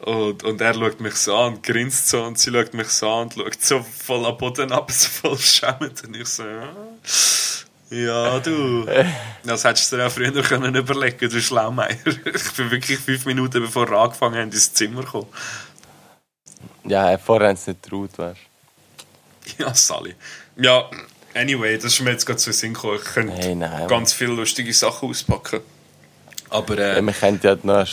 Und, 0.00 0.42
und 0.42 0.60
er 0.60 0.74
schaut 0.74 1.00
mich 1.00 1.14
so 1.16 1.36
an 1.36 1.60
grinst 1.62 2.08
so 2.08 2.24
und 2.24 2.38
sie 2.38 2.50
schaut 2.52 2.74
mich 2.74 2.88
so 2.88 3.10
an 3.10 3.24
und 3.24 3.34
schaut 3.34 3.62
so 3.62 3.82
voll 3.82 4.24
am 4.26 4.38
Boden 4.38 4.72
ab, 4.72 4.90
so 4.90 5.08
voll 5.08 5.38
schämend. 5.38 6.02
Und 6.04 6.16
ich 6.16 6.28
so, 6.28 6.44
ja. 7.90 8.40
Du. 8.40 8.86
Das 9.44 9.64
hättest 9.64 9.92
du 9.92 9.96
dir 9.96 10.06
auch 10.06 10.10
früher 10.10 10.42
können 10.42 10.74
überlegen 10.74 11.28
du 11.28 11.40
Schlaumeier. 11.40 11.96
Ich 12.06 12.52
bin 12.52 12.70
wirklich 12.70 12.98
fünf 12.98 13.26
Minuten 13.26 13.62
bevor 13.62 13.88
wir 13.88 13.98
angefangen 13.98 14.36
haben, 14.36 14.50
ins 14.50 14.72
Zimmer 14.72 15.02
gekommen. 15.02 15.28
Ja, 16.84 17.16
vorher 17.18 17.48
haben 17.48 17.56
sie 17.56 17.70
nicht 17.70 17.82
getraut, 17.82 18.10
weißt 18.16 18.40
Ja, 19.58 19.74
Sally. 19.74 20.14
Ja, 20.56 20.88
anyway, 21.34 21.76
das 21.76 21.86
ist 21.94 22.00
mir 22.00 22.10
jetzt 22.12 22.26
gerade 22.26 22.38
so 22.38 22.52
Sinn 22.52 22.74
gekommen. 22.74 22.98
Ich 23.02 23.04
könnte 23.12 23.32
Hey, 23.34 23.54
nein, 23.54 23.88
ganz 23.88 24.12
viele 24.12 24.32
lustige 24.32 24.72
Sachen 24.72 25.08
auspacken. 25.10 25.60
Aber 26.50 26.78
Ja, 26.78 26.94
äh, 26.96 27.02
wir 27.02 27.12
können 27.12 27.40
ja 27.42 27.56
noch 27.62 27.86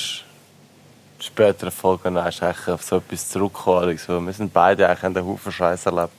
späteren 1.20 1.72
Folgen 1.72 2.18
eigentlich 2.18 2.68
auf 2.68 2.84
so 2.84 2.98
etwas 2.98 3.30
zurückkommen. 3.30 3.98
Weil 4.08 4.26
Wir 4.26 4.34
sind 4.34 4.52
beide 4.54 4.88
eigentlich 4.88 5.04
einen 5.04 5.26
Haufen 5.26 5.52
Scheiß 5.52 5.86
erlebt. 5.86 6.14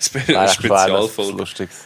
Spe 0.00 0.26
wäre 0.28 0.48
Spezialfolge. 0.48 1.32
Lustiges. 1.38 1.76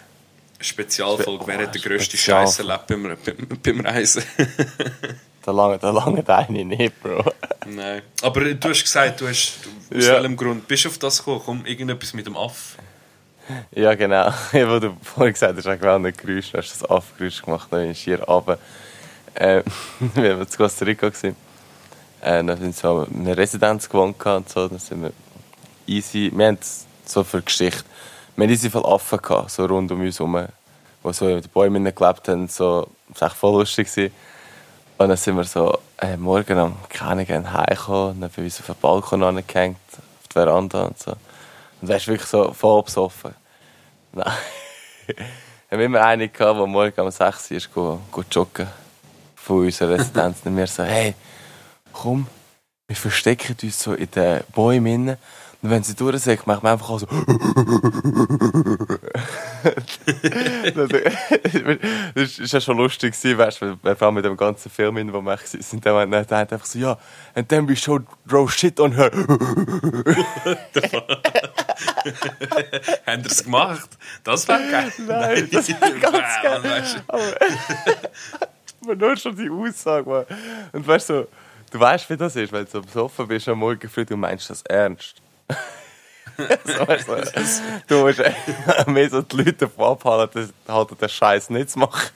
Spezialfolge. 0.61 1.45
Spe- 1.45 1.69
oh, 1.69 1.81
grössten 1.89 2.17
Spezial- 2.17 2.47
Scheiß 2.47 2.59
erlebt 2.61 2.87
beim, 2.87 3.03
beim, 3.25 3.59
beim 3.63 3.81
Reisen? 3.81 4.23
Da 5.45 5.51
lange, 5.51 5.79
da 5.79 5.91
lange 5.91 6.27
eine 6.29 6.65
nicht, 6.65 7.03
Bro. 7.03 7.25
Nein. 7.67 8.03
Aber 8.23 8.41
du 8.55 8.69
hast 8.69 8.83
gesagt, 8.83 9.21
du 9.21 9.29
hast, 9.29 9.59
du, 9.91 9.99
aus 9.99 10.05
Ja. 10.07 10.15
welchem 10.15 10.37
Grund 10.37 10.69
bist 10.69 10.85
du 10.85 10.89
auf 10.89 10.99
das 10.99 11.19
gekommen? 11.19 11.43
Komm, 11.45 11.67
irgendetwas 11.67 12.15
mit 12.15 12.27
dem 12.27 12.37
Aff. 12.37 12.77
Ja, 13.73 13.95
genau. 13.95 14.33
Ja, 14.53 14.71
wo 14.71 14.79
du 14.79 14.97
vorhin 15.03 15.33
gesagt 15.33 15.57
hast, 15.57 15.67
ich 15.67 15.83
will 15.83 15.99
nicht 15.99 16.19
Geräusch, 16.19 16.53
du 16.53 16.59
hast 16.59 16.71
das 16.81 16.89
Affengeräusch 16.89 17.43
gemacht, 17.43 17.69
dann 17.71 17.81
bin 17.83 17.91
ich 17.91 18.05
hier 18.05 18.23
runter. 18.23 18.59
Äh, 19.35 19.63
wir 20.15 20.39
waren 20.39 20.41
in 20.43 20.57
Costa 20.57 20.85
Rica. 20.85 21.09
gewesen. 21.09 21.35
Äh, 22.21 22.45
dann 22.45 22.57
sind 22.59 22.61
wir 22.67 22.73
so 22.75 23.03
in 23.13 23.27
einer 23.27 23.37
Residenz 23.37 23.89
gewohnt 23.89 24.25
und 24.25 24.49
so. 24.49 24.69
Dann 24.69 24.79
sind 24.79 25.03
wir 25.03 25.13
easy, 25.89 26.31
wir 26.33 26.47
haben 26.47 26.59
so 27.05 27.25
für 27.25 27.43
Geschichte, 27.43 27.83
wir 28.37 28.45
haben 28.45 28.53
easy 28.53 28.71
viele 28.71 28.85
Affen 28.85 29.19
gehabt, 29.21 29.51
so 29.51 29.65
rund 29.67 29.91
um 29.91 30.01
uns 30.01 30.21
herum, 30.21 30.47
die 31.05 31.13
so 31.13 31.27
in 31.29 31.41
den 31.41 31.51
Bäumen 31.51 31.83
gelebt 31.85 32.29
haben. 32.29 32.47
So, 32.47 32.87
das 33.09 33.21
war 33.23 33.29
echt 33.29 33.37
voll 33.37 33.59
lustig. 33.59 33.89
Gewesen. 33.93 34.15
Und 35.03 35.09
dann 35.09 35.17
sind 35.17 35.37
wir 35.37 35.45
so 35.45 35.79
äh, 35.99 36.17
morgen 36.17 36.59
am 36.59 36.77
Ahnung 37.01 37.27
heimgekommen, 37.29 38.21
dann 38.21 38.31
bei 38.35 38.43
uns 38.43 38.61
auf 38.61 38.67
den 38.67 38.77
Balkon 38.81 39.23
angehängt, 39.25 39.77
auf 39.93 40.29
die 40.29 40.33
Veranda 40.33 40.85
und 40.85 40.99
so. 40.99 41.17
Und 41.81 41.91
ist 41.91 42.07
wirklich 42.07 42.29
so 42.29 42.53
voll 42.53 42.85
besoffen. 42.85 43.35
Nein. 44.13 44.33
Wir 45.07 45.79
haben 45.79 45.81
immer 45.81 46.03
einen 46.03 46.33
gehabt, 46.33 46.59
der 46.59 46.67
morgen 46.67 47.01
um 47.01 47.11
6 47.11 47.51
Uhr 47.51 47.57
ist, 47.57 47.75
go, 47.75 48.01
joggen. 48.31 48.69
von 49.35 49.65
unserer 49.65 49.91
Residenz. 49.91 50.39
Und 50.45 50.57
wir 50.57 50.69
so, 50.69 50.85
hey, 50.85 51.15
komm, 51.93 52.29
wir 52.87 52.95
verstecken 52.95 53.57
uns 53.61 53.83
so 53.83 53.95
in 53.95 54.11
den 54.11 54.43
Bäumen. 54.55 55.17
Und 55.63 55.71
wenn 55.71 55.83
sie 55.85 55.95
durch 55.95 56.19
sind, 56.19 56.45
machen 56.45 56.65
wir 56.65 56.73
einfach 56.73 56.91
auch 56.91 56.99
so. 56.99 57.07
das 62.15 62.39
ist 62.41 62.53
ja 62.53 62.61
schon 62.61 62.79
lustig 62.79 63.17
gewesen, 63.17 63.39
weißt 63.39 63.63
du, 63.63 63.79
vor 63.95 64.03
allem 64.03 64.17
mit 64.17 64.25
dem 64.25 64.37
ganzen 64.37 64.71
Film, 64.71 65.13
wo 65.13 65.23
wir 65.23 65.39
sind, 65.45 65.87
dann 65.87 66.13
hat 66.13 66.33
er 66.33 66.39
einfach 66.39 66.65
so, 66.65 66.81
ja, 66.81 66.99
and 67.37 67.49
then 67.49 67.69
we 67.69 67.77
showed 67.77 68.03
throw 68.29 68.51
shit 68.51 68.81
on 68.81 68.97
her. 68.97 69.13
Haben 73.07 73.23
sie 73.23 73.31
es 73.31 73.45
gemacht? 73.45 73.91
Das 74.25 74.49
war 74.49 74.59
geil. 74.59 74.91
Nein, 75.07 75.49
das 75.53 75.69
ist 75.69 75.81
ganz 75.81 76.03
geil. 76.43 76.61
Aber, 77.07 77.23
aber 78.83 78.97
nur 78.97 79.17
schon 79.17 79.37
die 79.37 79.49
Aussage, 79.49 80.11
man. 80.11 80.25
Und 80.73 80.85
weißt 80.85 81.11
du, 81.11 81.29
du 81.71 81.79
weißt, 81.79 82.11
wie 82.11 82.17
das 82.17 82.35
ist, 82.35 82.53
wenn 82.53 82.65
du 82.65 82.71
so 82.71 82.83
besoffen 82.83 83.29
bist 83.29 83.49
am 83.49 83.61
Morgen 83.61 83.89
früh, 83.89 84.05
du 84.05 84.17
meinst 84.17 84.51
das 84.51 84.63
ernst. 84.63 85.23
so, 86.65 86.89
weißt 86.89 87.09
du, 87.09 87.23
du 87.89 88.07
musst 88.07 88.21
mehr 88.87 89.11
so 89.11 89.23
die 89.23 89.37
Leute 89.37 89.53
davon 89.53 89.93
abhalten, 89.93 90.53
halt 90.67 91.01
den 91.01 91.09
Scheiß 91.09 91.51
nicht 91.51 91.71
zu 91.71 91.79
machen. 91.79 92.11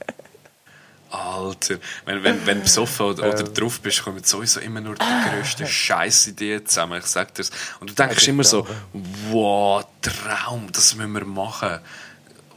Alter, 1.11 1.77
wenn, 2.05 2.23
wenn, 2.25 2.47
wenn 2.47 2.59
du 2.59 2.65
besoffen 2.65 3.07
oder, 3.07 3.29
oder 3.29 3.45
drauf 3.45 3.81
bist, 3.81 4.03
kommen 4.03 4.23
sowieso 4.25 4.61
immer 4.61 4.81
nur 4.81 4.97
die 4.97 5.31
grössten 5.31 5.67
Scheißideen 5.67 6.67
zusammen. 6.67 6.99
Ich 6.99 7.07
sag 7.07 7.33
dir's. 7.35 7.51
Und 7.81 7.91
du 7.91 7.95
denkst 7.95 8.27
immer 8.29 8.45
so, 8.45 8.67
wow, 9.31 9.85
Traum, 10.03 10.71
das 10.73 10.95
müssen 10.97 11.13
wir 11.13 11.25
machen. 11.25 11.79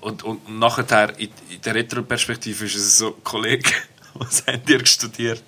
Und, 0.01 0.23
und, 0.23 0.47
und 0.47 0.59
nachher, 0.59 1.17
in, 1.19 1.29
in 1.49 1.61
der 1.61 1.75
Retro-Perspektive, 1.75 2.65
ist 2.65 2.75
es 2.75 2.97
so, 2.97 3.11
Kollege, 3.23 3.71
was 4.15 4.43
habt 4.47 4.69
ihr 4.69 4.85
studiert? 4.85 5.43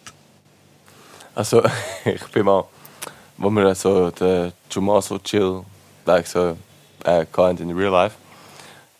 Also, 1.33 1.63
ich 2.05 2.23
bin 2.27 2.45
mal, 2.45 2.65
wo 3.41 3.49
wir 3.49 3.73
so 3.73 4.11
den 4.11 4.53
Jumaso 4.69 5.17
Chill 5.17 5.63
like 6.05 6.27
so, 6.27 6.55
äh, 7.03 7.25
in 7.59 7.75
real 7.75 7.91
life, 7.91 8.15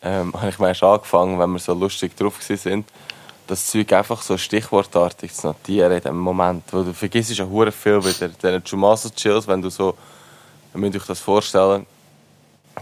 ähm, 0.01 0.33
habe 0.37 0.49
ich 0.49 0.59
mal 0.59 0.75
angefangen, 0.81 1.39
wenn 1.39 1.51
wir 1.51 1.59
so 1.59 1.73
lustig 1.73 2.15
drauf 2.17 2.41
sind, 2.41 2.87
das 3.47 3.67
Zeug 3.67 3.91
einfach 3.93 4.21
so 4.21 4.37
stichwortartig 4.37 5.33
zu 5.33 5.47
notieren 5.47 5.91
in 5.91 6.01
dem 6.01 6.17
Moment. 6.17 6.63
Weil 6.71 6.85
du 6.85 6.93
vergisst 6.93 7.37
ja 7.37 7.45
hure 7.45 7.71
viel 7.71 8.03
wieder. 8.03 8.29
Diesen 8.29 8.63
Jumaso 8.65 9.09
Chills, 9.09 9.47
wenn 9.47 9.61
du 9.61 9.69
so, 9.69 9.95
ihr 10.73 10.79
müsst 10.79 10.95
euch 10.95 11.05
das 11.05 11.19
vorstellen, 11.19 11.85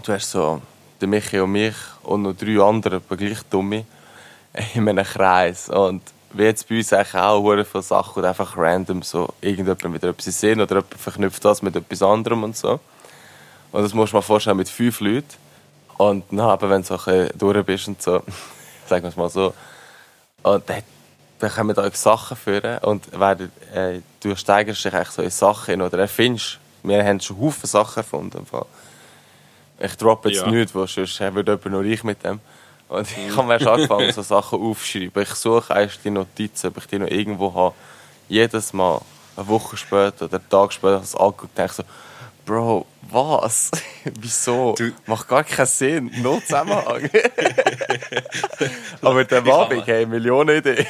du 0.04 0.14
hast 0.14 0.32
so 0.32 0.62
den 1.02 1.10
Michi 1.10 1.40
und 1.40 1.52
mich 1.52 1.76
und 2.04 2.22
noch 2.22 2.34
drei 2.34 2.62
andere, 2.62 2.98
aber 2.98 3.18
gleich 3.18 3.42
dumme, 3.50 3.86
in 4.76 4.88
einem 4.88 5.06
Kreis. 5.06 5.70
Und 5.70 6.04
wie 6.32 6.44
jetzt 6.44 6.68
bei 6.70 6.78
uns 6.78 6.94
eigentlich 6.94 7.16
auch 7.16 7.42
hure 7.42 7.66
viele 7.66 7.84
Sachen 7.84 8.22
und 8.22 8.26
einfach 8.26 8.56
random 8.58 9.02
so 9.02 9.34
irgendjemand 9.42 9.94
wieder 9.94 10.10
etwas 10.10 10.40
sehen 10.40 10.62
oder 10.62 10.78
jemand 10.78 10.94
verknüpft 10.96 11.44
das 11.44 11.62
mit 11.62 11.76
etwas 11.76 12.02
anderem 12.02 12.44
und 12.44 12.56
so. 12.56 12.80
Und 13.72 13.84
das 13.84 13.94
musst 13.94 14.14
du 14.14 14.18
dir 14.18 14.24
vorstellen 14.24 14.58
mit 14.58 14.70
fünf 14.70 15.00
Leuten. 15.00 15.28
Und 15.98 16.26
dann, 16.32 16.62
wenn 16.62 16.82
du 16.82 16.88
so 16.88 16.94
ein 16.96 17.04
bisschen 17.04 17.38
durch 17.38 17.66
bist 17.66 17.88
und 17.88 18.02
so, 18.02 18.24
sagen 18.88 19.04
wir 19.04 19.10
es 19.10 19.18
mal 19.18 19.30
so, 19.30 19.54
und 20.44 20.70
dann, 20.70 20.84
dann 21.40 21.52
kommen 21.52 21.76
da 21.76 21.90
Sachen 21.92 22.38
führen 22.38 22.78
und 22.80 23.20
werden, 23.20 23.52
äh, 23.74 24.00
du 24.22 24.36
steigerst 24.36 24.86
dich 24.86 24.94
eigentlich 24.94 25.10
so 25.10 25.22
in 25.22 25.30
Sachen 25.30 25.82
oder 25.82 26.00
erfindest. 26.00 26.60
Wir 26.84 27.04
haben 27.04 27.20
schon 27.20 27.40
Haufen 27.40 27.68
Sachen 27.68 27.98
erfunden. 27.98 28.46
Ich 29.80 29.96
droppe 29.98 30.30
jetzt 30.30 30.42
ja. 30.42 30.50
nichts, 30.50 30.74
weil 30.76 30.88
sonst 30.88 31.20
würde 31.20 31.52
jemand 31.52 31.66
nur 31.66 31.84
ich 31.84 32.04
mit 32.04 32.24
dem. 32.24 32.40
Und 32.90 33.08
ich 33.12 33.38
habe 33.38 33.48
mir 33.48 33.60
schon 33.60 33.70
angefangen, 33.70 34.12
so 34.14 34.22
Sachen 34.24 34.60
aufzuschreiben. 34.60 35.24
Ich 35.24 35.30
suche 35.30 35.74
eigentlich 35.74 36.00
die 36.04 36.10
Notizen, 36.10 36.68
ob 36.68 36.78
ich 36.78 36.88
die 36.88 37.00
noch 37.00 37.08
irgendwo 37.08 37.54
habe. 37.54 37.76
Jedes 38.28 38.74
Mal, 38.74 39.02
eine 39.38 39.48
Woche 39.48 39.78
später 39.78 40.26
oder 40.26 40.38
einen 40.38 40.50
Tag 40.50 40.74
später, 40.74 41.00
das 41.00 41.16
angeguckt 41.16 41.58
denke 41.58 41.72
ich 41.72 41.78
so, 41.78 41.84
Bro, 42.46 42.88
was? 43.12 43.70
Wieso? 44.20 44.74
Du 44.76 44.92
Macht 45.06 45.28
gar 45.28 45.44
keinen 45.44 45.68
Sinn. 45.68 46.12
No 46.24 46.40
Zusammenhang. 46.40 47.08
Aber 49.04 49.24
der 49.24 49.46
Abend, 49.46 49.86
hey, 49.86 50.08
Millionen 50.08 50.58
Ideen. 50.58 50.88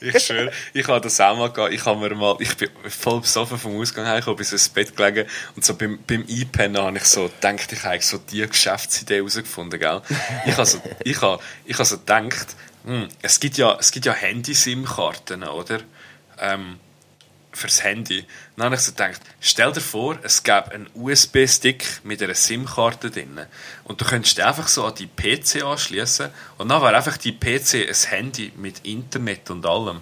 Ich 0.00 0.18
schwöre, 0.24 0.52
ich 0.72 0.86
habe 0.88 1.00
das 1.00 1.20
auch 1.20 1.36
mal 1.36 1.50
gehabt. 1.50 1.72
Ich 1.72 1.84
habe 1.84 2.00
mir 2.00 2.14
mal, 2.14 2.36
ich 2.40 2.56
bin 2.56 2.68
voll 2.88 3.20
besoffen 3.20 3.58
vom 3.58 3.78
Ausgang 3.80 4.06
heimgekommen, 4.06 4.36
bis 4.36 4.52
ins 4.52 4.68
Bett 4.68 4.96
gelegen 4.96 5.28
und 5.56 5.64
so 5.64 5.74
beim, 5.74 5.98
beim 6.06 6.24
Einpennen 6.28 6.82
habe 6.82 6.96
ich 6.96 7.04
so 7.04 7.28
gedacht, 7.28 7.72
ich 7.72 7.84
habe 7.84 8.00
so 8.00 8.18
die 8.18 8.46
Geschäftsidee 8.46 9.16
herausgefunden, 9.16 9.78
gell? 9.78 10.02
Ich 10.46 10.52
habe 10.56 10.66
so, 10.66 10.80
ich 11.04 11.20
habe, 11.20 11.42
ich 11.64 11.74
habe 11.74 11.84
so 11.84 11.98
gedacht, 11.98 12.56
hm, 12.84 13.08
es 13.22 13.40
gibt 13.40 13.56
ja, 13.58 13.76
es 13.78 13.90
gibt 13.90 14.06
ja 14.06 14.12
Handy-SIM-Karten, 14.12 15.44
oder? 15.44 15.80
Ähm, 16.40 16.78
fürs 17.52 17.82
Handy. 17.82 18.24
Dann 18.56 18.66
habe 18.66 18.74
ich 18.76 18.82
so 18.82 18.92
gedacht, 18.92 19.20
stell 19.40 19.72
dir 19.72 19.80
vor, 19.80 20.18
es 20.22 20.42
gäbe 20.42 20.72
einen 20.72 20.88
USB-Stick 20.94 22.00
mit 22.04 22.22
einer 22.22 22.34
SIM-Karte 22.34 23.10
drin. 23.10 23.40
Und 23.84 24.00
du 24.00 24.04
könntest 24.04 24.40
einfach 24.40 24.68
so 24.68 24.84
an 24.84 24.94
die 24.94 25.06
PC 25.06 25.62
anschließen 25.64 26.28
und 26.58 26.68
dann 26.68 26.82
wäre 26.82 26.96
einfach 26.96 27.16
die 27.16 27.32
PC 27.32 27.88
ein 27.88 28.10
Handy 28.10 28.52
mit 28.56 28.84
Internet 28.84 29.50
und 29.50 29.64
allem. 29.66 30.00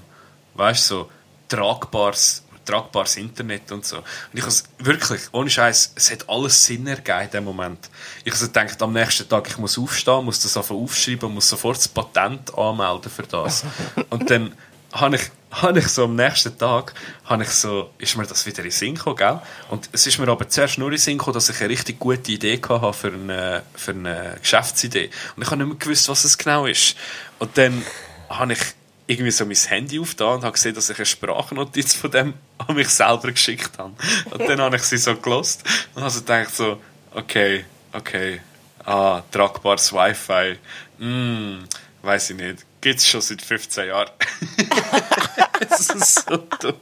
Weißt 0.54 0.90
du, 0.90 0.94
so 0.94 1.10
tragbares, 1.48 2.42
tragbares 2.64 3.16
Internet 3.16 3.70
und 3.72 3.84
so. 3.86 3.98
Und 3.98 4.04
ich 4.32 4.42
habe 4.42 4.54
wirklich, 4.78 5.20
ohne 5.32 5.48
Scheiß, 5.48 5.92
es 5.94 6.10
hat 6.10 6.28
alles 6.28 6.64
Sinn 6.64 6.86
ergeben 6.86 7.22
in 7.22 7.30
dem 7.30 7.44
Moment. 7.44 7.88
Ich 8.24 8.32
habe 8.32 8.38
so 8.38 8.46
gedacht, 8.46 8.82
am 8.82 8.92
nächsten 8.92 9.28
Tag, 9.28 9.48
ich 9.48 9.58
muss 9.58 9.78
aufstehen, 9.78 10.24
muss 10.24 10.40
das 10.40 10.56
einfach 10.56 10.74
aufschreiben, 10.74 11.32
muss 11.32 11.48
sofort 11.48 11.76
das 11.76 11.88
Patent 11.88 12.56
anmelden 12.56 13.10
für 13.10 13.22
das. 13.22 13.64
Und 14.10 14.30
dann 14.30 14.52
habe 15.00 15.16
ich, 15.16 15.22
habe 15.50 15.78
ich 15.78 15.88
so 15.88 16.04
am 16.04 16.16
nächsten 16.16 16.56
Tag, 16.58 16.94
habe 17.24 17.42
ich 17.42 17.50
so, 17.50 17.90
ist 17.98 18.16
mir 18.16 18.26
das 18.26 18.46
wieder 18.46 18.64
in 18.64 18.70
Sinn 18.70 18.94
gekommen, 18.94 19.16
gell? 19.16 19.40
Und 19.68 19.88
es 19.92 20.06
ist 20.06 20.18
mir 20.18 20.28
aber 20.28 20.48
zuerst 20.48 20.78
nur 20.78 20.90
in 20.92 20.98
Sinn 20.98 21.18
gekommen, 21.18 21.34
dass 21.34 21.48
ich 21.48 21.60
eine 21.60 21.70
richtig 21.70 21.98
gute 21.98 22.32
Idee 22.32 22.60
hatte 22.68 22.92
für 22.92 23.12
eine, 23.12 23.62
für 23.74 23.92
eine 23.92 24.36
Geschäftsidee. 24.40 25.10
Und 25.36 25.42
ich 25.42 25.50
habe 25.50 25.58
nicht 25.58 25.68
mehr 25.68 25.78
gewusst, 25.78 26.08
was 26.08 26.24
es 26.24 26.36
genau 26.38 26.66
ist. 26.66 26.96
Und 27.38 27.56
dann 27.56 27.84
habe 28.28 28.54
ich 28.54 28.60
irgendwie 29.06 29.30
so 29.30 29.44
mein 29.46 29.56
Handy 29.56 30.00
aufgetan 30.00 30.36
und 30.36 30.44
habe 30.44 30.52
gesehen, 30.52 30.74
dass 30.74 30.90
ich 30.90 30.98
eine 30.98 31.06
Sprachnotiz 31.06 31.94
von 31.94 32.10
dem 32.10 32.34
an 32.58 32.74
mich 32.74 32.88
selber 32.88 33.30
geschickt 33.30 33.78
habe. 33.78 33.92
Und 34.30 34.48
dann 34.48 34.60
habe 34.60 34.76
ich 34.76 34.82
sie 34.82 34.98
so 34.98 35.14
gelost 35.14 35.62
und 35.94 36.02
habe 36.02 36.10
so 36.10 36.20
gedacht 36.20 36.54
so, 36.54 36.80
okay, 37.14 37.64
okay, 37.92 38.40
ah, 38.84 39.22
tragbares 39.30 39.92
Wi-Fi, 39.92 40.58
hm, 40.98 41.64
weiß 42.02 42.30
ich 42.30 42.36
nicht 42.36 42.65
gibt 42.86 43.00
es 43.00 43.08
schon 43.08 43.20
seit 43.20 43.42
15 43.42 43.88
Jahren. 43.88 44.10
das 45.68 45.90
ist 45.90 46.24
so 46.28 46.36
dumm. 46.36 46.74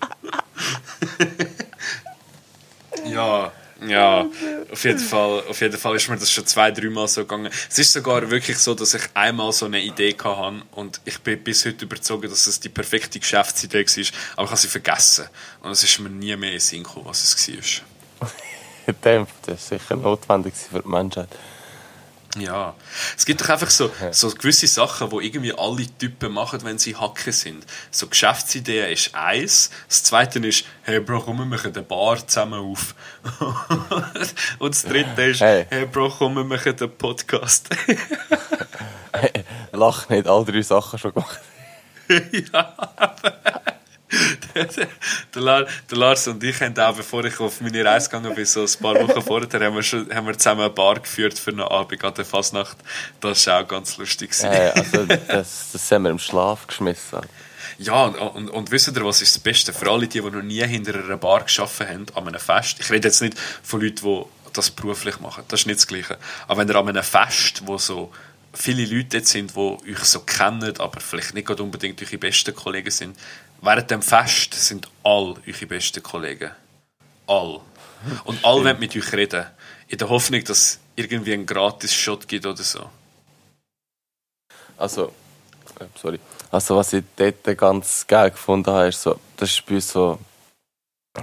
ja, 3.06 3.50
ja, 3.86 4.26
auf 4.70 4.84
jeden, 4.84 4.98
Fall, 4.98 5.44
auf 5.48 5.58
jeden 5.62 5.78
Fall 5.78 5.96
ist 5.96 6.10
mir 6.10 6.18
das 6.18 6.30
schon 6.30 6.44
zwei, 6.44 6.70
dreimal 6.72 7.08
so 7.08 7.22
gegangen. 7.22 7.50
Es 7.70 7.78
ist 7.78 7.94
sogar 7.94 8.30
wirklich 8.30 8.58
so, 8.58 8.74
dass 8.74 8.92
ich 8.92 9.02
einmal 9.14 9.50
so 9.52 9.64
eine 9.64 9.80
Idee 9.80 10.14
hatte 10.22 10.62
und 10.72 11.00
ich 11.06 11.18
bin 11.20 11.42
bis 11.42 11.64
heute 11.64 11.86
überzeugt, 11.86 12.30
dass 12.30 12.46
es 12.46 12.60
die 12.60 12.68
perfekte 12.68 13.18
Geschäftsidee 13.18 13.86
war, 13.86 14.04
aber 14.36 14.44
ich 14.44 14.50
habe 14.50 14.56
sie 14.56 14.68
vergessen. 14.68 15.26
Und 15.62 15.70
es 15.70 15.84
ist 15.84 16.00
mir 16.00 16.10
nie 16.10 16.36
mehr 16.36 16.52
in 16.52 16.60
Sinn 16.60 16.82
gekommen, 16.82 17.06
was 17.06 17.24
es 17.24 17.82
war. 18.20 18.28
das 19.46 19.54
ist 19.54 19.68
sicher 19.68 19.96
notwendig 19.96 20.52
für 20.54 20.82
die 20.82 20.88
Menschheit. 20.88 21.30
Ja, 22.36 22.74
es 23.16 23.24
gibt 23.26 23.40
doch 23.40 23.48
einfach 23.48 23.70
so, 23.70 23.90
so 24.10 24.30
gewisse 24.30 24.66
Sachen, 24.66 25.10
wo 25.12 25.20
irgendwie 25.20 25.52
alle 25.56 25.86
Typen 25.98 26.32
machen, 26.32 26.60
wenn 26.64 26.78
sie 26.78 26.96
Hacken 26.96 27.32
sind. 27.32 27.64
So 27.90 28.08
Geschäftsidee 28.08 28.92
ist 28.92 29.14
eins, 29.14 29.70
das 29.88 30.02
zweite 30.02 30.38
ist, 30.40 30.64
hey 30.82 31.00
Bro, 31.00 31.22
komm, 31.22 31.38
wir 31.38 31.44
machen 31.44 31.72
eine 31.72 31.82
Bar 31.82 32.26
zusammen 32.26 32.60
auf. 32.60 32.94
Und 34.58 34.74
das 34.74 34.82
dritte 34.82 35.22
ist, 35.22 35.40
hey, 35.40 35.66
hey 35.70 35.86
Bro, 35.86 36.10
komm, 36.18 36.34
wir 36.34 36.44
machen 36.44 36.74
einen 36.78 36.96
Podcast. 36.96 37.68
Lach 39.72 40.08
nicht, 40.08 40.26
all 40.26 40.44
drei 40.44 40.62
Sachen 40.62 40.98
schon 40.98 41.14
gemacht. 41.14 41.40
ja, 42.52 42.76
der, 45.34 45.42
Lars, 45.42 45.70
der, 45.90 45.98
Lars 45.98 46.28
und 46.28 46.42
ich 46.42 46.60
haben 46.60 46.78
auch, 46.78 46.96
bevor 46.96 47.24
ich 47.24 47.38
auf 47.40 47.60
meine 47.60 47.84
Reise 47.84 48.08
gegangen 48.08 48.34
bin, 48.34 48.44
so 48.44 48.62
ein 48.62 48.68
paar 48.80 48.94
Wochen 48.94 49.22
vorher, 49.22 49.48
haben 49.60 49.74
wir, 49.74 49.82
schon, 49.82 50.12
haben 50.14 50.26
wir 50.26 50.38
zusammen 50.38 50.62
eine 50.62 50.70
Bar 50.70 51.00
geführt 51.00 51.38
für 51.38 51.50
einen 51.50 51.60
Abend 51.60 52.02
an 52.04 52.14
der 52.14 52.24
Fasnacht. 52.24 52.76
Das 53.20 53.46
war 53.46 53.62
auch 53.62 53.68
ganz 53.68 53.96
lustig. 53.96 54.32
Äh, 54.42 54.70
also 54.74 55.04
das, 55.04 55.70
das 55.72 55.90
haben 55.90 56.04
wir 56.04 56.10
im 56.10 56.18
Schlaf 56.18 56.66
geschmissen. 56.66 57.20
Ja, 57.78 58.04
und, 58.04 58.16
und, 58.16 58.50
und 58.50 58.70
wisst 58.70 58.88
ihr, 58.88 59.04
was 59.04 59.22
ist 59.22 59.34
das 59.34 59.42
Beste? 59.42 59.72
Für 59.72 59.90
alle, 59.90 60.06
die, 60.06 60.20
die 60.20 60.30
noch 60.30 60.42
nie 60.42 60.64
hinter 60.64 60.94
einer 60.94 61.16
Bar 61.16 61.42
geschaffen 61.42 61.88
haben, 61.88 62.06
an 62.14 62.28
einem 62.28 62.40
Fest. 62.40 62.76
Ich 62.80 62.90
rede 62.90 63.08
jetzt 63.08 63.20
nicht 63.20 63.36
von 63.62 63.80
Leuten, 63.80 64.04
die 64.04 64.22
das 64.52 64.70
beruflich 64.70 65.20
machen. 65.20 65.44
Das 65.48 65.60
ist 65.60 65.66
nicht 65.66 65.80
das 65.80 65.86
Gleiche. 65.86 66.18
Aber 66.46 66.60
wenn 66.60 66.68
ihr 66.68 66.76
an 66.76 66.88
einem 66.88 67.02
Fest, 67.02 67.62
wo 67.66 67.76
so 67.76 68.12
viele 68.52 68.84
Leute 68.84 69.18
jetzt 69.18 69.30
sind, 69.30 69.54
die 69.56 69.58
euch 69.58 69.98
so 70.04 70.20
kennen, 70.20 70.78
aber 70.78 71.00
vielleicht 71.00 71.34
nicht 71.34 71.48
unbedingt 71.50 72.00
eure 72.00 72.18
besten 72.18 72.54
Kollegen 72.54 72.90
sind, 72.90 73.18
Während 73.64 73.90
dem 73.90 74.02
Fest 74.02 74.52
sind 74.52 74.90
all 75.02 75.36
eure 75.46 75.66
besten 75.66 76.02
Kollegen. 76.02 76.50
All. 77.26 77.60
Und 78.24 78.44
alle 78.44 78.62
wollen 78.62 78.78
mit 78.78 78.94
euch 78.94 79.10
reden. 79.14 79.46
In 79.88 79.96
der 79.96 80.10
Hoffnung, 80.10 80.44
dass 80.44 80.58
es 80.58 80.80
irgendwie 80.96 81.32
einen 81.32 81.46
gratis 81.46 81.94
Shot 81.94 82.28
gibt 82.28 82.44
oder 82.44 82.62
so. 82.62 82.90
Also, 84.76 85.14
äh, 85.80 85.86
sorry. 85.94 86.20
Also 86.50 86.76
was 86.76 86.92
ich 86.92 87.04
dort 87.16 87.56
ganz 87.56 88.06
geil 88.06 88.32
gefunden 88.32 88.70
habe, 88.70 88.88
ist 88.88 89.00
so, 89.00 89.18
das 89.38 89.50
ist 89.50 89.64
bei 89.64 89.76
uns 89.76 89.90
so 89.90 90.18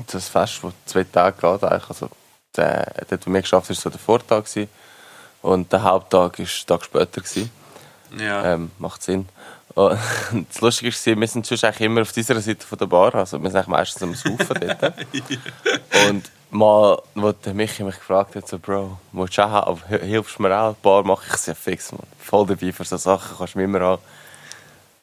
das 0.08 0.28
Fest, 0.28 0.62
das 0.64 0.74
zwei 0.86 1.04
Tage 1.04 1.36
geht 1.40 1.64
eigentlich. 1.64 1.90
Also 1.90 2.10
der, 2.56 3.06
dort, 3.08 3.28
wo 3.28 3.34
wir 3.34 3.42
geschafft 3.42 3.70
haben, 3.70 3.76
war 3.76 3.82
so 3.84 3.90
der 3.92 4.00
Vortag 4.00 4.46
gewesen. 4.46 4.70
und 5.44 5.72
der 5.72 5.84
Haupttag 5.84 6.40
war 6.40 6.46
einen 6.46 6.66
Tag 6.66 6.84
später. 6.84 7.22
Gewesen. 7.22 7.52
Ja. 8.18 8.54
Ähm, 8.54 8.72
macht 8.80 9.04
Sinn. 9.04 9.30
Und 9.76 9.98
das 10.50 10.62
Lustige 10.62 10.92
war, 10.92 11.20
wir 11.22 11.28
sind 11.28 11.46
sonst 11.46 11.64
eigentlich 11.64 11.82
immer 11.82 12.02
auf 12.02 12.12
dieser 12.12 12.40
Seite 12.42 12.66
von 12.66 12.78
der 12.78 12.86
Bar, 12.88 13.16
also 13.16 13.42
wir 13.42 13.50
sind 13.50 13.68
meistens 13.68 14.04
am 14.04 14.14
Saufen 14.16 14.60
dort. 14.60 14.94
Und 16.10 16.32
mal, 16.50 17.02
wo 17.16 17.32
der 17.32 17.54
Michi 17.54 17.84
mich 17.84 17.96
gefragt 17.96 18.36
hat, 18.36 18.48
so, 18.48 18.60
Bro, 18.60 18.98
willst 19.14 19.38
du 19.38 19.44
auch, 19.44 19.52
aber 19.68 19.80
hi- 19.90 20.00
hilfst 20.06 20.38
du 20.38 20.44
mir 20.44 20.58
auch? 20.58 20.74
Die 20.76 20.82
Bar 20.82 21.04
mache 21.04 21.24
ich 21.30 21.38
sehr 21.38 21.56
fix, 21.56 21.92
man. 21.92 22.02
Voll 22.20 22.46
dabei 22.48 22.72
für 22.72 22.84
so 22.84 22.98
Sachen, 22.98 23.38
kannst 23.38 23.54
du 23.56 23.60
mir 23.60 23.66
immer 23.66 23.82
an. 23.82 23.98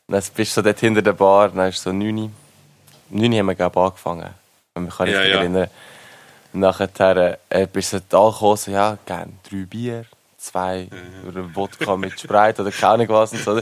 Dann 0.08 0.22
bist 0.34 0.36
du 0.38 0.44
so 0.44 0.62
dort 0.62 0.78
hinter 0.80 1.02
der 1.02 1.12
Bar, 1.12 1.48
dann 1.50 1.68
ist 1.68 1.82
so 1.82 1.92
9 1.92 2.16
Uhr. 2.18 2.30
9 3.10 3.32
Uhr 3.32 3.38
haben 3.38 3.46
wir, 3.46 3.52
ich, 3.52 3.60
angefangen. 3.76 4.34
Wenn 4.74 4.84
mich 4.84 4.96
kann 4.96 5.08
Ja, 5.08 5.18
richtig 5.18 5.34
ja. 5.34 5.40
erinnern. 5.40 5.70
Nachher 6.52 7.38
äh, 7.50 7.66
bist 7.66 7.92
du 7.92 8.00
da 8.08 8.28
gekommen, 8.30 8.56
so, 8.56 8.70
ja, 8.70 8.96
gerne 9.06 9.32
drei 9.48 9.64
Bier, 9.66 10.04
zwei 10.38 10.88
oder 11.26 11.54
Wodka 11.54 11.96
mit 11.96 12.18
Sprite 12.18 12.62
oder 12.62 12.70
keine 12.70 13.08
was. 13.08 13.32
Und, 13.32 13.42
so. 13.42 13.60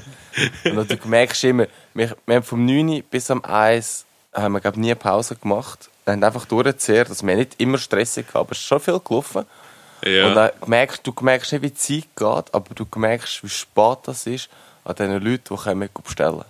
und 0.64 0.90
du 0.90 1.08
merkst 1.08 1.42
immer, 1.44 1.66
wir, 1.94 2.16
wir 2.26 2.36
haben 2.36 2.42
vom 2.44 2.64
9 2.64 2.88
Uhr 2.88 3.02
bis 3.10 3.30
am 3.30 3.42
1 3.42 4.04
haben 4.32 4.52
wir, 4.52 4.60
glaube 4.60 4.76
ich, 4.76 4.82
nie 4.82 4.94
Pause 4.94 5.34
gemacht. 5.36 5.88
Wir 6.04 6.12
haben 6.12 6.22
einfach 6.22 6.44
durchgezehrt, 6.44 7.08
also 7.08 7.26
wir 7.26 7.36
nicht 7.36 7.58
immer 7.58 7.78
stressig 7.78 8.26
gehabt, 8.26 8.46
aber 8.46 8.52
es 8.52 8.58
ist 8.58 8.64
schon 8.64 8.80
viel 8.80 9.00
gelaufen. 9.00 9.46
ja. 10.04 10.28
Und 10.28 10.34
dann 10.34 10.50
merkst, 10.66 11.04
du 11.04 11.12
merkst 11.20 11.52
nicht, 11.52 11.62
wie 11.62 11.70
die 11.70 11.74
Zeit 11.74 12.08
geht, 12.14 12.54
aber 12.54 12.74
du 12.74 12.86
merkst, 12.94 13.42
wie 13.42 13.48
spät 13.48 13.98
das 14.04 14.26
ist 14.26 14.48
an 14.84 14.94
den 14.94 15.12
Leuten, 15.12 15.56
die 15.56 15.62
kommen 15.62 15.88
bestellen. 16.04 16.44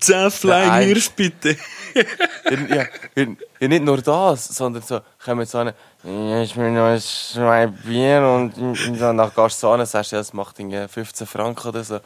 10 0.00 0.30
Flying 0.30 0.86
Hirsch, 0.86 1.10
bitte. 1.10 1.56
ja, 1.94 2.86
ja, 3.16 3.26
ja, 3.60 3.68
nicht 3.68 3.82
nur 3.84 3.98
das, 3.98 4.48
sondern 4.48 4.82
so, 4.82 5.00
kommen 5.24 5.46
so 5.46 5.58
eine, 5.58 5.74
ja, 6.04 6.42
ich 6.42 6.56
will 6.56 6.70
noch 6.70 6.98
zwei 7.00 7.66
Bier 7.66 8.22
und, 8.22 9.00
dann 9.00 9.16
du 9.62 9.68
an 9.68 9.80
und 9.80 9.86
sagst, 9.86 10.12
ja, 10.12 10.18
das 10.18 10.32
macht 10.32 10.58
irgendwie 10.58 10.86
15 10.86 11.26
Franken 11.26 11.68
oder 11.68 11.84
so. 11.84 12.00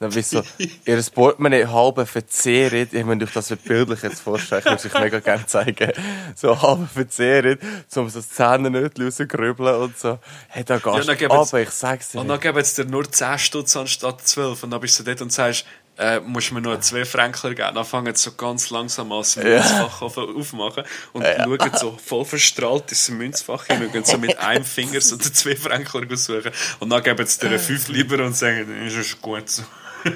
Dann 0.00 0.10
bist 0.10 0.32
du 0.32 0.42
so, 0.42 0.64
ihr 0.84 1.02
Portemonnaie 1.12 1.66
halb 1.66 2.08
verzehrt, 2.08 2.92
ich 2.92 3.04
meine, 3.04 3.24
euch 3.24 3.32
das 3.32 3.48
bildlich 3.48 4.00
jetzt 4.02 4.20
vorstellen, 4.20 4.62
ich 4.64 4.84
würde 4.84 4.94
euch 4.94 5.02
mega 5.02 5.18
gerne 5.18 5.46
zeigen, 5.46 5.92
so 6.36 6.60
halb 6.62 6.88
verzehrt, 6.88 7.60
um 7.96 8.08
so 8.08 8.20
das 8.20 8.28
Zähne 8.28 8.90
rausgrübeln 8.96 9.74
und 9.74 9.98
so, 9.98 10.20
hey, 10.48 10.62
da 10.62 10.76
Ja, 10.76 10.92
gehst 10.92 11.08
dann 11.08 11.18
du 11.18 11.30
ab, 11.30 11.52
ich 11.54 11.70
sag's 11.70 12.12
dir. 12.12 12.20
Und 12.20 12.28
dann 12.28 12.38
geben 12.38 12.62
sie 12.62 12.84
dir 12.84 12.90
nur 12.90 13.10
10 13.10 13.38
Stutz 13.38 13.76
anstatt 13.76 14.20
12. 14.26 14.62
Und 14.62 14.70
dann 14.70 14.80
bist 14.80 15.00
du 15.00 15.02
dort 15.02 15.20
und 15.20 15.32
sagst, 15.32 15.66
äh, 15.98 16.20
musst 16.20 16.50
du 16.50 16.54
mir 16.54 16.60
nur 16.60 16.80
2 16.80 17.04
Franken 17.04 17.54
geben. 17.54 17.74
Dann 17.74 17.84
fangen 17.84 18.14
sie 18.14 18.22
so 18.22 18.32
ganz 18.32 18.70
langsam 18.70 19.10
an, 19.12 19.18
das 19.18 19.36
Münzfach 19.36 20.02
auf, 20.02 20.16
aufmachen 20.16 20.84
und 21.12 21.24
schauen 21.24 21.70
so 21.76 21.98
voll 22.04 22.24
verstrahlt 22.24 22.90
ins 22.90 23.08
Münzfach 23.08 23.64
hin 23.66 23.86
und 23.86 24.06
so 24.06 24.18
mit 24.18 24.38
einem 24.38 24.64
Finger 24.64 25.00
so 25.00 25.16
die 25.16 25.32
2 25.32 25.56
Franken 25.56 26.16
suchen. 26.16 26.52
Und 26.80 26.90
dann 26.90 27.02
geben 27.02 27.26
sie 27.26 27.48
dir 27.48 27.58
5 27.58 27.88
lieber 27.88 28.24
und 28.24 28.36
sagen, 28.36 28.66
das 28.84 28.94
ist 28.94 29.20
gut 29.20 29.48
so. 29.48 29.62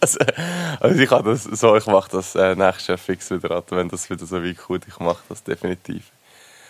Also, 0.00 0.18
also 0.80 1.00
ich 1.00 1.10
habe 1.10 1.30
das 1.30 1.44
so, 1.44 1.76
ich 1.76 1.86
mache 1.86 2.10
das 2.10 2.34
äh, 2.34 2.54
nächstes 2.56 2.86
Jahr 2.88 2.98
fix 2.98 3.30
wieder 3.30 3.50
an, 3.52 3.62
wenn 3.70 3.88
das 3.88 4.08
wieder 4.08 4.24
so 4.24 4.42
weit 4.42 4.56
kommt. 4.56 4.86
Ich 4.88 4.98
mache 4.98 5.22
das 5.28 5.42
definitiv. 5.42 6.04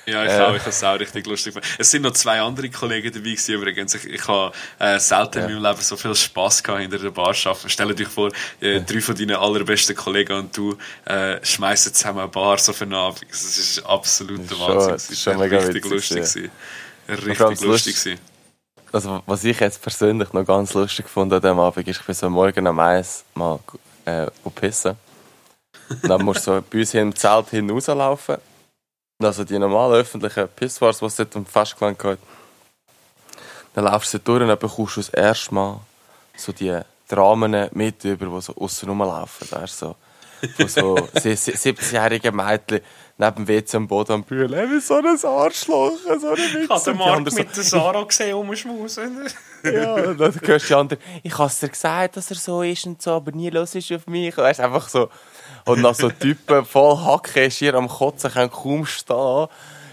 Ja, 0.07 0.25
ich 0.25 0.31
Äh. 0.33 0.41
auch. 0.41 0.55
Ich 0.55 0.61
habe 0.61 0.71
es 0.71 0.83
auch 0.85 0.99
richtig 0.99 1.27
lustig 1.27 1.55
gefunden. 1.55 1.75
Es 1.79 1.91
sind 1.91 2.03
noch 2.03 2.11
zwei 2.13 2.41
andere 2.41 2.69
Kollegen 2.71 3.13
dabei 3.13 3.21
gewesen, 3.31 3.55
übrigens. 3.55 3.95
Ich, 3.95 4.05
ich 4.05 4.27
habe 4.27 4.53
äh, 4.81 4.99
selten 4.99 5.39
in 5.39 5.45
meinem 5.55 5.63
Leben 5.63 5.81
so 5.81 5.97
viel 5.97 6.15
Spass 6.15 6.63
gehabt 6.63 6.81
hinter 6.83 6.99
der 6.99 7.11
Bar 7.11 7.35
zu 7.35 7.51
arbeiten. 7.51 7.69
Stell 7.69 7.95
dir 7.95 8.07
vor, 8.09 8.31
äh, 8.61 8.81
drei 8.81 9.01
von 9.01 9.15
deinen 9.15 9.37
allerbesten 9.37 9.95
Kollegen 9.95 10.33
und 10.39 10.57
du 10.57 10.77
äh, 11.05 11.39
schmeißen 11.45 11.95
zusammen 11.95 12.19
eine 12.21 12.29
Bar 12.29 12.59
so 12.59 12.73
für 12.73 12.85
einen 12.85 12.95
Abend. 12.95 13.25
Das 13.31 13.43
ist 13.43 13.59
ist 13.59 13.75
schon- 13.85 13.85
Wahnsinn. 13.87 14.95
Es 14.95 15.11
ist 15.11 15.27
war 15.27 15.35
schon 15.35 15.41
mega 15.43 15.57
richtig 15.59 15.85
witzig, 15.91 16.11
lustig. 16.19 16.51
ja. 17.09 17.15
Richtig 17.15 17.39
lustig. 17.39 17.67
Lust- 17.69 17.85
gewesen. 18.05 18.19
Also, 18.91 19.23
was 19.25 19.45
ich 19.45 19.59
jetzt 19.59 19.81
persönlich 19.81 20.33
noch 20.33 20.45
ganz 20.45 20.75
lustig 20.75 21.09
fand 21.09 21.33
an 21.33 21.41
diesem 21.41 21.59
Abend, 21.59 21.89
ist, 21.89 22.01
ich 22.01 22.07
bin 22.07 22.15
so 22.15 22.29
Morgen 22.29 22.67
am 22.67 22.79
Eis 22.79 23.25
mal 23.35 23.59
äh, 24.05 24.27
pissen. 24.55 24.97
Dann 26.03 26.23
musst 26.25 26.47
du 26.47 26.57
so 26.57 26.65
bei 26.71 26.79
uns 26.81 26.91
hier 26.93 27.01
im 27.03 27.15
Zelt 27.15 27.49
hin 27.51 27.71
rauslaufen. 27.71 28.35
Und 28.37 28.43
Also 29.25 29.45
die 29.45 29.59
normalen 29.59 29.95
öffentlichen 29.95 30.49
Pisswars, 30.49 30.99
die 30.99 31.07
es 31.07 31.17
dort 31.17 31.37
am 31.37 31.47
Festgelände 31.47 32.01
geht. 32.03 32.19
Dann 33.75 33.85
laufst 33.85 34.13
du 34.15 34.19
durch 34.19 34.43
und 34.43 34.49
dann 34.49 34.59
bekommst 34.59 34.97
du 34.97 35.01
das 35.01 35.09
erste 35.11 35.55
Mal 35.55 35.81
so 36.37 36.53
die 36.53 36.79
Dramen 37.09 37.69
mit 37.73 38.05
über, 38.05 38.27
die 38.27 38.41
so 38.43 38.55
aussen 38.57 38.89
rumlaufen. 38.89 39.49
Da 39.51 39.65
ist 39.65 39.79
so 39.79 39.97
von 40.57 40.69
so 40.69 41.09
sie- 41.21 41.37
sie- 41.37 41.53
17-jährigen 41.53 42.35
Mädchen 42.35 42.81
neben 43.19 43.37
dem 43.45 43.49
WC 43.49 43.77
am 43.77 43.87
Boden 43.89 44.13
am 44.13 44.25
Bühlen. 44.25 44.53
Hey, 44.53 44.69
wie 44.71 44.81
so 44.81 44.95
ein 44.97 45.07
Arschloch, 45.07 45.93
so 46.21 46.29
ein 46.31 46.37
Witz. 46.37 46.87
Und 46.87 46.99
die 46.99 47.03
anderen 47.03 47.31
so, 47.37 47.43
der 47.43 47.63
Sarah 47.65 48.03
gesehen, 48.05 48.35
umschmusen. 48.35 49.29
ja, 49.65 50.13
dann 50.15 50.19
hörst 50.19 50.65
du 50.65 50.69
die 50.69 50.75
anderen, 50.75 51.03
ich 51.23 51.39
habe 51.39 51.53
dir 51.61 51.69
gesagt, 51.69 52.17
dass 52.17 52.31
er 52.31 52.37
so 52.37 52.63
ist 52.63 52.85
und 52.87 53.01
so, 53.01 53.13
aber 53.13 53.31
nie 53.33 53.51
los 53.51 53.75
ist 53.75 53.93
auf 53.93 54.07
mich. 54.07 54.37
Weißt 54.37 54.61
einfach 54.61 54.89
so. 54.89 55.09
Und 55.65 55.83
dann 55.83 55.95
so 55.95 56.11
Typen 56.11 56.65
voll 56.65 56.97
Hacke, 56.99 57.51
schier 57.51 57.75
am 57.75 57.89
Kotzen, 57.89 58.31
können 58.33 58.51
kaum 58.51 58.87
stehen. 58.87 59.47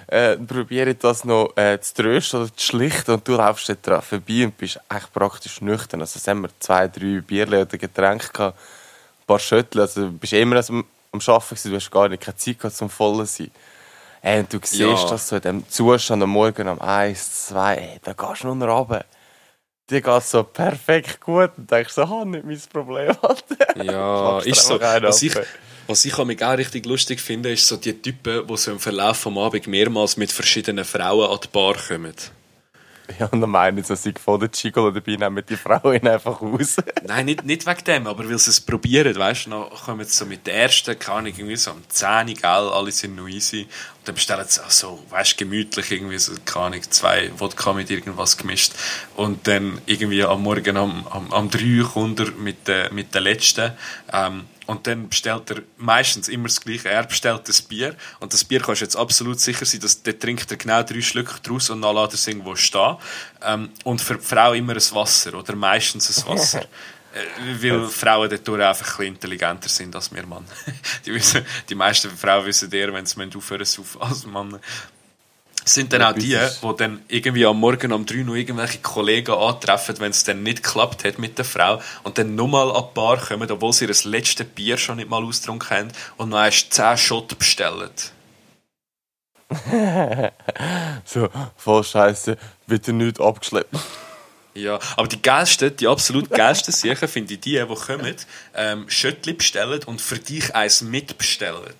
Äh, 0.07 0.37
probieren 0.37 0.95
das 0.99 1.23
noch 1.23 1.55
äh, 1.55 1.79
zu 1.79 1.93
trösten 1.93 2.41
oder 2.41 2.55
zu 2.55 2.65
schlichten 2.65 3.11
und 3.11 3.27
du 3.27 3.33
laufst 3.33 3.69
dort 3.69 3.85
dran 3.85 4.01
vorbei 4.01 4.43
und 4.45 4.57
bist 4.57 4.79
echt 4.89 5.13
praktisch 5.13 5.61
nüchtern. 5.61 6.01
Also, 6.01 6.17
es 6.17 6.27
haben 6.27 6.41
wir 6.41 6.49
zwei, 6.59 6.87
drei 6.87 7.21
Bierle 7.21 7.61
oder 7.61 7.77
Getränke 7.77 8.27
gehabt, 8.33 8.57
ein 8.57 9.25
paar 9.27 9.37
Schüttel. 9.37 9.81
Also, 9.81 10.05
du 10.07 10.11
bist 10.13 10.33
immer 10.33 10.55
am, 10.67 10.83
am 11.11 11.19
Arbeiten 11.27 11.69
du 11.69 11.75
hast 11.75 11.91
gar 11.91 12.09
nicht 12.09 12.23
keine 12.23 12.37
Zeit 12.37 12.57
gehabt, 12.57 12.75
zum 12.75 12.89
Vollen 12.89 13.27
sein. 13.27 13.51
Ey, 14.23 14.39
und 14.39 14.51
du 14.51 14.57
siehst 14.63 14.79
Ja. 14.79 15.09
das 15.09 15.27
so 15.27 15.35
in 15.35 15.41
dem 15.43 15.69
Zustand 15.69 16.23
am 16.23 16.31
Morgen 16.31 16.67
um 16.67 16.81
1, 16.81 17.47
2, 17.49 17.75
ey, 17.75 17.99
da 18.03 18.13
gehst 18.13 18.43
du 18.43 18.55
nur 18.55 18.67
runter. 18.67 19.05
Dir 19.89 20.01
geht 20.01 20.23
so 20.23 20.43
perfekt 20.43 21.19
gut 21.19 21.51
und 21.57 21.69
denkst 21.69 21.93
so, 21.93 22.03
ah, 22.03 22.23
nicht 22.23 22.45
mein 22.45 22.61
Problem. 22.71 23.15
Alter. 23.21 23.83
Ja, 23.83 24.39
ist 24.45 24.67
so. 24.67 24.79
Was 24.79 25.21
ich, 25.23 25.33
was 25.87 26.05
ich 26.05 26.17
mich 26.17 26.43
auch 26.43 26.57
richtig 26.57 26.85
lustig 26.85 27.19
finde, 27.19 27.51
ist 27.51 27.67
so 27.67 27.77
die 27.77 27.99
Typen, 27.99 28.45
die 28.45 28.57
so 28.57 28.71
im 28.71 28.79
Verlauf 28.79 29.17
vom 29.17 29.37
Abend 29.39 29.65
mehrmals 29.65 30.17
mit 30.17 30.31
verschiedenen 30.31 30.85
Frauen 30.85 31.31
an 31.31 31.39
die 31.43 31.47
Bar 31.47 31.75
kommen. 31.87 32.13
Ja, 33.17 33.25
und 33.27 33.41
dann 33.41 33.49
meinen 33.49 33.83
sie, 33.83 33.95
sie 33.95 34.13
von 34.23 34.39
der 34.39 34.49
Gigolo 34.49 34.91
dabei, 34.91 35.15
nehmen 35.15 35.43
die 35.47 35.55
Frau 35.55 35.91
ihn 35.91 36.07
einfach 36.07 36.41
raus. 36.41 36.75
Nein, 37.03 37.25
nicht, 37.25 37.43
nicht 37.43 37.65
wegen 37.65 37.83
dem, 37.83 38.07
aber 38.07 38.29
weil 38.29 38.37
sie 38.37 38.51
es 38.51 38.61
probieren, 38.61 39.15
weißt 39.15 39.47
du, 39.47 39.49
dann 39.49 39.69
kommen 39.69 40.05
sie 40.05 40.13
so 40.13 40.25
mit 40.25 40.45
der 40.45 40.55
ersten, 40.63 40.97
keine 40.99 41.17
Ahnung, 41.17 41.33
irgendwie 41.35 41.55
so 41.55 41.71
am 41.71 41.81
10, 41.87 42.27
gell, 42.35 42.45
alle 42.45 42.91
sind 42.91 43.15
noch 43.15 43.27
easy. 43.27 43.67
Dann 44.05 44.15
bestellen 44.15 44.45
sie 44.47 44.63
auch 44.63 44.71
so, 44.71 45.03
weißt 45.09 45.37
gemütlich 45.37 45.91
irgendwie 45.91 46.17
so, 46.17 46.33
keine 46.45 46.65
Ahnung, 46.65 46.81
zwei 46.89 47.31
Wodka 47.37 47.73
mit 47.73 47.89
irgendwas 47.89 48.37
gemischt. 48.37 48.73
Und 49.15 49.47
dann 49.47 49.81
irgendwie 49.85 50.23
am 50.23 50.41
Morgen 50.41 50.77
am, 50.77 51.05
am, 51.07 51.31
am 51.31 51.49
3 51.49 51.83
kommt 51.83 52.19
er 52.19 52.31
mit 52.31 52.67
der, 52.67 52.91
mit 52.93 53.13
der 53.13 53.21
letzten. 53.21 53.71
Ähm, 54.11 54.45
und 54.69 54.85
dann 54.85 55.09
bestellt 55.09 55.49
er 55.49 55.63
meistens 55.77 56.27
immer 56.27 56.47
das 56.47 56.61
Gleiche. 56.61 56.89
Er 56.89 57.03
bestellt 57.03 57.47
das 57.49 57.59
Bier. 57.59 57.95
Und 58.19 58.33
das 58.33 58.43
Bier 58.43 58.61
kannst 58.61 58.81
du 58.81 58.85
jetzt 58.85 58.95
absolut 58.95 59.39
sicher 59.39 59.65
sein, 59.65 59.79
dass 59.81 60.03
der 60.03 60.19
trinkt 60.19 60.51
er 60.51 60.57
genau 60.57 60.83
drei 60.83 61.01
Schlücke 61.01 61.41
draus 61.41 61.71
und 61.71 61.81
dann 61.81 61.95
lässt 61.95 62.11
er 62.11 62.15
es 62.15 62.27
irgendwo 62.27 62.55
stehen. 62.55 62.97
Ähm, 63.43 63.71
und 63.83 63.99
für 63.99 64.15
die 64.15 64.25
Frau 64.25 64.53
immer 64.53 64.73
ein 64.73 64.91
Wasser 64.91 65.33
oder 65.33 65.55
meistens 65.55 66.23
ein 66.23 66.27
Wasser. 66.35 66.65
Äh, 67.13 67.63
Weil 67.63 67.87
Frauen 67.87 68.29
dort 68.29 68.47
einfach 68.61 68.85
ein 68.85 68.97
bisschen 68.97 69.05
intelligenter 69.15 69.69
sind 69.69 69.95
als 69.95 70.13
wir 70.13 70.25
Mann. 70.25 70.45
Die, 71.05 71.13
wissen, 71.13 71.45
die 71.67 71.75
meisten 71.75 72.09
Frauen 72.11 72.45
wissen 72.45 72.71
eher, 72.71 72.93
wenn 72.93 73.05
sie 73.05 73.29
aufhören 73.35 73.65
zu 73.65 73.83
als 73.99 74.25
Mann. 74.25 74.59
Sind 75.65 75.93
dann 75.93 76.01
auch 76.01 76.13
die, 76.13 76.29
die 76.29 76.75
dann 76.77 77.03
irgendwie 77.09 77.45
am 77.45 77.59
Morgen 77.59 77.91
um 77.91 78.05
3 78.05 78.23
noch 78.23 78.33
irgendwelche 78.33 78.79
Kollegen 78.79 79.33
antreffen, 79.33 79.99
wenn 79.99 80.11
es 80.11 80.23
dann 80.23 80.41
nicht 80.41 80.63
geklappt 80.63 81.03
hat 81.03 81.19
mit 81.19 81.37
der 81.37 81.45
Frau 81.45 81.81
und 82.03 82.17
dann 82.17 82.33
nochmal 82.33 82.71
an 82.71 82.85
die 82.89 82.93
Bar 82.95 83.17
kommen, 83.17 83.51
obwohl 83.51 83.73
sie 83.73 83.85
das 83.85 84.03
letzte 84.03 84.45
Bier 84.45 84.77
schon 84.77 84.97
nicht 84.97 85.09
mal 85.09 85.23
ausgetrunken 85.23 85.69
haben 85.69 85.87
und 86.17 86.29
noch 86.29 86.43
erst 86.43 86.73
10 86.73 86.97
Shot 86.97 87.37
bestellen. 87.37 87.91
So, 91.05 91.29
voll 91.57 91.83
scheiße, 91.83 92.37
bitte 92.67 92.93
nicht 92.93 93.19
abgeschleppt. 93.19 93.75
Ja, 94.55 94.79
aber 94.97 95.07
die 95.07 95.21
geilsten, 95.21 95.75
die 95.75 95.87
absolut 95.87 96.29
geilsten 96.31 96.73
Sachen 96.73 97.07
finde 97.07 97.35
ich 97.35 97.39
die, 97.39 97.51
die 97.59 97.75
kommen, 97.75 98.15
ähm, 98.55 98.89
Schöttli 98.89 99.33
bestellen 99.33 99.83
und 99.85 100.01
für 100.01 100.17
dich 100.17 100.53
eins 100.55 100.81
mitbestellen. 100.81 101.73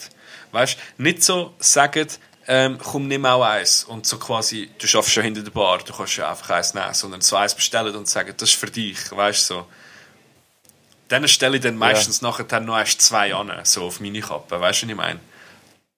Weißt 0.52 0.78
du, 0.98 1.04
nicht 1.04 1.24
so 1.24 1.54
sagen, 1.60 2.08
ähm, 2.48 2.80
komm, 2.80 3.08
nimm 3.08 3.26
auch 3.26 3.44
eins. 3.44 3.84
Und 3.84 4.08
so 4.08 4.18
quasi, 4.18 4.72
du 4.80 4.88
schaffst 4.88 5.12
schon 5.12 5.24
hinter 5.24 5.44
der 5.44 5.52
Bar, 5.52 5.80
du 5.80 5.94
kannst 5.94 6.18
ja 6.18 6.30
einfach 6.30 6.50
eins 6.50 6.74
nehmen, 6.74 6.94
sondern 6.94 7.22
so 7.22 7.36
eins 7.36 7.54
bestellen 7.54 7.96
und 7.96 8.08
sagen, 8.08 8.34
das 8.36 8.50
ist 8.50 8.60
für 8.60 8.72
dich, 8.72 8.98
weißt 9.12 9.50
du, 9.50 9.54
so. 9.54 9.68
Dann 11.10 11.28
stelle 11.28 11.58
ich 11.58 11.64
dann 11.64 11.76
meistens 11.76 12.22
nachher 12.22 12.44
dann 12.44 12.66
noch 12.66 12.78
erst 12.78 13.02
zwei 13.02 13.34
an, 13.34 13.52
so 13.64 13.86
auf 13.86 14.00
meine 14.00 14.22
Kappe, 14.22 14.60
weißt 14.60 14.84
du, 14.84 14.86
was 14.86 14.92
ich 14.92 14.96
meine? 14.96 15.20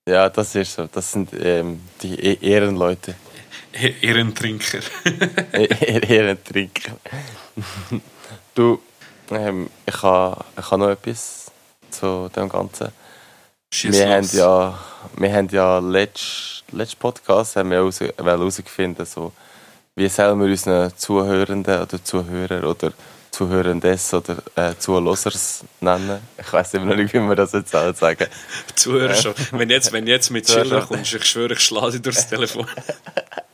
Ja, 0.08 0.30
das 0.30 0.56
ist 0.56 0.74
so. 0.74 0.88
Das 0.88 1.12
sind 1.12 1.30
ähm, 1.34 1.82
die 2.02 2.16
E- 2.20 2.38
Ehrenleute. 2.42 3.16
Ehrentrinker. 3.74 4.80
Ehrentrinker. 5.54 6.98
du, 8.56 8.82
Ähm, 9.32 9.70
ich 9.86 10.04
habe 10.04 10.44
ich 10.58 10.72
ha 10.72 10.78
noch 10.78 10.90
etwas 10.90 11.52
zu 11.90 12.30
dem 12.36 12.50
Ganzen. 12.50 12.90
Wir 13.72 13.90
los. 13.90 14.34
haben 14.34 14.38
ja, 14.38 14.80
wir 15.16 15.34
haben 15.34 15.48
ja 15.50 15.80
letzten 15.80 16.78
letzt 16.78 17.00
Podcast 17.00 17.56
haben 17.56 17.72
wir 17.72 17.78
herausgefunden, 17.78 19.06
so, 19.06 19.32
wie 19.96 20.10
sollen 20.10 20.40
wir 20.40 20.48
unseren 20.48 20.92
Zuhörenden 20.98 21.82
oder 21.82 22.04
Zuhörer 22.04 22.70
oder 22.70 22.92
Zuhörendes 23.32 24.14
oder 24.14 24.44
äh, 24.56 24.76
Zuhörers 24.78 25.64
nennen. 25.80 26.20
Ich 26.38 26.52
weiß 26.52 26.74
immer 26.74 26.88
noch 26.88 26.98
nicht, 26.98 27.14
wie 27.14 27.20
man 27.20 27.38
das 27.38 27.54
jetzt 27.54 27.72
soll 27.72 27.96
sagen 27.96 28.28
Zuhörer 28.76 29.16
schon. 29.16 29.34
Wenn 29.52 29.70
jetzt, 29.70 29.94
wenn 29.94 30.06
jetzt 30.08 30.30
mit 30.32 30.46
Zuhörer 30.46 30.64
Chiller 30.64 30.80
schon. 30.82 30.88
kommst, 30.90 31.14
ich 31.14 31.26
schwöre, 31.26 31.54
ich 31.54 31.62
schlage 31.62 31.92
dich 31.94 32.02
durchs 32.02 32.28
Telefon. 32.28 32.68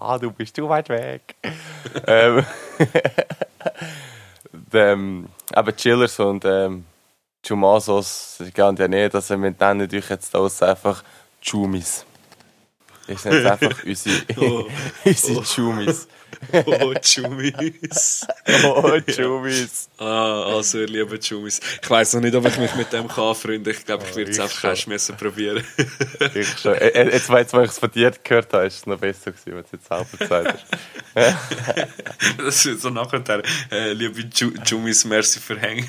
Ah, 0.00 0.16
du 0.16 0.30
bist 0.30 0.54
zu 0.54 0.68
weit 0.68 0.88
weg. 0.90 1.34
ähm, 2.06 2.46
ähm, 4.72 5.28
aber 5.52 5.74
Chillers 5.74 6.20
und 6.20 6.44
ähm, 6.44 6.84
Chumasos, 7.42 8.40
gehen 8.54 8.76
ja 8.76 8.86
nicht, 8.86 9.14
also 9.14 9.40
wir 9.40 9.50
nennen 9.50 9.78
natürlich 9.78 10.08
jetzt 10.08 10.34
aus 10.36 10.62
einfach 10.62 11.02
Chumis. 11.40 12.06
Das 13.08 13.22
sind 13.22 13.32
jetzt 13.32 13.46
einfach 13.46 13.84
unsere, 13.84 14.16
Oh. 14.36 14.68
unsere 15.04 15.42
Chumis. 15.42 16.08
Oh, 16.52 16.94
Chumis. 17.02 18.26
Oh, 18.64 19.00
Chumis. 19.00 19.88
Ah, 20.00 20.44
also, 20.54 20.78
ihr 20.78 20.86
lieben 20.86 21.18
Chumis. 21.20 21.60
Ich 21.82 21.90
weiss 21.90 22.12
noch 22.12 22.20
nicht, 22.20 22.34
ob 22.36 22.46
ich 22.46 22.56
mich 22.58 22.72
mit 22.76 22.92
dem 22.92 23.08
kann 23.08 23.24
anfreunden. 23.24 23.72
Ich 23.72 23.84
glaube, 23.84 24.04
ich 24.08 24.14
werde 24.14 24.30
es 24.30 24.36
ich 24.36 24.42
einfach 24.42 24.62
erst 24.64 24.86
müssen 24.86 25.16
probieren. 25.16 25.64
Ich 26.34 26.48
schon. 26.58 26.74
Jetzt, 26.74 27.28
jetzt, 27.28 27.52
wo 27.52 27.60
ich 27.60 27.70
es 27.70 27.78
von 27.80 27.90
dir 27.90 28.12
gehört 28.22 28.52
habe, 28.52 28.66
ist 28.66 28.76
es 28.76 28.86
noch 28.86 28.98
besser 28.98 29.32
gewesen, 29.32 29.46
wenn 29.46 29.54
du 29.54 29.60
es 29.64 29.72
jetzt 29.72 29.88
selber 29.88 30.16
gesagt 30.18 30.64
hast. 31.16 31.88
Das 32.38 32.66
ist 32.66 32.82
so 32.82 32.90
nachher, 32.90 33.42
äh, 33.72 33.92
liebe 33.94 34.28
Chu 34.30 34.52
Chumis, 34.64 35.04
merci 35.04 35.40
für 35.40 35.58
Hängen. 35.58 35.88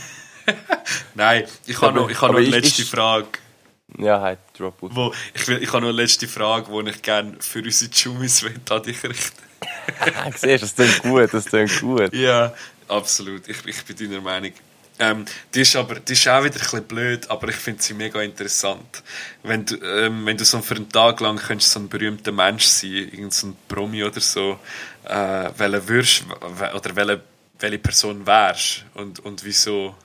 Nein, 1.13 1.43
ich 1.67 1.79
habe 1.81 1.93
noch, 1.99 2.09
ich 2.09 2.19
habe 2.19 2.33
noch 2.33 2.39
eine 2.39 2.47
ich- 2.47 2.53
letzte 2.53 2.81
ich- 2.81 2.89
Frage. 2.89 3.27
Ja, 3.97 4.21
halt, 4.21 4.39
drop 4.57 4.81
out. 4.83 4.95
Wo, 4.95 5.13
ich, 5.33 5.47
will, 5.47 5.61
ich 5.61 5.69
habe 5.69 5.81
noch 5.81 5.89
eine 5.89 6.01
letzte 6.01 6.27
Frage, 6.27 6.71
die 6.71 6.89
ich 6.89 7.01
gerne 7.01 7.35
für 7.39 7.59
unsere 7.59 7.91
will, 8.19 8.61
an 8.69 8.83
dich 8.83 9.03
richten 9.03 9.49
Ah, 10.15 10.31
siehst 10.31 10.43
du, 10.43 10.57
das 10.57 10.75
klingt 10.75 11.01
gut, 11.01 11.33
das 11.33 11.45
klingt 11.45 11.81
gut. 11.81 12.13
Ja, 12.13 12.53
absolut. 12.87 13.47
Ich, 13.47 13.65
ich 13.65 13.83
bin 13.83 13.97
deiner 14.09 14.21
Meinung. 14.21 14.53
Ähm, 15.01 15.25
die, 15.53 15.61
ist 15.61 15.75
aber, 15.75 15.95
die 15.95 16.13
ist 16.13 16.27
auch 16.27 16.43
wieder 16.43 16.55
ein 16.55 16.59
bisschen 16.59 16.83
blöd, 16.83 17.29
aber 17.29 17.47
ich 17.47 17.55
finde 17.55 17.81
sie 17.81 17.93
mega 17.93 18.21
interessant. 18.21 19.01
Wenn 19.43 19.65
du, 19.65 19.75
ähm, 19.77 20.25
wenn 20.25 20.35
du 20.35 20.43
so 20.43 20.59
für 20.61 20.75
einen 20.75 20.89
Tag 20.89 21.21
lang 21.21 21.37
könntest 21.37 21.71
so 21.71 21.79
ein 21.79 21.87
berühmter 21.87 22.33
Mensch 22.33 22.65
sein, 22.65 22.91
irgendein 22.91 23.31
so 23.31 23.55
Promi 23.69 24.03
oder 24.03 24.19
so, 24.19 24.59
äh, 25.05 25.49
welcher 25.57 25.87
würdest, 25.87 26.23
oder 26.75 26.95
welche, 26.95 27.21
welche 27.59 27.79
Person 27.79 28.25
wärst 28.25 28.85
und, 28.93 29.19
und 29.19 29.43
wieso? 29.45 29.95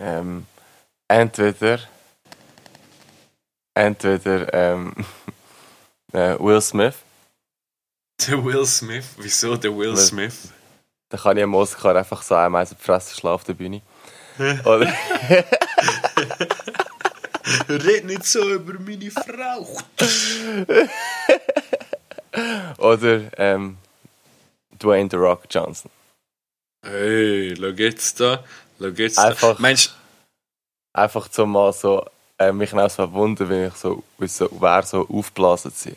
Ähm, 0.00 0.46
entweder 1.08 1.80
entweder 3.74 4.52
ähm, 4.54 4.94
äh, 6.12 6.36
Will 6.38 6.60
Smith, 6.60 6.94
Der 8.26 8.42
Will 8.44 8.66
Smith. 8.66 9.06
Wieso 9.18 9.56
der 9.56 9.76
Will 9.76 9.90
Weil- 9.90 9.96
Smith? 9.96 10.52
da 11.10 11.16
kann 11.16 11.36
ich 11.38 11.42
am 11.44 11.54
Oscar 11.54 11.96
einfach 11.96 12.22
so 12.22 12.34
einmal 12.34 12.64
in 12.64 12.68
die 12.70 12.82
Fresse 12.84 13.14
schlagen 13.14 13.34
auf 13.34 13.44
der 13.44 13.54
Bühne. 13.54 13.80
Oder, 14.38 14.92
Red 17.68 18.04
nicht 18.04 18.24
so 18.24 18.48
über 18.50 18.74
meine 18.78 19.10
Frau. 19.10 19.66
oder 22.78 23.22
ähm, 23.38 23.78
Dwayne 24.78 25.08
The 25.10 25.16
Rock 25.16 25.44
Johnson. 25.50 25.90
Hey, 26.84 27.54
schau 27.56 27.66
jetzt 27.68 28.20
da. 28.20 28.44
Schau 28.78 28.86
jetzt 28.86 29.18
Einfach-. 29.18 29.58
Meinst 29.58 29.94
Einfach 30.92 31.28
so 31.30 31.46
mal 31.46 31.72
so 31.72 32.04
äh, 32.38 32.52
mich 32.52 32.72
auch 32.72 32.90
so 32.90 33.12
wundern, 33.12 33.48
wenn 33.48 33.68
ich 33.68 33.74
so, 33.74 34.02
wie 34.18 34.28
so 34.28 34.48
wer 34.58 34.82
so 34.82 35.06
aufgeblasen 35.08 35.72
sein. 35.74 35.96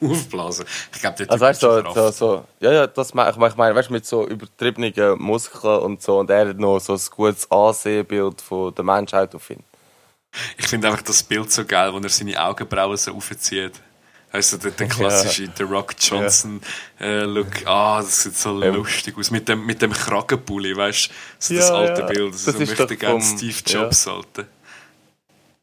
du, 0.00 0.10
aufblasen? 0.10 0.66
Ich 0.92 1.00
glaube, 1.00 1.16
Typ 1.16 1.30
Also 1.30 1.44
weißt 1.44 1.60
so, 1.60 1.92
so, 1.92 2.10
so, 2.10 2.44
ja, 2.60 2.72
ja, 2.72 2.86
das 2.86 3.14
meine 3.14 3.30
ich, 3.30 3.36
ich 3.36 3.56
meine, 3.56 3.74
weißt 3.74 3.88
du, 3.88 3.92
mit 3.92 4.06
so 4.06 4.26
übertriebenen 4.26 5.18
Muskeln 5.18 5.80
und 5.80 6.02
so, 6.02 6.18
und 6.18 6.30
er 6.30 6.48
hat 6.48 6.58
noch 6.58 6.78
so 6.78 6.94
ein 6.94 7.00
gutes 7.10 7.50
Ansehenbild 7.50 8.40
von 8.40 8.74
der 8.74 8.84
Menschheit 8.84 9.34
auf 9.34 9.50
ihn. 9.50 9.62
Ich 10.58 10.66
finde 10.66 10.88
einfach 10.88 11.02
das 11.02 11.22
Bild 11.22 11.52
so 11.52 11.64
geil, 11.64 11.92
wo 11.92 11.98
er 11.98 12.08
seine 12.08 12.42
Augenbrauen 12.42 12.96
so 12.96 13.12
aufzieht. 13.14 13.80
Also 14.34 14.56
der, 14.56 14.72
der 14.72 14.88
klassische 14.96 15.48
The 15.56 15.62
Rock 15.62 15.94
Johnson 16.00 16.60
äh, 17.00 17.20
Look. 17.20 17.64
Ah, 17.66 18.00
das 18.02 18.24
sieht 18.24 18.36
so 18.36 18.60
Ja. 18.60 18.70
lustig 18.70 19.16
aus. 19.16 19.30
Mit 19.30 19.48
dem, 19.48 19.64
mit 19.64 19.80
dem 19.80 19.92
Kragenpulli, 19.92 20.76
weißt 20.76 21.08
du? 21.08 21.12
So 21.38 21.54
das 21.54 21.68
Ja, 21.68 21.74
alte 21.76 22.00
ja. 22.00 22.06
Bild. 22.08 22.34
Das, 22.34 22.44
Das 22.44 22.54
so 22.56 22.60
ist 22.60 22.68
möchte 22.70 22.86
doch 22.88 22.98
gerne 22.98 23.22
Steve 23.22 23.54
ja. 23.66 23.82
Jobs 23.82 24.06
halten. 24.08 24.46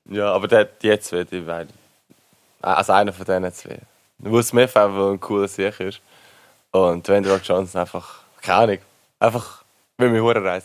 Ja, 0.05 0.31
aber 0.33 0.47
der, 0.47 0.69
jetzt 0.81 1.11
wird 1.11 1.33
ich 1.33 1.45
weil 1.45 1.67
Also 2.61 2.93
einer 2.93 3.11
von 3.11 3.25
denen 3.25 3.53
zwei. 3.53 3.77
Will 4.19 4.43
Smith 4.43 4.75
einfach 4.77 5.11
ein 5.11 5.19
cooler 5.19 5.49
Sieg 5.49 5.77
ist. 5.81 5.99
Und 6.71 7.05
Dwayne 7.05 7.25
The 7.27 7.33
Rock 7.33 7.41
Johnson 7.43 7.81
einfach, 7.81 8.19
keine 8.41 8.57
Ahnung, 8.63 8.77
einfach 9.19 9.63
will 9.97 10.11
mich 10.11 10.21
hure. 10.21 10.61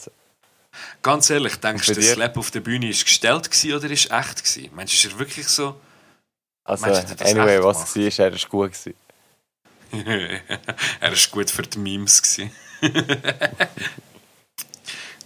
Ganz 1.03 1.31
ehrlich, 1.31 1.57
denkst 1.57 1.87
du, 1.87 1.95
der? 1.95 2.03
Slap 2.05 2.37
auf 2.37 2.53
der 2.53 2.61
Bühne 2.61 2.89
ist 2.89 3.05
gestellt 3.05 3.51
gewesen 3.51 3.75
oder 3.75 3.91
ist 3.91 4.13
echt 4.13 4.45
gewesen? 4.45 4.71
Meinst 4.77 4.93
du, 4.93 5.09
ist 5.09 5.13
er 5.15 5.19
wirklich 5.19 5.49
so? 5.49 5.75
Also, 6.67 6.87
anyway, 6.87 7.63
was 7.63 7.97
war, 7.97 8.27
er 8.27 8.33
ist 8.35 8.49
gut. 8.49 8.73
Gewesen. 8.73 8.95
er 11.01 11.13
ist 11.13 11.31
gut 11.31 11.51
für 11.51 11.63
die 11.63 11.79
Memes 11.79 12.21
gewesen. 12.21 12.51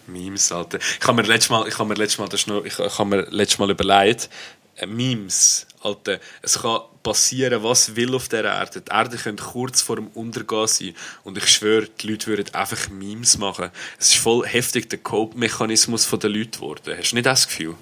Memes, 0.06 0.52
Alter. 0.52 0.78
Ich 0.78 1.06
habe 1.06 1.22
mir 1.22 1.28
letztes 1.28 1.50
Mal, 1.50 1.66
ich 1.66 1.78
habe 1.78 1.88
mir 1.88 1.94
letztes 1.94 2.18
Mal, 2.18 2.28
das 2.28 2.46
noch, 2.46 2.64
ich, 2.64 2.78
ich 2.78 2.98
habe 2.98 3.08
mir 3.08 3.22
letztes 3.30 3.58
Mal 3.58 3.70
überlegt, 3.70 4.28
äh, 4.76 4.86
Memes, 4.86 5.66
Alter. 5.82 6.20
Es 6.42 6.60
kann 6.60 6.80
passieren, 7.02 7.62
was 7.62 7.96
will 7.96 8.14
auf 8.14 8.28
der 8.28 8.44
Erde. 8.44 8.82
Die 8.82 8.90
Erde 8.90 9.16
könnte 9.16 9.42
kurz 9.42 9.80
vor 9.80 9.96
dem 9.96 10.08
Untergehen 10.08 10.66
sein. 10.66 10.94
Und 11.24 11.38
ich 11.38 11.48
schwöre, 11.48 11.88
die 11.88 12.08
Leute 12.08 12.26
würden 12.26 12.54
einfach 12.54 12.90
Memes 12.90 13.38
machen. 13.38 13.70
Es 13.98 14.08
ist 14.08 14.18
voll 14.18 14.46
heftig 14.46 14.90
der 14.90 14.98
Cope-Mechanismus 14.98 16.06
der 16.10 16.28
Leute 16.28 16.50
geworden. 16.58 16.94
Hast 16.98 17.12
du 17.12 17.16
nicht 17.16 17.26
das 17.26 17.46
Gefühl? 17.46 17.76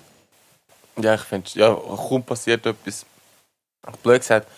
Ja, 0.97 1.15
ich 1.15 1.23
finde, 1.23 1.51
ja, 1.55 1.75
kaum 1.75 2.23
passiert 2.23 2.65
etwas. 2.67 3.05
Blöd 4.03 4.21
gesagt, 4.21 4.49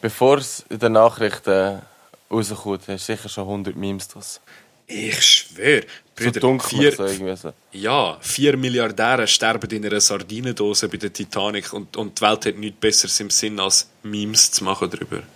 bevor 0.00 0.38
es 0.38 0.64
in 0.68 0.78
den 0.78 0.92
Nachrichten 0.92 1.82
rauskommt, 2.30 2.88
hast 2.88 3.08
du 3.08 3.14
sicher 3.14 3.28
schon 3.28 3.44
100 3.44 3.76
Memes 3.76 4.08
draus. 4.08 4.40
Ich 4.86 5.22
schwöre. 5.22 5.82
So 6.16 6.24
Brüder, 6.24 6.40
dunkel 6.40 6.68
vier, 6.68 6.92
so 6.92 7.04
irgendwie 7.06 7.36
so. 7.36 7.52
Ja, 7.72 8.18
vier 8.20 8.56
Milliardäre 8.56 9.26
sterben 9.26 9.68
in 9.70 9.84
einer 9.84 10.00
Sardinendose 10.00 10.88
bei 10.88 10.96
der 10.96 11.12
Titanic 11.12 11.72
und, 11.72 11.96
und 11.96 12.18
die 12.18 12.22
Welt 12.22 12.46
hat 12.46 12.56
nichts 12.56 12.78
Besseres 12.78 13.18
im 13.18 13.30
Sinn, 13.30 13.58
als 13.58 13.88
Memes 14.02 14.52
zu 14.52 14.64
machen 14.64 14.90
darüber. 14.90 15.22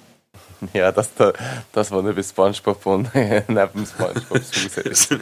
Ja, 0.72 0.90
das, 0.90 1.14
das, 1.14 1.34
das 1.70 1.90
was 1.92 2.02
nicht 2.02 2.34
bei 2.34 2.52
Spongebob 2.52 2.86
und 2.86 3.14
neben 3.14 3.86
Haus 3.98 4.50
ist. 4.76 5.14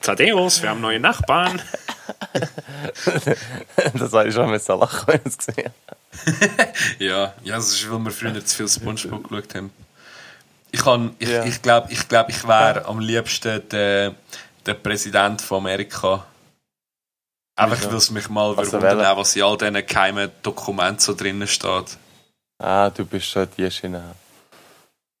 Thaddeus, 0.00 0.62
wir 0.62 0.70
haben 0.70 0.80
neue 0.80 1.00
Nachbarn. 1.00 1.60
das 3.94 4.12
habe 4.12 4.28
ich 4.28 4.34
schon 4.34 4.50
mit 4.50 4.66
lachen, 4.66 5.06
wenn 5.08 5.20
ich 5.20 5.26
es 5.26 5.36
gesehen 5.38 5.70
habe. 5.88 5.96
Ja, 6.98 7.34
ja, 7.44 7.56
das 7.56 7.68
ist, 7.72 7.90
weil 7.90 7.98
wir 7.98 8.10
früher 8.10 8.44
zu 8.44 8.56
viel 8.56 8.68
Spongebob 8.68 9.28
geschaut 9.28 9.54
haben. 9.54 9.70
Ich, 10.72 10.82
kann, 10.82 11.14
ich, 11.18 11.28
Ja. 11.28 11.44
ich 11.44 11.60
glaube, 11.62 11.92
ich, 11.92 12.08
glaub, 12.08 12.28
ich 12.28 12.46
wäre 12.46 12.84
am 12.86 13.00
liebsten 13.00 13.66
der, 13.68 14.14
der 14.64 14.74
Präsident 14.74 15.42
von 15.42 15.58
Amerika. 15.58 16.24
Einfach, 17.58 17.78
Wieso? 17.78 17.90
weil 17.90 17.96
es 17.98 18.10
mich 18.10 18.28
mal 18.28 18.54
Also 18.56 18.80
was 18.82 19.36
in 19.36 19.42
all 19.42 19.56
diesen 19.56 19.86
geheimen 19.86 20.30
Dokumenten 20.42 20.98
so 21.00 21.14
drinnen 21.14 21.48
steht. 21.48 21.96
Ah, 22.58 22.90
du 22.90 23.04
bist 23.04 23.26
schon 23.26 23.48
die 23.56 23.70
Schiene. 23.70 24.02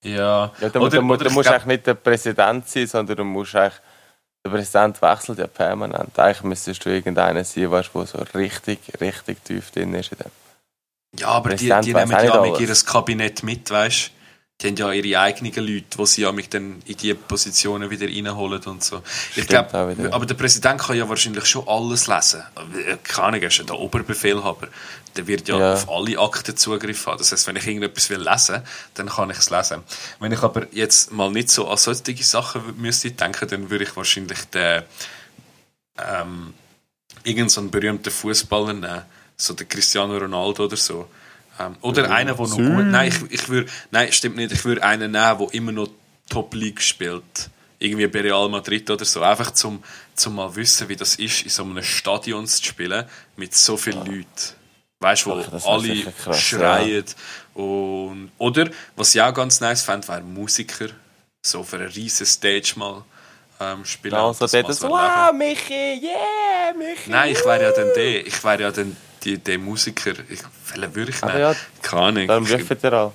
Ja, 0.04 0.52
Ja, 0.60 0.68
du, 0.68 0.80
oder, 0.80 1.00
du, 1.00 1.12
oder 1.12 1.30
musst 1.30 1.48
glaub- 1.48 1.54
eigentlich 1.62 1.66
nicht 1.78 1.86
der 1.86 1.94
Präsident 1.94 2.68
sein, 2.68 2.86
sondern 2.86 3.16
du 3.16 3.24
musst 3.24 3.54
eigentlich. 3.54 3.80
Der 4.46 4.52
Präsident 4.52 5.02
wechselt 5.02 5.40
ja 5.40 5.48
permanent. 5.48 6.16
Eigentlich 6.16 6.42
müsstest 6.44 6.84
du 6.84 6.90
irgendeiner 6.90 7.42
sein, 7.42 7.68
weißt, 7.68 7.90
der 7.92 8.06
so 8.06 8.18
richtig, 8.32 8.78
richtig 9.00 9.42
tief 9.44 9.72
drin 9.72 9.92
ist 9.92 10.12
in 10.12 10.18
dem. 10.18 10.30
Ja, 11.18 11.28
aber 11.28 11.50
die, 11.50 11.56
Präsident 11.56 11.84
die 11.84 11.94
nehmen 11.94 12.10
ja 12.12 12.40
mit 12.40 12.54
alles. 12.54 12.60
ihr 12.60 12.86
Kabinett 12.86 13.42
mit, 13.42 13.68
weißt 13.68 14.12
Die 14.62 14.68
haben 14.68 14.76
ja 14.76 14.90
ihre 14.92 15.20
eigenen 15.20 15.52
Leute, 15.54 15.84
die 15.98 16.06
sie 16.06 16.22
ja 16.22 16.32
mit 16.32 16.54
dann 16.54 16.80
in 16.86 16.96
diese 16.96 17.14
Positionen 17.14 17.90
wieder 17.90 18.06
reinholen 18.06 18.62
und 18.64 18.82
so. 18.82 19.02
Ich 19.34 19.44
Stimmt 19.44 19.54
auch 19.54 19.68
glaube, 19.68 20.08
aber 20.10 20.24
der 20.24 20.34
Präsident 20.34 20.80
kann 20.80 20.96
ja 20.96 21.06
wahrscheinlich 21.06 21.44
schon 21.44 21.68
alles 21.68 22.06
lesen. 22.06 22.42
Keine 23.02 23.26
Ahnung, 23.28 23.42
er 23.42 23.48
ist 23.48 23.58
ja 23.58 23.64
der 23.64 23.78
Oberbefehlhaber. 23.78 24.68
Der 25.14 25.26
wird 25.26 25.48
ja, 25.48 25.58
Ja. 25.58 25.72
auf 25.74 25.90
alle 25.90 26.18
Akten 26.18 26.56
Zugriff 26.56 27.06
haben. 27.06 27.18
Das 27.18 27.32
heißt, 27.32 27.46
wenn 27.48 27.56
ich 27.56 27.66
irgendetwas 27.66 28.08
will 28.08 28.22
lesen, 28.22 28.62
dann 28.94 29.08
kann 29.10 29.28
ich 29.28 29.36
es 29.38 29.50
lesen. 29.50 29.82
Wenn 30.20 30.32
ich 30.32 30.42
aber 30.42 30.66
jetzt 30.72 31.12
mal 31.12 31.30
nicht 31.30 31.50
so 31.50 31.68
an 31.68 31.76
solche 31.76 32.24
Sachen 32.24 32.62
müsste 32.80 33.10
denken, 33.10 33.48
dann 33.48 33.68
würde 33.68 33.84
ich 33.84 33.94
wahrscheinlich 33.94 34.42
den, 34.54 34.84
ähm, 35.98 36.54
irgend 37.24 37.50
so 37.50 37.60
einen 37.60 37.70
berühmten 37.70 38.10
Fußballer 38.10 38.72
nehmen, 38.72 39.02
so 39.36 39.52
der 39.52 39.66
Cristiano 39.66 40.16
Ronaldo 40.16 40.64
oder 40.64 40.76
so. 40.76 41.08
Ähm, 41.58 41.76
oder 41.80 42.10
einer, 42.10 42.34
der 42.34 42.46
noch 42.46 42.56
gut... 42.56 42.86
Nein, 42.86 43.08
ich, 43.08 43.32
ich 43.32 43.48
würde... 43.48 43.70
Nein, 43.90 44.12
stimmt 44.12 44.36
nicht. 44.36 44.52
Ich 44.52 44.64
würde 44.64 44.82
einen 44.82 45.12
nehmen, 45.12 45.38
der 45.38 45.54
immer 45.54 45.72
noch 45.72 45.88
Top 46.28 46.54
League 46.54 46.82
spielt. 46.82 47.50
Irgendwie 47.78 48.06
bei 48.06 48.20
Real 48.20 48.48
Madrid 48.48 48.90
oder 48.90 49.04
so. 49.04 49.22
Einfach 49.22 49.50
zum, 49.50 49.82
zum 50.14 50.34
mal 50.34 50.54
wissen, 50.56 50.88
wie 50.88 50.96
das 50.96 51.16
ist, 51.16 51.42
in 51.42 51.50
so 51.50 51.62
einem 51.62 51.82
Stadion 51.82 52.46
zu 52.46 52.64
spielen 52.64 53.04
mit 53.36 53.54
so 53.54 53.76
vielen 53.76 53.98
Leuten. 53.98 54.26
Weißt 55.00 55.26
du, 55.26 55.30
wo 55.30 55.40
Ach, 55.40 55.50
das 55.50 55.66
alle 55.66 56.02
krass, 56.04 56.40
schreien. 56.40 57.04
Und, 57.52 58.30
oder, 58.38 58.70
was 58.96 59.14
ich 59.14 59.20
auch 59.20 59.34
ganz 59.34 59.60
nice 59.60 59.82
fände, 59.82 60.08
wäre 60.08 60.22
Musiker. 60.22 60.86
So 61.42 61.60
auf 61.60 61.74
einer 61.74 61.94
riesen 61.94 62.26
Stage 62.26 62.72
mal 62.76 63.04
ähm, 63.60 63.84
spielen. 63.84 64.14
Also 64.14 64.46
Das 64.46 64.52
mal 64.52 64.72
so, 64.72 64.88
wow, 64.88 65.32
Michi, 65.32 66.00
yeah, 66.02 66.72
Michi. 66.76 67.10
Nein, 67.10 67.32
ich 67.32 67.44
wäre 67.44 67.62
ja 67.62 67.72
dann 67.72 67.92
der. 67.94 68.26
Ich 68.26 68.42
wäre 68.42 68.62
ja 68.62 68.70
dann 68.70 68.96
die, 69.26 69.38
der 69.38 69.58
Musiker. 69.58 70.12
Ich, 70.28 70.40
welchen 70.74 70.94
würde 70.94 71.10
ich 71.10 71.22
nehmen? 71.22 71.38
ja, 71.38 71.54
Keine 71.82 72.32
Ahnung. 72.32 72.46
Ich- 72.46 72.52
rufen 72.62 72.78
ihr 72.82 72.92
an. 72.92 73.12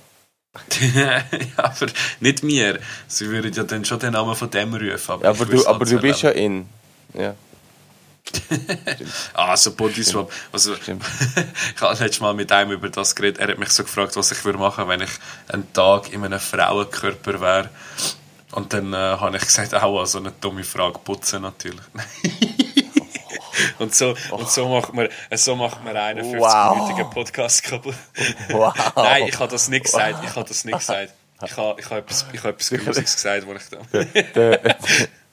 ja, 0.94 1.22
aber 1.56 1.86
nicht 2.20 2.42
mir. 2.42 2.78
Sie 3.08 3.26
würden 3.30 3.52
ja 3.54 3.62
dann 3.62 3.84
schon 3.86 3.98
den 3.98 4.12
Namen 4.12 4.36
von 4.36 4.50
dem 4.50 4.74
rufen. 4.74 5.12
Aber, 5.12 5.24
Ja, 5.24 5.30
aber 5.30 5.46
du, 5.46 5.66
aber 5.66 5.84
du 5.86 5.98
bist 5.98 6.20
ja 6.22 6.30
in. 6.30 6.68
Ja, 7.14 7.34
Ah, 9.34 9.56
so 9.56 9.72
Bodyswap. 9.74 10.30
Also, 10.52 10.74
ich 10.76 11.80
habe 11.80 11.98
letztes 11.98 12.20
Mal 12.20 12.34
mit 12.34 12.52
einem 12.52 12.72
über 12.72 12.88
das 12.88 13.14
geredet. 13.14 13.38
Er 13.40 13.48
hat 13.48 13.58
mich 13.58 13.70
so 13.70 13.82
gefragt, 13.82 14.14
was 14.16 14.30
ich 14.32 14.44
würde 14.44 14.58
machen, 14.58 14.88
wenn 14.88 15.00
ich 15.00 15.10
einen 15.48 15.72
Tag 15.72 16.12
in 16.12 16.24
einem 16.24 16.38
Frauenkörper 16.38 17.40
wäre. 17.40 17.70
Und 18.52 18.72
dann 18.74 18.92
äh, 18.92 18.96
habe 18.96 19.36
ich 19.36 19.42
gesagt, 19.42 19.74
auch 19.74 20.04
so 20.06 20.18
eine 20.18 20.32
dumme 20.40 20.64
Frage, 20.64 20.98
putzen 20.98 21.42
natürlich. 21.42 21.80
Und, 23.78 23.94
so, 23.94 24.14
und 24.30 24.48
so 24.48 24.68
macht 24.68 24.92
man, 24.94 25.08
so 25.34 25.56
macht 25.56 25.84
man 25.84 25.96
einen 25.96 26.24
50-minütigen 26.24 27.10
Podcast 27.10 27.64
kaputt. 27.64 27.94
Wow. 28.50 28.74
Nein, 28.96 29.28
ich 29.28 29.38
habe 29.38 29.50
das 29.50 29.68
nicht 29.68 29.84
gesagt. 29.84 30.24
Ich 30.24 30.34
habe 30.34 30.48
das 30.48 30.64
nicht 30.64 30.78
gesagt. 30.78 31.14
Ich 31.44 31.56
habe, 31.56 31.80
ich 31.80 31.86
habe 31.86 32.00
etwas, 32.00 32.26
ich 32.32 32.38
habe 32.40 32.50
etwas 32.50 32.70
Grusiges 32.70 33.14
gesagt, 33.14 33.46
wo 33.46 33.54
ich 33.54 33.62
da... 33.68 34.04
der, 34.34 34.74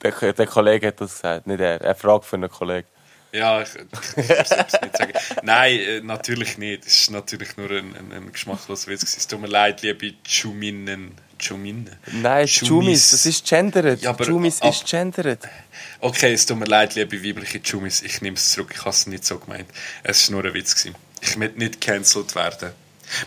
der, 0.01 0.33
der 0.33 0.47
Kollege 0.47 0.87
hat 0.87 1.01
das 1.01 1.13
gesagt, 1.13 1.47
nicht 1.47 1.59
er. 1.59 1.81
Er 1.81 1.95
fragt 1.95 2.25
für 2.25 2.35
einen 2.35 2.49
Kollegen. 2.49 2.87
Ja, 3.31 3.61
ich, 3.61 3.69
ich, 3.75 4.29
es 4.29 4.49
nicht 4.81 4.97
sagen. 4.97 5.13
Nein, 5.43 5.79
äh, 5.79 6.01
natürlich 6.01 6.57
nicht. 6.57 6.85
Es 6.85 7.01
ist 7.01 7.11
natürlich 7.11 7.57
nur 7.57 7.69
ein, 7.69 7.95
ein, 7.95 8.11
ein 8.11 8.31
geschmackloser 8.31 8.87
Witz. 8.87 9.03
Es 9.03 9.27
tut 9.27 9.39
mir 9.39 9.47
leid, 9.47 9.83
liebe 9.83 10.13
Chuminen. 10.27 11.15
Chuminen? 11.39 11.89
Nein, 12.11 12.45
Chumis, 12.47 13.11
das 13.11 13.25
ist 13.25 13.45
gendert. 13.47 14.01
Ja, 14.01 14.11
aber- 14.11 14.25
Chumis 14.25 14.61
ab- 14.61 14.71
ist 14.71 14.85
gendert. 14.85 15.47
Okay, 16.01 16.33
es 16.33 16.45
tut 16.45 16.57
mir 16.59 16.65
leid, 16.65 16.95
liebe 16.95 17.23
weibliche 17.23 17.61
Chumis. 17.61 18.01
Ich 18.01 18.21
nehme 18.21 18.37
es 18.37 18.51
zurück. 18.51 18.71
Ich 18.73 18.79
habe 18.81 18.89
es 18.91 19.07
nicht 19.07 19.25
so 19.25 19.39
gemeint. 19.39 19.67
Es 20.03 20.29
war 20.31 20.41
nur 20.41 20.45
ein 20.49 20.53
Witz. 20.53 20.75
Gewesen. 20.75 20.95
Ich 21.21 21.35
möchte 21.37 21.57
nicht 21.59 21.81
gecancelt 21.81 22.35
werden. 22.35 22.71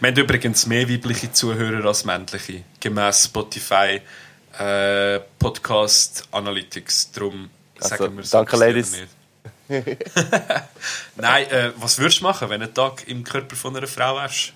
Wir 0.01 0.09
haben 0.11 0.17
übrigens 0.17 0.67
mehr 0.67 0.89
weibliche 0.89 1.33
Zuhörer 1.33 1.85
als 1.87 2.05
männliche. 2.05 2.63
Gemäss 2.81 3.25
Spotify 3.25 4.01
äh, 4.59 5.21
Podcast 5.39 6.25
Analytics. 6.31 7.11
Darum 7.13 7.51
Also, 7.81 7.97
sagen 7.97 8.17
wir 8.17 8.23
es 8.23 8.31
danke, 8.31 8.57
Ladies. 8.57 8.93
nicht. 8.93 9.09
Nein, 11.17 11.51
äh, 11.51 11.73
was 11.77 11.99
würdest 11.99 12.21
du 12.21 12.25
machen, 12.25 12.49
wenn 12.51 12.61
du 12.61 12.67
einen 12.67 12.75
Tag 12.75 13.07
im 13.09 13.25
Körper 13.25 13.57
von 13.57 13.77
einer 13.77 13.87
Frau 13.87 14.17
wärst? 14.17 14.53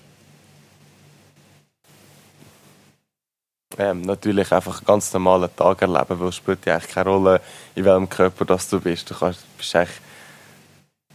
Ähm, 3.79 4.01
natürlich 4.01 4.51
einfach 4.51 4.77
einen 4.77 4.85
ganz 4.85 5.13
normalen 5.13 5.55
Tag 5.55 5.81
erleben, 5.81 6.19
weil 6.19 6.29
es 6.29 6.35
spielt 6.35 6.65
ja 6.65 6.75
eigentlich 6.75 6.93
keine 6.93 7.09
Rolle, 7.09 7.41
in 7.75 7.85
welchem 7.85 8.09
Körper 8.09 8.45
das 8.45 8.67
du 8.69 8.79
bist. 8.79 9.09
Du 9.09 9.15
kannst, 9.15 9.45
bist 9.57 9.75
eigentlich... 9.75 9.97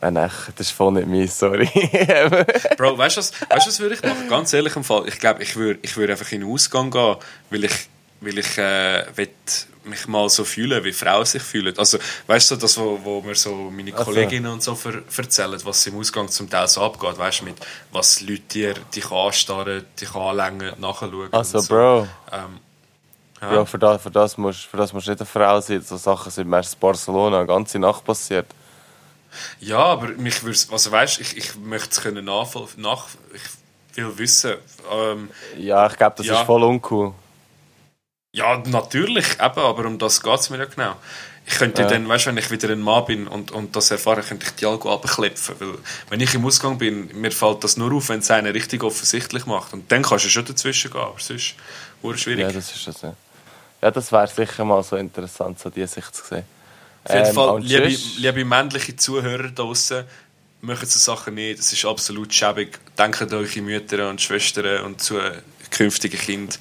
Äh, 0.00 0.10
nein, 0.10 0.30
das 0.56 0.66
ist 0.66 0.72
voll 0.72 0.92
nicht 0.92 1.06
meins, 1.08 1.38
sorry. 1.38 1.66
Bro, 2.76 2.98
weißt 2.98 3.16
du 3.16 3.20
was, 3.20 3.32
weißt, 3.48 3.66
was 3.68 3.80
würde 3.80 3.94
ich 3.94 4.02
machen? 4.02 4.28
Ganz 4.28 4.52
ehrlich 4.52 4.74
im 4.74 4.84
Fall, 4.84 5.06
ich 5.06 5.18
glaube, 5.18 5.42
ich 5.42 5.54
würde 5.56 5.78
ich 5.82 5.96
würd 5.96 6.10
einfach 6.10 6.30
in 6.32 6.40
den 6.40 6.50
Ausgang 6.50 6.90
gehen, 6.90 7.16
weil 7.50 7.64
ich, 7.64 7.88
weil 8.20 8.38
ich 8.38 8.58
äh, 8.58 9.04
mich 9.84 10.06
mal 10.06 10.28
so 10.28 10.44
fühlen, 10.44 10.82
wie 10.84 10.92
Frauen 10.92 11.24
sich 11.24 11.42
fühlen. 11.42 11.76
Also, 11.78 11.98
weißt 12.26 12.52
du, 12.52 12.56
das, 12.56 12.78
wo, 12.78 12.98
wo 13.02 13.20
mir 13.22 13.34
so 13.34 13.70
meine 13.70 13.92
Also. 13.92 14.04
Kolleginnen 14.04 14.52
und 14.52 14.62
so 14.62 14.74
ver 14.74 15.02
erzählen, 15.16 15.60
was 15.64 15.86
im 15.86 15.98
Ausgang 15.98 16.28
zum 16.28 16.48
Teil 16.48 16.68
so 16.68 16.82
abgeht, 16.82 17.18
weißt 17.18 17.40
du, 17.40 17.44
mit 17.46 17.56
was 17.90 18.20
Leute 18.20 18.40
dir 18.52 18.74
dich 18.94 19.10
anstarren, 19.10 19.84
dich 20.00 20.14
anlängen, 20.14 20.72
nachschauen. 20.78 21.28
also, 21.32 21.58
so. 21.60 21.68
Bro, 21.74 22.08
Ähm, 22.32 22.60
ja. 23.40 23.48
Bro 23.50 23.64
für, 23.66 23.78
das, 23.78 24.02
für, 24.02 24.10
das 24.10 24.38
musst, 24.38 24.60
für 24.66 24.76
das 24.76 24.92
musst 24.92 25.06
du 25.06 25.10
nicht 25.10 25.20
eine 25.20 25.26
Frau 25.26 25.60
sein. 25.60 25.82
So 25.82 25.96
Sachen 25.96 26.30
sind 26.30 26.48
meistens 26.48 26.74
in 26.74 26.80
Barcelona 26.80 27.38
eine 27.38 27.46
ganze 27.46 27.78
Nacht 27.78 28.04
passiert. 28.04 28.46
Ja, 29.60 29.78
aber 29.78 30.08
mich 30.08 30.42
würd's, 30.44 30.68
also 30.70 30.92
weißt, 30.92 31.18
ich, 31.20 31.36
ich 31.36 31.56
möchte 31.56 31.88
es 31.90 32.00
können 32.02 32.24
nachvoll, 32.26 32.68
nach, 32.76 33.06
ich 33.34 33.96
will 33.96 34.18
wissen, 34.18 34.54
ähm, 34.92 35.30
Ja, 35.58 35.86
ich 35.86 35.96
glaube, 35.96 36.14
das 36.18 36.26
Ja. 36.26 36.40
ist 36.40 36.46
voll 36.46 36.62
uncool. 36.62 37.14
Ja, 38.32 38.62
natürlich, 38.66 39.34
eben, 39.34 39.58
aber 39.60 39.84
um 39.86 39.98
das 39.98 40.22
geht 40.22 40.40
es 40.40 40.50
mir 40.50 40.58
ja 40.58 40.64
genau. 40.64 40.96
Ich 41.44 41.54
könnte 41.54 41.82
Ja. 41.82 41.88
dann, 41.88 42.08
weißt, 42.08 42.26
wenn 42.26 42.36
ich 42.36 42.50
wieder 42.50 42.70
ein 42.70 42.80
Mann 42.80 43.04
bin 43.04 43.26
und, 43.26 43.50
und 43.50 43.74
das 43.74 43.90
erfahre, 43.90 44.22
könnte 44.22 44.46
ich 44.46 44.52
die 44.52 44.64
Algo 44.66 44.92
abklepfen, 44.94 45.56
weil 45.58 45.74
wenn 46.08 46.20
ich 46.20 46.34
im 46.34 46.44
Ausgang 46.46 46.78
bin, 46.78 47.08
mir 47.20 47.32
fällt 47.32 47.64
das 47.64 47.76
nur 47.76 47.92
auf, 47.92 48.08
wenn 48.10 48.20
es 48.20 48.30
einer 48.30 48.54
richtig 48.54 48.82
offensichtlich 48.84 49.44
macht 49.46 49.72
und 49.72 49.90
dann 49.90 50.02
kannst 50.02 50.24
du 50.24 50.28
schon 50.28 50.44
dazwischen 50.44 50.92
gehen, 50.92 51.00
aber 51.00 51.16
sonst 51.18 51.56
ist 52.02 52.20
schwierig. 52.20 52.38
Ja, 52.38 52.52
das 52.52 52.72
ist 52.74 52.86
das. 52.86 53.02
Ja, 53.02 53.16
ja 53.82 53.90
das 53.90 54.12
wäre 54.12 54.28
sicher 54.28 54.64
mal 54.64 54.82
so 54.84 54.96
interessant, 54.96 55.58
so 55.58 55.68
die 55.68 55.86
Sicht 55.86 56.14
zu 56.14 56.24
sehen. 56.24 56.44
Auf 57.04 57.14
jeden 57.14 57.26
Ähm, 57.26 57.34
Fall, 57.34 57.60
liebe, 57.60 57.88
liebe 57.88 58.44
männliche 58.44 58.94
Zuhörer 58.96 59.48
da 59.50 59.64
draussen, 59.64 60.04
machen 60.60 60.86
so 60.88 60.98
Sachen 61.00 61.34
nicht. 61.34 61.58
Es 61.58 61.72
ist 61.72 61.84
absolut 61.84 62.32
schäbig. 62.32 62.78
Denkt 62.96 63.20
an 63.20 63.34
eure 63.34 63.60
Mütter 63.62 64.08
und 64.08 64.20
Schwestern 64.20 64.84
und 64.84 65.02
zu 65.02 65.18
künftigen 65.70 66.18
Kindern. 66.18 66.56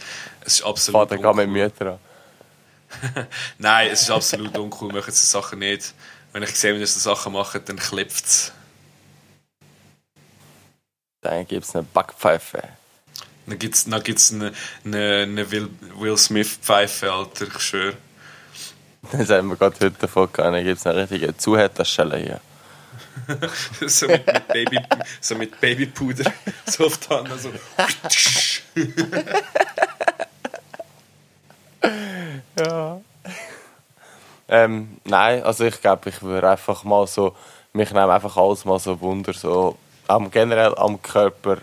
Es 0.46 0.56
ist 0.56 0.64
absolut 0.64 1.10
Vater, 1.10 1.18
geh 1.18 1.24
mit 1.24 1.48
uncool. 1.48 1.48
Müttern 1.48 1.88
an. 1.88 3.28
Nein, 3.58 3.89
es 3.92 4.04
ist 4.04 4.12
absolut 4.12 4.58
uncool. 4.58 4.92
Machen 4.92 5.12
so 5.12 5.39
Sachen 5.42 5.60
nicht. 5.60 5.94
Wenn 6.34 6.44
ich 6.44 6.56
sehe, 6.56 6.76
ihr 6.76 6.88
so 6.88 7.00
Sachen 7.00 7.34
macht, 7.34 7.68
dann 7.68 7.78
klopft 7.78 8.26
es. 8.26 8.52
Dann 11.22 11.46
gibt 11.46 11.66
es 11.66 11.76
eine 11.76 11.84
Backpfeife. 11.84 12.64
Dann 13.46 13.60
gibt 13.60 13.76
es 13.76 13.86
dann 13.86 14.02
gibt's 14.02 14.32
eine, 14.32 14.54
eine, 14.86 15.24
eine 15.24 15.52
Will, 15.52 15.70
Will 15.98 16.18
Smith-Pfeife, 16.18 17.12
Alter, 17.12 17.48
ich 17.48 17.60
schwöre. 17.60 17.98
Das 19.12 19.30
haben 19.30 19.50
wir 19.50 19.56
gerade 19.56 19.76
heute 19.80 19.92
davon 20.00 20.32
gehabt. 20.32 20.56
Dann 20.56 20.64
gibt 20.64 20.80
es 20.80 20.88
eine 20.88 21.02
richtige 21.02 21.36
Zuhälterstelle 21.36 22.18
hier. 22.18 22.42
so, 23.88 24.08
mit, 24.08 24.26
mit 24.26 24.48
Baby, 24.48 24.80
so 25.20 25.36
mit 25.36 25.60
Babypuder. 25.60 26.32
So 26.66 26.86
auf 26.86 26.98
die 27.00 27.10
Hand. 27.10 27.30
So. 27.38 27.52
Ja. 32.60 33.02
Ähm, 34.47 34.97
nein, 35.06 35.43
also 35.43 35.64
ich 35.64 35.80
glaube, 35.80 36.10
ich 36.10 36.22
würde 36.22 36.49
einfach 36.49 36.84
mal 36.84 37.08
so, 37.08 37.36
mich 37.74 37.91
nehmen 37.91 38.10
einfach 38.10 38.36
alles 38.36 38.66
mal 38.66 38.80
so 38.80 38.99
Wunder, 38.99 39.34
so 39.34 39.78
am, 40.08 40.30
generell 40.30 40.76
am 40.76 41.02
Körper. 41.02 41.58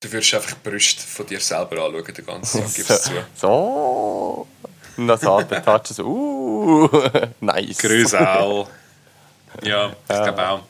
Du 0.00 0.12
würdest 0.12 0.34
einfach 0.34 0.52
die 0.52 0.68
Brüste 0.68 1.02
von 1.02 1.26
dir 1.26 1.40
selber 1.40 1.84
anschauen, 1.84 2.12
den 2.12 2.26
ganzen 2.26 2.62
Tag, 2.62 2.74
gibst 2.74 3.04
so, 3.04 3.10
du 3.12 3.18
zu. 3.18 3.26
so. 3.34 4.46
Und 4.96 5.08
dann 5.08 5.18
so 5.18 5.42
Touchen, 5.42 5.94
so, 5.94 6.04
uh, 6.04 6.88
nice. 7.40 7.78
Grüße 7.78 8.18
Ja, 9.62 9.90
ich 9.90 10.06
glaube 10.06 10.48
auch. 10.48 10.62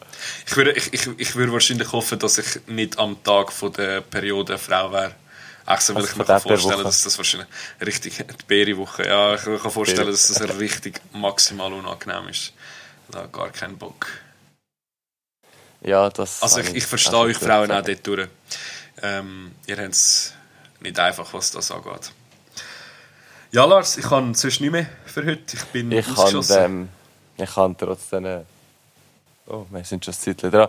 Ich 0.47 0.57
würde, 0.57 0.73
ich, 0.73 0.93
ich, 0.93 1.09
ich 1.17 1.37
würde 1.37 1.53
wahrscheinlich 1.53 1.93
hoffen, 1.93 2.19
dass 2.19 2.39
ich 2.39 2.67
nicht 2.67 2.99
am 2.99 3.23
Tag 3.23 3.53
von 3.53 3.73
der 3.73 4.01
Periode 4.01 4.55
eine 4.55 4.59
Frau 4.59 4.93
wäre. 4.93 5.15
Ach 5.67 5.81
so, 5.81 5.95
weil 5.95 6.03
Also 6.03 6.13
ich 6.13 6.19
mir 6.19 6.25
kann 6.25 6.41
vorstellen, 6.41 6.85
dass 6.85 7.03
das 7.03 7.19
wahrscheinlich 7.19 7.49
richtig, 7.85 8.17
die 8.19 8.45
Beere-Woche, 8.47 9.07
ja, 9.07 9.35
ich 9.35 9.43
kann 9.43 9.71
vorstellen, 9.71 10.07
dass 10.07 10.29
das 10.29 10.59
richtig 10.59 11.01
maximal 11.13 11.73
unangenehm 11.73 12.29
ist. 12.29 12.53
Da 13.11 13.27
gar 13.27 13.51
keinen 13.51 13.77
Bock. 13.77 14.07
Ja, 15.81 16.09
das 16.11 16.43
Also 16.43 16.61
ich, 16.61 16.75
ich 16.75 16.87
verstehe 16.87 17.19
euch 17.19 17.37
Frauen 17.37 17.71
auch 17.71 17.83
dort 17.83 18.07
durch. 18.07 18.29
Ähm, 19.03 19.53
ihr 19.67 19.77
habt 19.77 19.93
es 19.93 20.33
nicht 20.81 20.99
einfach, 20.99 21.33
was 21.35 21.51
das 21.51 21.71
angeht. 21.71 22.13
Ja, 23.53 23.65
Lars, 23.65 23.97
ich 23.97 24.05
kann 24.05 24.35
sonst 24.35 24.61
nicht 24.61 24.71
mehr 24.71 24.87
für 25.05 25.25
heute. 25.25 25.57
Ich 25.57 25.65
bin 25.67 25.93
Ich 25.93 26.07
kann, 26.07 26.15
ausgeschossen. 26.17 26.65
ähm, 26.65 26.89
ich 27.39 27.55
kann 27.55 27.77
trotzdem. 27.77 28.25
äh, 28.25 28.41
Oh, 29.49 29.65
wir 29.71 29.85
sind 29.85 30.05
schon 30.05 30.13
ein 30.13 30.19
Zeitchen 30.19 30.51
dran. 30.51 30.69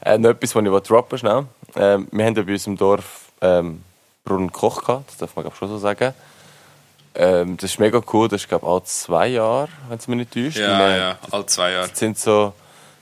Äh, 0.00 0.18
noch 0.18 0.30
etwas, 0.30 0.54
was 0.54 0.64
ich 0.64 0.88
droppen 0.88 1.18
schnell. 1.18 1.46
Ähm, 1.76 2.08
wir 2.10 2.24
haben 2.26 2.34
ja 2.34 2.42
bei 2.42 2.52
uns 2.52 2.66
im 2.66 2.76
Dorf 2.76 3.26
ähm, 3.40 3.84
Brunnen 4.28 4.52
Koch 4.52 4.84
gehabt, 4.84 5.08
das 5.10 5.16
darf 5.18 5.34
man 5.36 5.44
glaub, 5.44 5.56
schon 5.56 5.68
so 5.68 5.78
sagen. 5.78 6.14
Ähm, 7.14 7.56
das 7.56 7.70
ist 7.70 7.78
mega 7.80 8.00
cool, 8.12 8.28
das 8.28 8.42
ist 8.42 8.48
glaube 8.48 8.66
ich 8.66 8.70
alle 8.70 8.84
zwei 8.84 9.26
Jahre, 9.28 9.68
wenn 9.88 9.98
es 9.98 10.06
mich 10.08 10.18
nicht 10.18 10.32
täuscht. 10.32 10.58
ja, 10.58 10.78
Wir- 10.78 10.96
ja, 10.96 11.18
alle 11.30 11.46
zwei 11.46 11.72
Jahre. 11.72 11.88
Es 11.92 11.98
sind 11.98 12.18
so, 12.18 12.52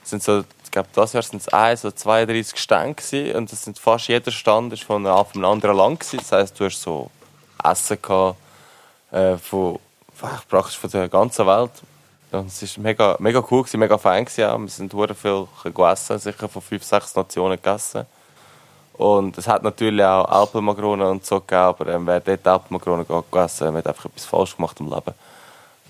sind 0.03 0.23
so 0.23 0.43
ich 0.63 0.71
glaube, 0.71 0.89
dieses 0.95 1.13
Jahr 1.13 1.23
sind 1.23 1.41
es 1.41 1.47
ein, 1.49 1.77
so 1.77 1.91
32 1.91 2.59
Stände 2.59 2.95
gewesen, 2.95 3.35
und 3.35 3.51
das 3.51 3.63
sind 3.63 3.79
fast 3.79 4.07
jeder 4.07 4.31
Stand 4.31 4.73
ist 4.73 4.83
von 4.83 5.05
einem, 5.07 5.45
anderen 5.45 5.77
Land 5.77 5.99
gewesen. 6.01 6.17
Das 6.19 6.31
heisst, 6.31 6.59
du 6.59 6.65
hast 6.65 6.81
so 6.81 7.09
Essen 7.63 8.01
gehabt, 8.01 8.37
äh, 9.11 9.37
von 9.37 9.79
praktisch 10.49 10.77
von 10.77 10.89
der 10.89 11.07
ganzen 11.09 11.45
Welt. 11.47 11.71
Und 12.31 12.47
es 12.47 12.61
ist 12.61 12.77
mega, 12.77 13.15
mega 13.19 13.39
cool 13.49 13.61
gewesen, 13.63 13.79
mega 13.79 13.97
fein 13.97 14.25
gewesen. 14.25 14.43
auch. 14.49 14.59
Wir 14.59 14.67
sind 14.67 14.93
hure 14.93 15.15
viel 15.15 15.47
gegessen, 15.63 16.19
sicher 16.19 16.49
von 16.49 16.61
fünf, 16.61 16.83
sechs 16.83 17.15
Nationen 17.15 17.55
gegessen. 17.55 18.05
Und 18.97 19.37
es 19.37 19.47
hat 19.47 19.63
natürlich 19.63 20.03
auch 20.03 20.25
Alpenmagronen 20.25 21.07
und 21.07 21.25
so 21.25 21.39
gegeben, 21.39 21.61
aber 21.61 21.87
ähm, 21.87 22.07
wer 22.07 22.19
dort 22.19 22.47
Alpenmagronen 22.47 23.05
gegessen 23.07 23.67
hat, 23.67 23.75
hat 23.75 23.87
einfach 23.87 24.05
etwas 24.05 24.25
falsch 24.25 24.55
gemacht 24.55 24.79
im 24.79 24.89
Leben. 24.89 25.13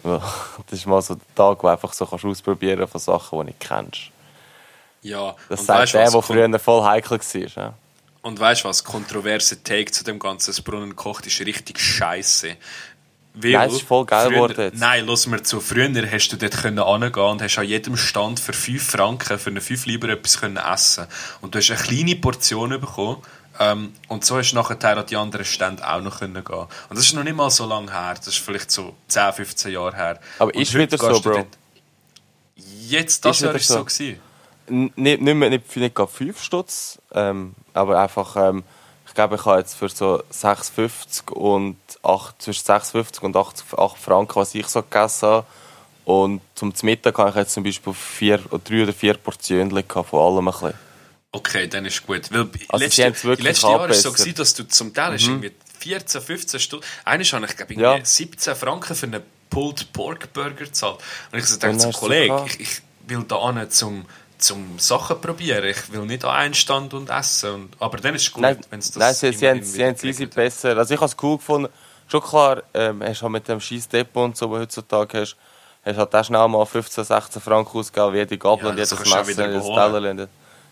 Das 0.69 0.79
ist 0.79 0.85
mal 0.85 1.01
so 1.01 1.15
der 1.15 1.35
Tag, 1.35 1.57
wo 1.57 1.67
du 1.67 1.67
einfach 1.69 1.91
so 1.91 2.05
kannst 2.05 2.23
ausprobieren 2.23 2.87
von 2.87 3.01
Sachen, 3.01 3.29
die 3.31 3.37
du 3.37 3.43
nicht 3.45 3.59
kennst. 3.59 4.11
Ja, 5.01 5.35
das 5.49 5.65
sagt 5.65 5.79
weißt, 5.79 5.93
der, 5.95 6.11
der 6.11 6.21
früher 6.21 6.59
voll 6.59 6.83
heikel 6.83 7.19
war. 7.19 7.63
Ja? 7.63 7.73
Und 8.21 8.39
weißt 8.39 8.63
du 8.63 8.67
was? 8.67 8.83
Kontroverse 8.83 9.63
Take 9.63 9.91
zu 9.91 10.03
dem 10.03 10.19
ganzen 10.19 10.51
das 10.51 10.61
Brunnen 10.61 10.95
kocht 10.95 11.25
ist 11.27 11.39
richtig 11.39 11.79
scheiße. 11.79 12.57
Weil 13.39 13.51
nein, 13.51 13.69
ist 13.69 13.81
voll 13.83 14.05
geil 14.05 14.29
geworden 14.29 14.71
Nein, 14.75 15.05
lass 15.05 15.27
mir 15.27 15.43
zu. 15.43 15.59
Früher 15.59 15.89
hast 16.11 16.29
du 16.29 16.37
dort 16.37 16.57
können 16.57 16.79
und 16.79 17.41
hast 17.41 17.57
an 17.59 17.65
jedem 17.65 17.95
Stand 17.95 18.39
für 18.39 18.53
5 18.53 18.83
Franken, 18.83 19.37
für 19.37 19.51
eine 19.51 19.61
5 19.61 19.85
Lieber 19.85 20.09
etwas 20.09 20.39
können 20.39 20.57
essen 20.57 21.05
Und 21.41 21.53
du 21.53 21.59
hast 21.59 21.69
eine 21.69 21.79
kleine 21.79 22.15
Portion 22.15 22.69
bekommen. 22.69 23.17
Ähm, 23.59 23.93
und 24.07 24.25
so 24.25 24.37
hast 24.37 24.51
du 24.51 24.55
nachher 24.55 24.97
an 24.97 25.05
die 25.05 25.15
anderen 25.15 25.45
Stände 25.45 25.87
auch 25.87 26.01
noch 26.01 26.19
können 26.19 26.43
gehen 26.43 26.55
Und 26.55 26.69
das 26.89 26.99
ist 26.99 27.13
noch 27.13 27.23
nicht 27.23 27.35
mal 27.35 27.49
so 27.51 27.67
lange 27.67 27.91
her. 27.91 28.15
Das 28.15 28.27
ist 28.27 28.37
vielleicht 28.37 28.71
so 28.71 28.95
10, 29.07 29.33
15 29.33 29.71
Jahre 29.71 29.95
her. 29.95 30.19
Aber 30.39 30.53
ist 30.55 30.73
wieder 30.73 30.97
so, 30.97 31.19
Bro? 31.21 31.45
Jetzt, 32.55 33.23
das 33.23 33.37
ist 33.37 33.43
Jahr 33.43 33.55
ist 33.55 33.67
so. 33.67 33.75
so 33.75 33.85
gewesen. 33.85 34.19
Nicht, 34.69 35.21
nicht, 35.21 35.35
mehr, 35.35 35.49
nicht, 35.49 35.75
nicht 35.75 35.95
5 35.95 36.41
Stutz, 36.41 36.99
ähm, 37.13 37.53
aber 37.73 38.01
einfach... 38.01 38.35
Ähm, 38.35 38.63
glaube, 39.17 39.35
ich 39.35 39.45
habe 39.45 39.59
jetzt 39.59 39.75
für 39.75 39.89
so 39.89 40.23
6,50 40.31 41.31
und 41.31 41.77
8, 42.03 42.41
zwischen 42.41 42.65
6,50 42.65 43.19
und 43.21 43.35
8, 43.35 43.63
8 43.75 43.97
Franken, 43.97 44.35
was 44.35 44.53
ich 44.53 44.67
so 44.67 44.81
gegessen 44.81 45.27
habe. 45.27 45.47
Und 46.05 46.41
zum 46.55 46.71
Mittag 46.83 47.17
habe 47.17 47.31
ich 47.31 47.35
jetzt 47.35 47.53
zum 47.53 47.63
Beispiel 47.63 47.93
vier, 47.93 48.37
drei 48.37 48.83
oder 48.83 48.93
vier 48.93 49.15
Portionen 49.15 49.83
von 49.89 50.19
allem 50.19 50.47
ein 50.47 50.51
bisschen. 50.51 50.73
Okay, 51.31 51.67
dann 51.67 51.85
ist 51.85 52.05
gut. 52.05 52.31
Weil 52.31 52.47
also 52.69 52.85
letzte, 52.85 53.33
letzte 53.41 53.67
Jahr 53.67 53.79
war 53.79 53.89
es 53.89 54.03
so, 54.03 54.13
gewesen, 54.13 54.35
dass 54.35 54.53
du 54.53 54.67
zum 54.67 54.93
Teil 54.93 55.13
mhm. 55.13 55.17
irgendwie 55.17 55.51
14, 55.79 56.21
15 56.21 56.59
Stunden... 56.59 56.85
Eigentlich 57.03 57.33
habe 57.33 57.45
ich, 57.45 57.55
glaube 57.55 57.73
ich, 57.73 57.79
ja. 57.79 57.99
17 58.03 58.55
Franken 58.55 58.95
für 58.95 59.07
einen 59.07 59.23
Pulled 59.49 59.91
Pork 59.93 60.31
Burger 60.31 60.51
gezahlt. 60.51 60.99
Und 61.31 61.39
ich 61.39 61.45
so 61.45 61.57
dachte 61.57 61.77
zum 61.79 61.91
Kollegen, 61.91 62.45
ich, 62.45 62.59
ich 62.59 62.81
will 63.07 63.23
da 63.27 63.51
hin 63.51 63.69
zum 63.71 64.05
zum 64.37 64.79
Sachen 64.79 65.19
probieren. 65.19 65.63
Ich 65.65 65.91
will 65.91 66.05
nicht 66.05 66.23
an 66.25 66.35
einen 66.35 66.53
Stand 66.53 66.93
und 66.93 67.09
essen. 67.09 67.53
Und, 67.53 67.75
aber 67.79 67.97
dann 67.97 68.15
ist 68.15 68.23
es 68.23 68.31
gut, 68.31 68.43
wenn 68.43 68.79
es 68.79 68.91
das 68.91 68.97
Nein, 68.97 69.33
sie, 69.33 69.37
sie 69.37 69.83
haben 69.83 69.93
es 69.93 70.03
easy 70.03 70.25
besser. 70.25 70.77
Also 70.77 70.93
ich 70.93 70.99
habe 70.99 71.09
es 71.09 71.17
cool 71.21 71.37
gefunden. 71.37 71.71
Schon 72.07 72.21
klar, 72.21 72.63
ähm, 72.73 73.03
hast 73.03 73.21
halt 73.21 73.31
mit 73.31 73.47
dem 73.47 73.59
scheiß 73.59 73.89
Depot 73.89 74.23
und 74.23 74.37
so, 74.37 74.49
was 74.49 74.57
du 74.57 74.61
heutzutage 74.61 75.21
hast, 75.21 75.35
hast 75.83 75.97
halt 75.97 76.15
auch 76.15 76.23
schnell 76.23 76.47
mal 76.47 76.65
15, 76.65 77.03
16 77.03 77.41
Franken 77.41 77.77
ausgegeben, 77.77 78.13
wie 78.13 78.17
jede 78.17 78.37
Gabel 78.37 78.63
ja, 78.63 78.69
und 78.71 78.77
jedes 78.77 78.99
Messer, 78.99 79.49
jedes 79.49 79.65
Teller. 79.65 80.27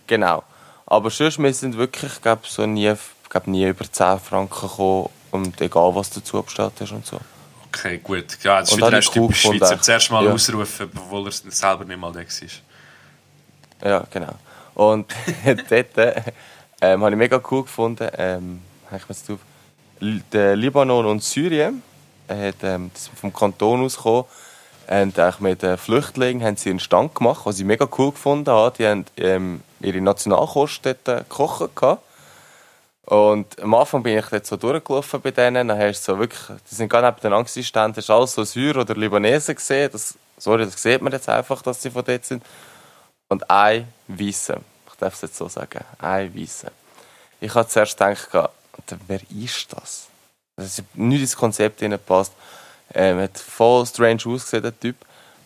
Genau. 0.07 0.43
Aber 0.85 1.09
sonst, 1.09 1.39
wir 1.39 1.53
sind 1.53 1.77
wirklich, 1.77 2.13
ich 2.13 2.21
glaube, 2.21 2.43
so 2.47 2.65
nie, 2.65 2.93
glaub, 3.29 3.47
nie 3.47 3.67
über 3.67 3.91
10 3.91 4.19
Franken 4.19 4.67
gekommen 4.67 5.09
und 5.31 5.59
egal, 5.59 5.93
was 5.93 6.09
du 6.11 6.19
dazu 6.19 6.41
bestellt 6.41 6.73
hast 6.79 6.91
und 6.91 7.05
so. 7.05 7.19
Okay, 7.67 7.99
gut. 8.01 8.37
Ja, 8.43 8.61
das 8.61 8.71
ist 8.71 8.77
wieder 8.77 8.93
ein 8.93 9.01
typisch 9.01 9.41
Schweizer. 9.41 9.81
Zuerst 9.81 10.09
mal 10.11 10.23
ja. 10.23 10.31
ausrufen, 10.31 10.89
obwohl 10.95 11.27
er 11.27 11.31
selber 11.31 11.83
nicht 11.83 11.97
mal 11.99 12.13
da 12.13 12.19
war. 12.19 12.25
Ja, 13.83 14.03
genau. 14.09 14.33
Und 14.73 15.13
dort 15.69 15.87
ähm, 16.81 17.01
habe 17.01 17.11
ich 17.11 17.17
mega 17.17 17.41
cool 17.51 17.63
gefunden, 17.63 18.09
ähm, 18.17 18.61
ich 18.95 19.09
mir 19.09 19.15
drauf, 19.27 19.39
der 20.31 20.55
Libanon 20.55 21.05
und 21.05 21.23
Syrien, 21.23 21.81
äh, 22.27 22.51
ähm, 22.63 22.91
das 22.93 23.09
vom 23.19 23.33
Kanton 23.33 23.83
aus 23.83 23.97
gekommen, 23.97 24.25
und 24.87 25.41
mit 25.41 25.63
den 25.63 25.77
Flüchtlingen 25.77 26.45
haben 26.45 26.57
sie 26.57 26.69
einen 26.69 26.79
Stand 26.79 27.15
gemacht, 27.15 27.41
was 27.45 27.59
ich 27.59 27.65
mega 27.65 27.87
cool 27.97 28.11
gefunden 28.11 28.51
habe. 28.51 28.75
Die 28.77 28.85
haben 28.85 29.05
ähm, 29.17 29.61
ihre 29.79 29.99
Nationalkost 29.99 30.85
dort 30.85 31.07
äh, 31.07 31.23
gekocht. 31.27 31.69
Und 33.05 33.61
am 33.61 33.73
Anfang 33.73 34.03
bin 34.03 34.17
ich 34.17 34.25
dort 34.25 34.45
so 34.45 34.57
durchgelaufen 34.57 35.21
bei 35.21 35.31
denen. 35.31 35.67
Dann 35.67 35.79
hast 35.79 36.03
so 36.03 36.19
wirklich, 36.19 36.41
die 36.69 36.75
sind 36.75 36.89
gerade 36.89 37.07
neben 37.07 37.19
den 37.19 37.33
Angstständen, 37.33 37.95
hast 37.95 38.09
alles 38.09 38.33
so 38.33 38.43
Syrer 38.43 38.81
oder 38.81 38.95
Libanesen 38.95 39.55
gesehen. 39.55 39.89
Das, 39.91 40.15
sorry, 40.37 40.65
das 40.65 40.81
sieht 40.81 41.01
man 41.01 41.13
jetzt 41.13 41.29
einfach, 41.29 41.61
dass 41.63 41.81
sie 41.81 41.89
von 41.89 42.03
dort 42.05 42.25
sind 42.25 42.43
und 43.29 43.49
ein 43.49 43.87
Weiße. 44.07 44.59
Ich 44.87 44.95
darf 44.95 45.13
es 45.15 45.21
jetzt 45.21 45.37
so 45.37 45.47
sagen. 45.47 45.83
Ein 45.99 46.33
Weiße. 46.35 46.71
Ich 47.41 47.53
habe 47.53 47.67
zuerst 47.67 47.97
gedacht, 47.97 48.29
wer 49.07 49.19
ist 49.31 49.73
das? 49.73 50.07
Das 50.55 50.79
ist 50.79 50.83
nicht 50.95 51.21
ins 51.21 51.35
Konzept 51.35 51.83
passt. 52.05 52.33
Ähm, 52.93 53.19
hat 53.19 53.37
voll 53.37 53.85
strange 53.85 54.21
ausgesehen, 54.25 54.63
der 54.63 54.79
Typ. 54.79 54.95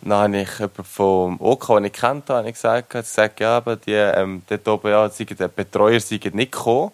Dann 0.01 0.13
habe 0.13 0.37
ich 0.37 0.59
jemanden 0.59 0.83
vom 0.83 1.41
OK, 1.41 1.67
den 1.67 1.85
ich 1.85 1.93
kennt 1.93 2.29
habe, 2.29 2.51
gesagt, 2.51 2.89
gesagt 2.89 3.39
ja, 3.39 3.57
aber 3.57 3.75
die, 3.75 3.91
ähm, 3.91 4.43
dort 4.47 4.67
oben, 4.67 4.91
ja, 4.91 5.09
die 5.09 5.25
Betreuer 5.25 5.99
sind 5.99 6.35
nicht 6.35 6.51
gekommen, 6.51 6.91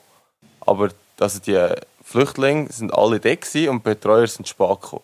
aber 0.61 0.89
also 1.19 1.39
die 1.39 1.67
Flüchtlinge 2.03 2.71
sind 2.71 2.93
alle 2.93 3.19
da 3.19 3.29
und 3.29 3.85
die 3.85 3.89
Betreuer 3.89 4.27
sind 4.27 4.47
spät 4.47 4.81
gekommen. 4.81 5.03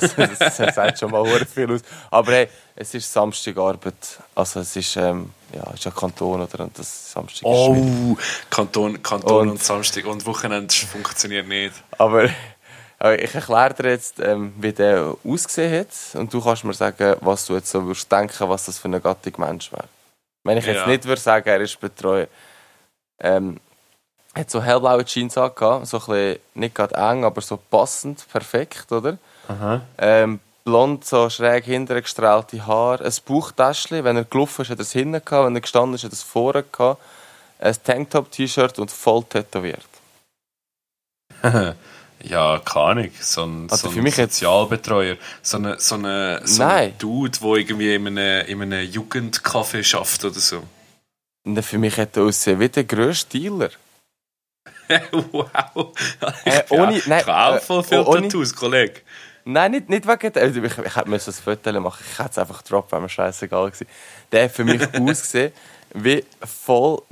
Also, 0.00 0.14
das, 0.16 0.56
das 0.56 0.74
sagt 0.74 0.98
schon 0.98 1.10
mal 1.10 1.24
viel 1.46 1.72
aus. 1.72 1.80
Aber 2.10 2.32
hey, 2.32 2.48
es 2.76 2.94
ist 2.94 3.12
Samstagarbeit. 3.12 3.94
Also 4.34 4.60
es 4.60 4.74
ist, 4.76 4.96
ähm, 4.96 5.30
ja, 5.54 5.70
ist 5.72 5.84
ja 5.84 5.90
Kanton 5.90 6.42
oder 6.42 6.64
und 6.64 6.78
das 6.78 7.12
Samstag 7.12 7.42
Oh, 7.44 8.16
Kanton, 8.50 9.02
Kanton 9.02 9.32
und, 9.42 9.50
und, 9.50 9.62
Samstag 9.62 10.06
und 10.06 10.26
Wochenende 10.26 10.74
funktioniert 10.74 11.46
nicht. 11.46 11.74
Aber, 11.98 12.28
aber 12.98 13.22
ich 13.22 13.34
erkläre 13.34 13.74
dir 13.74 13.90
jetzt, 13.90 14.20
ähm, 14.20 14.52
wie 14.58 14.72
der 14.72 15.14
ausgesehen 15.24 15.80
hat 15.80 16.20
und 16.20 16.32
du 16.32 16.42
kannst 16.42 16.64
mir 16.64 16.74
sagen, 16.74 17.16
was 17.20 17.46
du 17.46 17.54
jetzt 17.54 17.70
so 17.70 17.84
würdest 17.84 18.10
denken, 18.10 18.48
was 18.48 18.66
das 18.66 18.78
für 18.78 18.88
eine 18.88 19.00
Gattung 19.00 19.34
Mensch 19.38 19.70
wäre. 19.72 19.88
Wenn 20.42 20.58
ich 20.58 20.66
jetzt 20.66 20.80
ja. 20.80 20.86
nicht 20.86 21.04
würde 21.04 21.20
sagen, 21.20 21.48
er 21.48 21.60
ist 21.60 21.80
Betreuer. 21.80 22.26
Ähm, 23.20 23.58
er 24.34 24.40
hat 24.40 24.50
so 24.50 24.60
hellblaue 24.60 25.04
Jeans 25.04 25.38
angehabt, 25.38 25.86
so 25.86 25.98
ein 25.98 26.06
bisschen, 26.06 26.38
nicht 26.54 26.74
gerade 26.74 26.94
eng, 26.96 27.24
aber 27.24 27.40
so 27.40 27.56
passend, 27.56 28.26
perfekt, 28.30 28.90
oder? 28.90 29.16
Ähm, 29.98 30.40
blond, 30.64 31.04
so 31.04 31.28
schräg 31.30 31.64
hintergestrahlte 31.64 32.66
Haare, 32.66 33.04
ein 33.04 33.12
Bauchtäschchen. 33.26 34.04
Wenn 34.04 34.16
er 34.16 34.24
gelaufen 34.24 34.62
ist, 34.62 34.70
hat 34.70 34.78
er 34.78 34.82
es 34.82 34.92
hinten 34.92 35.24
gehabt. 35.24 35.46
Wenn 35.46 35.54
er 35.54 35.60
gestanden 35.60 35.94
ist, 35.94 36.04
hat 36.04 36.10
er 36.10 36.14
es 36.14 36.22
vorne 36.22 36.64
gehabt. 36.70 37.00
Ein 37.58 37.76
Tanktop-T-Shirt 37.84 38.78
und 38.78 38.90
voll 38.90 39.24
tätowiert. 39.24 39.86
ja, 42.22 42.58
keine 42.58 42.84
Ahnung. 42.84 43.10
So 43.20 43.44
ein, 43.44 43.68
also 43.70 43.90
so 43.90 44.00
ein 44.00 44.10
Sozialbetreuer. 44.10 45.16
So 45.42 45.58
ein 45.58 45.76
so 45.78 45.94
eine, 45.94 46.40
so 46.44 46.62
ein 46.62 46.98
Dude, 46.98 47.38
der 47.38 47.48
irgendwie 47.50 47.94
in 47.94 48.06
einem, 48.06 48.46
in 48.46 48.62
einem 48.62 48.90
Jugendcafé 48.90 49.82
schafft 49.82 50.24
oder 50.24 50.40
so. 50.40 50.62
Und 51.44 51.62
für 51.62 51.78
mich 51.78 51.98
hat 51.98 52.16
er 52.16 52.24
aussehen 52.24 52.58
wie 52.58 52.68
der 52.68 52.84
grösste 52.84 53.38
Dealer. 53.38 53.70
wow. 55.12 55.92
Äh, 56.44 56.62
ohne, 56.70 57.02
nein, 57.06 57.20
ich 57.20 57.28
auch 57.28 57.60
voll 57.60 57.84
viel 57.84 57.98
äh, 57.98 58.04
Tattoos, 58.04 58.54
Kollege. 58.54 59.00
Nein, 59.44 59.72
nicht, 59.72 59.88
nicht 59.90 60.06
wegen 60.06 60.32
der. 60.32 60.42
Also 60.42 60.62
ich, 60.62 60.78
ich 60.78 60.96
hätte 60.96 61.10
ein 61.10 61.20
Foto 61.20 61.80
machen 61.80 62.04
Ich 62.10 62.18
hätte 62.18 62.30
es 62.30 62.38
einfach 62.38 62.62
droppen, 62.62 62.92
wenn 62.92 63.02
mir 63.02 63.08
scheißegal 63.08 63.66
gewesen. 63.66 63.86
Der 64.32 64.44
hat 64.44 64.52
für 64.52 64.64
mich 64.64 64.82
ausgesehen 65.00 65.52
wie 65.94 66.24
voll, 66.44 67.02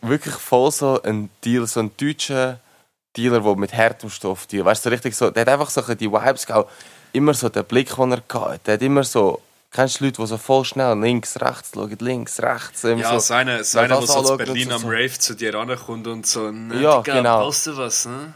wirklich 0.00 0.34
voll 0.34 0.70
so 0.70 1.02
ein 1.02 1.28
Deal, 1.44 1.66
so 1.66 1.80
ein 1.80 1.90
deutscher 1.96 2.60
Dealer, 3.16 3.40
der 3.40 3.56
mit 3.56 3.72
härtem 3.72 4.10
Stoff 4.10 4.46
dealt. 4.46 4.64
Weißt 4.64 4.84
du, 4.84 4.88
so 4.88 4.92
richtig 4.92 5.16
so, 5.16 5.30
der 5.30 5.42
hat 5.42 5.48
einfach 5.48 5.70
so 5.70 5.82
die 5.94 6.10
Vibes 6.10 6.46
gehabt. 6.46 6.70
Immer 7.12 7.34
so 7.34 7.48
der 7.48 7.64
Blick, 7.64 7.94
den 7.96 8.12
er 8.12 8.22
hatte. 8.30 8.60
Der 8.64 8.74
hat 8.74 8.82
immer 8.82 9.02
so, 9.02 9.42
kennst 9.72 10.00
du 10.00 10.04
Leute, 10.04 10.22
die 10.22 10.26
so 10.28 10.36
voll 10.36 10.64
schnell 10.64 10.98
links, 11.00 11.40
rechts 11.40 11.72
schauen, 11.74 11.96
links, 11.98 12.40
rechts. 12.40 12.82
Ja, 12.82 13.12
so, 13.12 13.18
seine, 13.18 13.64
seine 13.64 13.88
der 13.88 14.02
so 14.02 14.32
in 14.32 14.36
Berlin 14.38 14.72
am 14.72 14.82
so. 14.82 14.88
Rave 14.88 15.18
zu 15.18 15.34
dir 15.34 15.54
rankommt 15.54 16.06
und 16.06 16.26
so, 16.26 16.50
ne, 16.50 16.80
ja, 16.80 17.00
Digga, 17.00 17.16
genau. 17.16 17.48
was, 17.48 18.06
ne? 18.06 18.34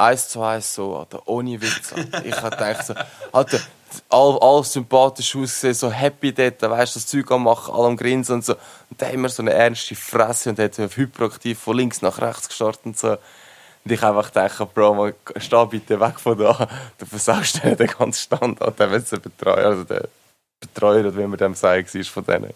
Eins 0.00 0.28
zu 0.28 0.42
eins 0.42 0.74
so, 0.74 0.96
Alter, 0.96 1.22
ohne 1.26 1.60
Witz. 1.60 1.92
Alter. 1.92 2.24
Ich 2.24 2.34
hab 2.34 2.52
gedacht 2.52 2.86
so, 2.86 2.94
Alter, 3.32 3.60
all, 4.08 4.38
all 4.40 4.64
sympathisch 4.64 5.34
ausgesehen, 5.36 5.74
so 5.74 5.90
happy 5.90 6.32
dort, 6.32 6.62
weißt 6.62 6.94
du, 6.94 6.98
das 6.98 7.06
Zeug 7.06 7.30
am 7.30 7.44
machen, 7.44 7.74
alle 7.74 7.88
am 7.88 7.96
Grinsen 7.96 8.36
und 8.36 8.44
so. 8.44 8.54
Und 8.88 9.00
der 9.00 9.10
immer 9.10 9.28
so 9.28 9.42
eine 9.42 9.52
ernste 9.52 9.94
Fresse 9.94 10.50
und 10.50 10.58
hat 10.58 10.74
so 10.74 10.84
hyperaktiv 10.84 11.58
von 11.58 11.76
links 11.76 12.02
nach 12.02 12.20
rechts 12.20 12.48
gestartet 12.48 12.86
und 12.86 12.98
so. 12.98 13.10
Und 13.12 13.92
ich 13.92 14.02
einfach 14.02 14.26
gedacht, 14.26 14.74
Bro, 14.74 14.94
man, 14.94 15.14
steh 15.36 15.64
bitte 15.66 16.00
weg 16.00 16.20
von 16.20 16.38
da. 16.38 16.68
Du 16.98 17.06
versagst 17.06 17.62
den 17.64 17.76
ganzen 17.76 18.20
Standort, 18.20 18.78
der 18.78 18.90
wird 18.90 19.22
Betreuer, 19.22 19.66
also 19.66 19.84
der 19.84 20.08
Betreuer, 20.60 21.00
oder 21.00 21.16
wie 21.16 21.26
man 21.26 21.38
dem 21.38 21.54
sagt, 21.54 21.94
ist 21.94 22.10
von 22.10 22.24
denen. 22.24 22.52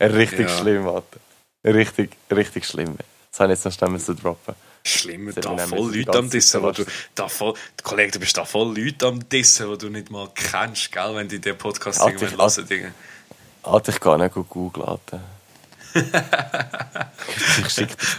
Richtig 0.00 0.48
ja. 0.48 0.56
schlimm, 0.56 0.88
Alter. 0.88 1.18
Richtig, 1.64 2.16
richtig 2.30 2.66
schlimm. 2.66 2.96
Das 3.30 3.40
habe 3.40 3.52
ich 3.52 3.62
jetzt 3.62 3.80
noch 3.80 3.88
schnell 3.88 4.16
droppen. 4.16 4.54
Schlimm, 4.88 5.32
da 5.34 5.56
voll 5.56 5.96
Leute 5.96 6.18
am 6.18 6.30
Dissen, 6.30 6.62
wo 6.62 6.70
du, 6.72 6.84
da 7.14 7.28
voll, 7.28 7.54
Kollege, 7.82 8.12
du 8.12 8.20
bist 8.20 8.36
da 8.36 8.44
voll 8.44 8.76
Leute 8.78 9.06
am 9.06 9.28
Dissen, 9.28 9.70
die 9.70 9.78
du 9.78 9.88
nicht 9.90 10.10
mal 10.10 10.28
kennst, 10.34 10.92
gell, 10.92 11.14
wenn 11.14 11.28
die 11.28 11.40
den 11.40 11.56
Podcast 11.56 12.00
Alter, 12.00 12.22
irgendwann 12.22 12.50
hören. 12.50 12.66
Dinge. 12.68 12.94
Alter, 13.62 13.92
ich 13.92 14.00
kann 14.00 14.20
nicht 14.20 14.34
googeln, 14.34 14.86
Alter. 14.86 15.20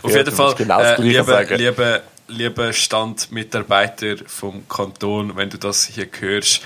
Auf 0.04 0.16
jeden 0.16 0.36
Fall, 0.36 0.56
genau 0.56 0.82
äh, 0.82 1.02
liebe, 1.02 1.48
liebe, 1.52 2.02
liebe 2.28 2.74
Standmitarbeiter 2.74 4.18
vom 4.26 4.68
Kanton, 4.68 5.36
wenn 5.36 5.50
du 5.50 5.58
das 5.58 5.86
hier 5.86 6.08
hörst, 6.20 6.62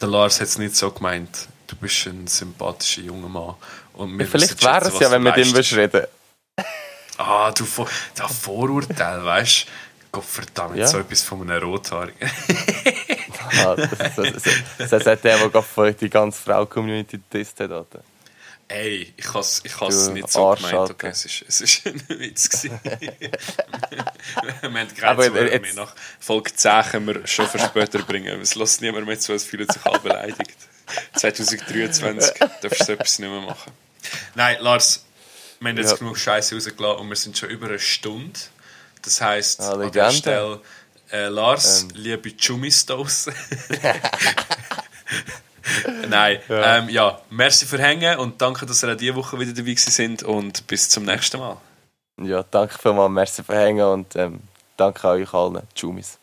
der 0.00 0.08
Lars 0.08 0.40
hat 0.40 0.48
es 0.48 0.58
nicht 0.58 0.76
so 0.76 0.90
gemeint. 0.90 1.48
Du 1.66 1.76
bist 1.76 2.06
ein 2.06 2.26
sympathischer 2.26 3.02
junger 3.02 3.28
Mann. 3.28 3.54
Und 3.94 4.18
ja, 4.18 4.26
vielleicht 4.26 4.62
wäre 4.64 4.88
es 4.88 4.98
ja, 4.98 5.10
wenn 5.10 5.22
wir 5.22 5.36
mit 5.36 5.46
ihm 5.46 5.54
reden 5.54 6.06
Ah, 7.18 7.50
du, 7.52 7.64
Vor 7.66 7.88
da 8.14 8.26
Vorurteil, 8.28 9.24
weißt 9.24 9.66
du? 9.66 9.70
Gottverdammt, 10.12 10.76
Ja. 10.76 10.86
so 10.86 10.98
etwas 11.00 11.22
von 11.22 11.42
einem 11.50 11.62
Rothaarigen. 11.62 12.30
Ah, 13.64 13.74
das, 13.76 13.90
das, 13.90 14.14
das, 14.16 14.42
das, 14.78 14.90
das 14.90 15.06
hat 15.06 15.24
der, 15.24 15.38
der 15.38 15.48
gerade 15.48 15.94
die 15.94 16.10
ganze 16.10 16.40
Frau-Community 16.42 17.16
getestet 17.18 17.70
hat. 17.70 17.86
Ey, 18.68 19.14
ich 19.16 19.28
habe 19.28 19.38
es 19.40 19.62
ich 19.64 19.80
has 19.80 20.08
nicht 20.10 20.30
so 20.30 20.46
Arsch, 20.50 20.60
gemeint, 20.62 20.90
okay, 20.90 21.08
es 21.08 21.24
ist, 21.24 21.44
es 21.48 21.60
ist 21.62 21.86
ein 21.86 22.02
Witz 22.08 22.50
gewesen. 22.50 22.78
wir 22.84 24.54
haben 24.62 24.88
gerade 24.94 25.22
zu, 25.32 25.34
jetzt- 25.38 25.64
wir 25.64 25.74
nach 25.74 25.94
Folge 26.20 26.54
10 26.54 26.82
können 26.90 27.06
wir 27.06 27.26
schon 27.26 27.46
für 27.46 27.58
später 27.58 28.00
bringen. 28.00 28.38
Es 28.42 28.54
lässt 28.54 28.82
niemand 28.82 29.06
mehr 29.06 29.18
zu, 29.18 29.32
es 29.32 29.44
fühlt 29.44 29.72
sich 29.72 29.84
alle 29.86 30.00
beleidigt. 30.00 30.56
2023 31.14 32.34
darfst 32.60 32.80
du 32.80 32.84
so 32.84 32.92
etwas 32.92 33.18
nicht 33.18 33.30
mehr 33.30 33.40
machen. 33.40 33.72
Nein, 34.34 34.58
Lars, 34.60 35.04
wir 35.60 35.68
haben 35.70 35.76
jetzt 35.78 35.90
Ja. 35.92 35.96
genug 35.96 36.16
Scheiße 36.18 36.54
rausgelassen 36.54 37.00
und 37.00 37.08
wir 37.08 37.16
sind 37.16 37.36
schon 37.38 37.48
über 37.50 37.66
eine 37.68 37.78
Stunde. 37.78 38.38
Das 39.02 39.20
heisst, 39.20 39.60
Ah, 39.60 39.72
an 39.74 39.90
der. 39.92 40.10
Stelle, 40.10 40.60
äh, 41.12 41.28
Lars, 41.28 41.82
Ähm. 41.82 41.90
liebe 41.94 42.36
Chumistos. 42.36 43.26
Nein, 46.08 46.38
ja. 46.48 46.78
Ähm, 46.78 46.88
ja, 46.88 47.20
merci 47.30 47.66
für 47.66 47.78
Hängen 47.78 48.18
und 48.18 48.40
danke, 48.40 48.64
dass 48.66 48.82
ihr 48.82 48.92
auch 48.92 48.96
diese 48.96 49.14
Woche 49.14 49.38
wieder 49.38 49.52
dabei 49.52 49.74
sind 49.74 50.22
und 50.22 50.66
bis 50.66 50.88
zum 50.88 51.04
nächsten 51.04 51.38
Mal. 51.38 51.56
Ja, 52.22 52.42
danke 52.42 52.76
vielmals, 52.78 53.10
merci 53.10 53.42
für 53.44 53.54
Hängen 53.56 53.86
und 53.86 54.16
ähm, 54.16 54.40
danke 54.76 55.06
an 55.08 55.20
euch 55.20 55.32
allen. 55.34 55.62
Tschüss. 55.74 56.18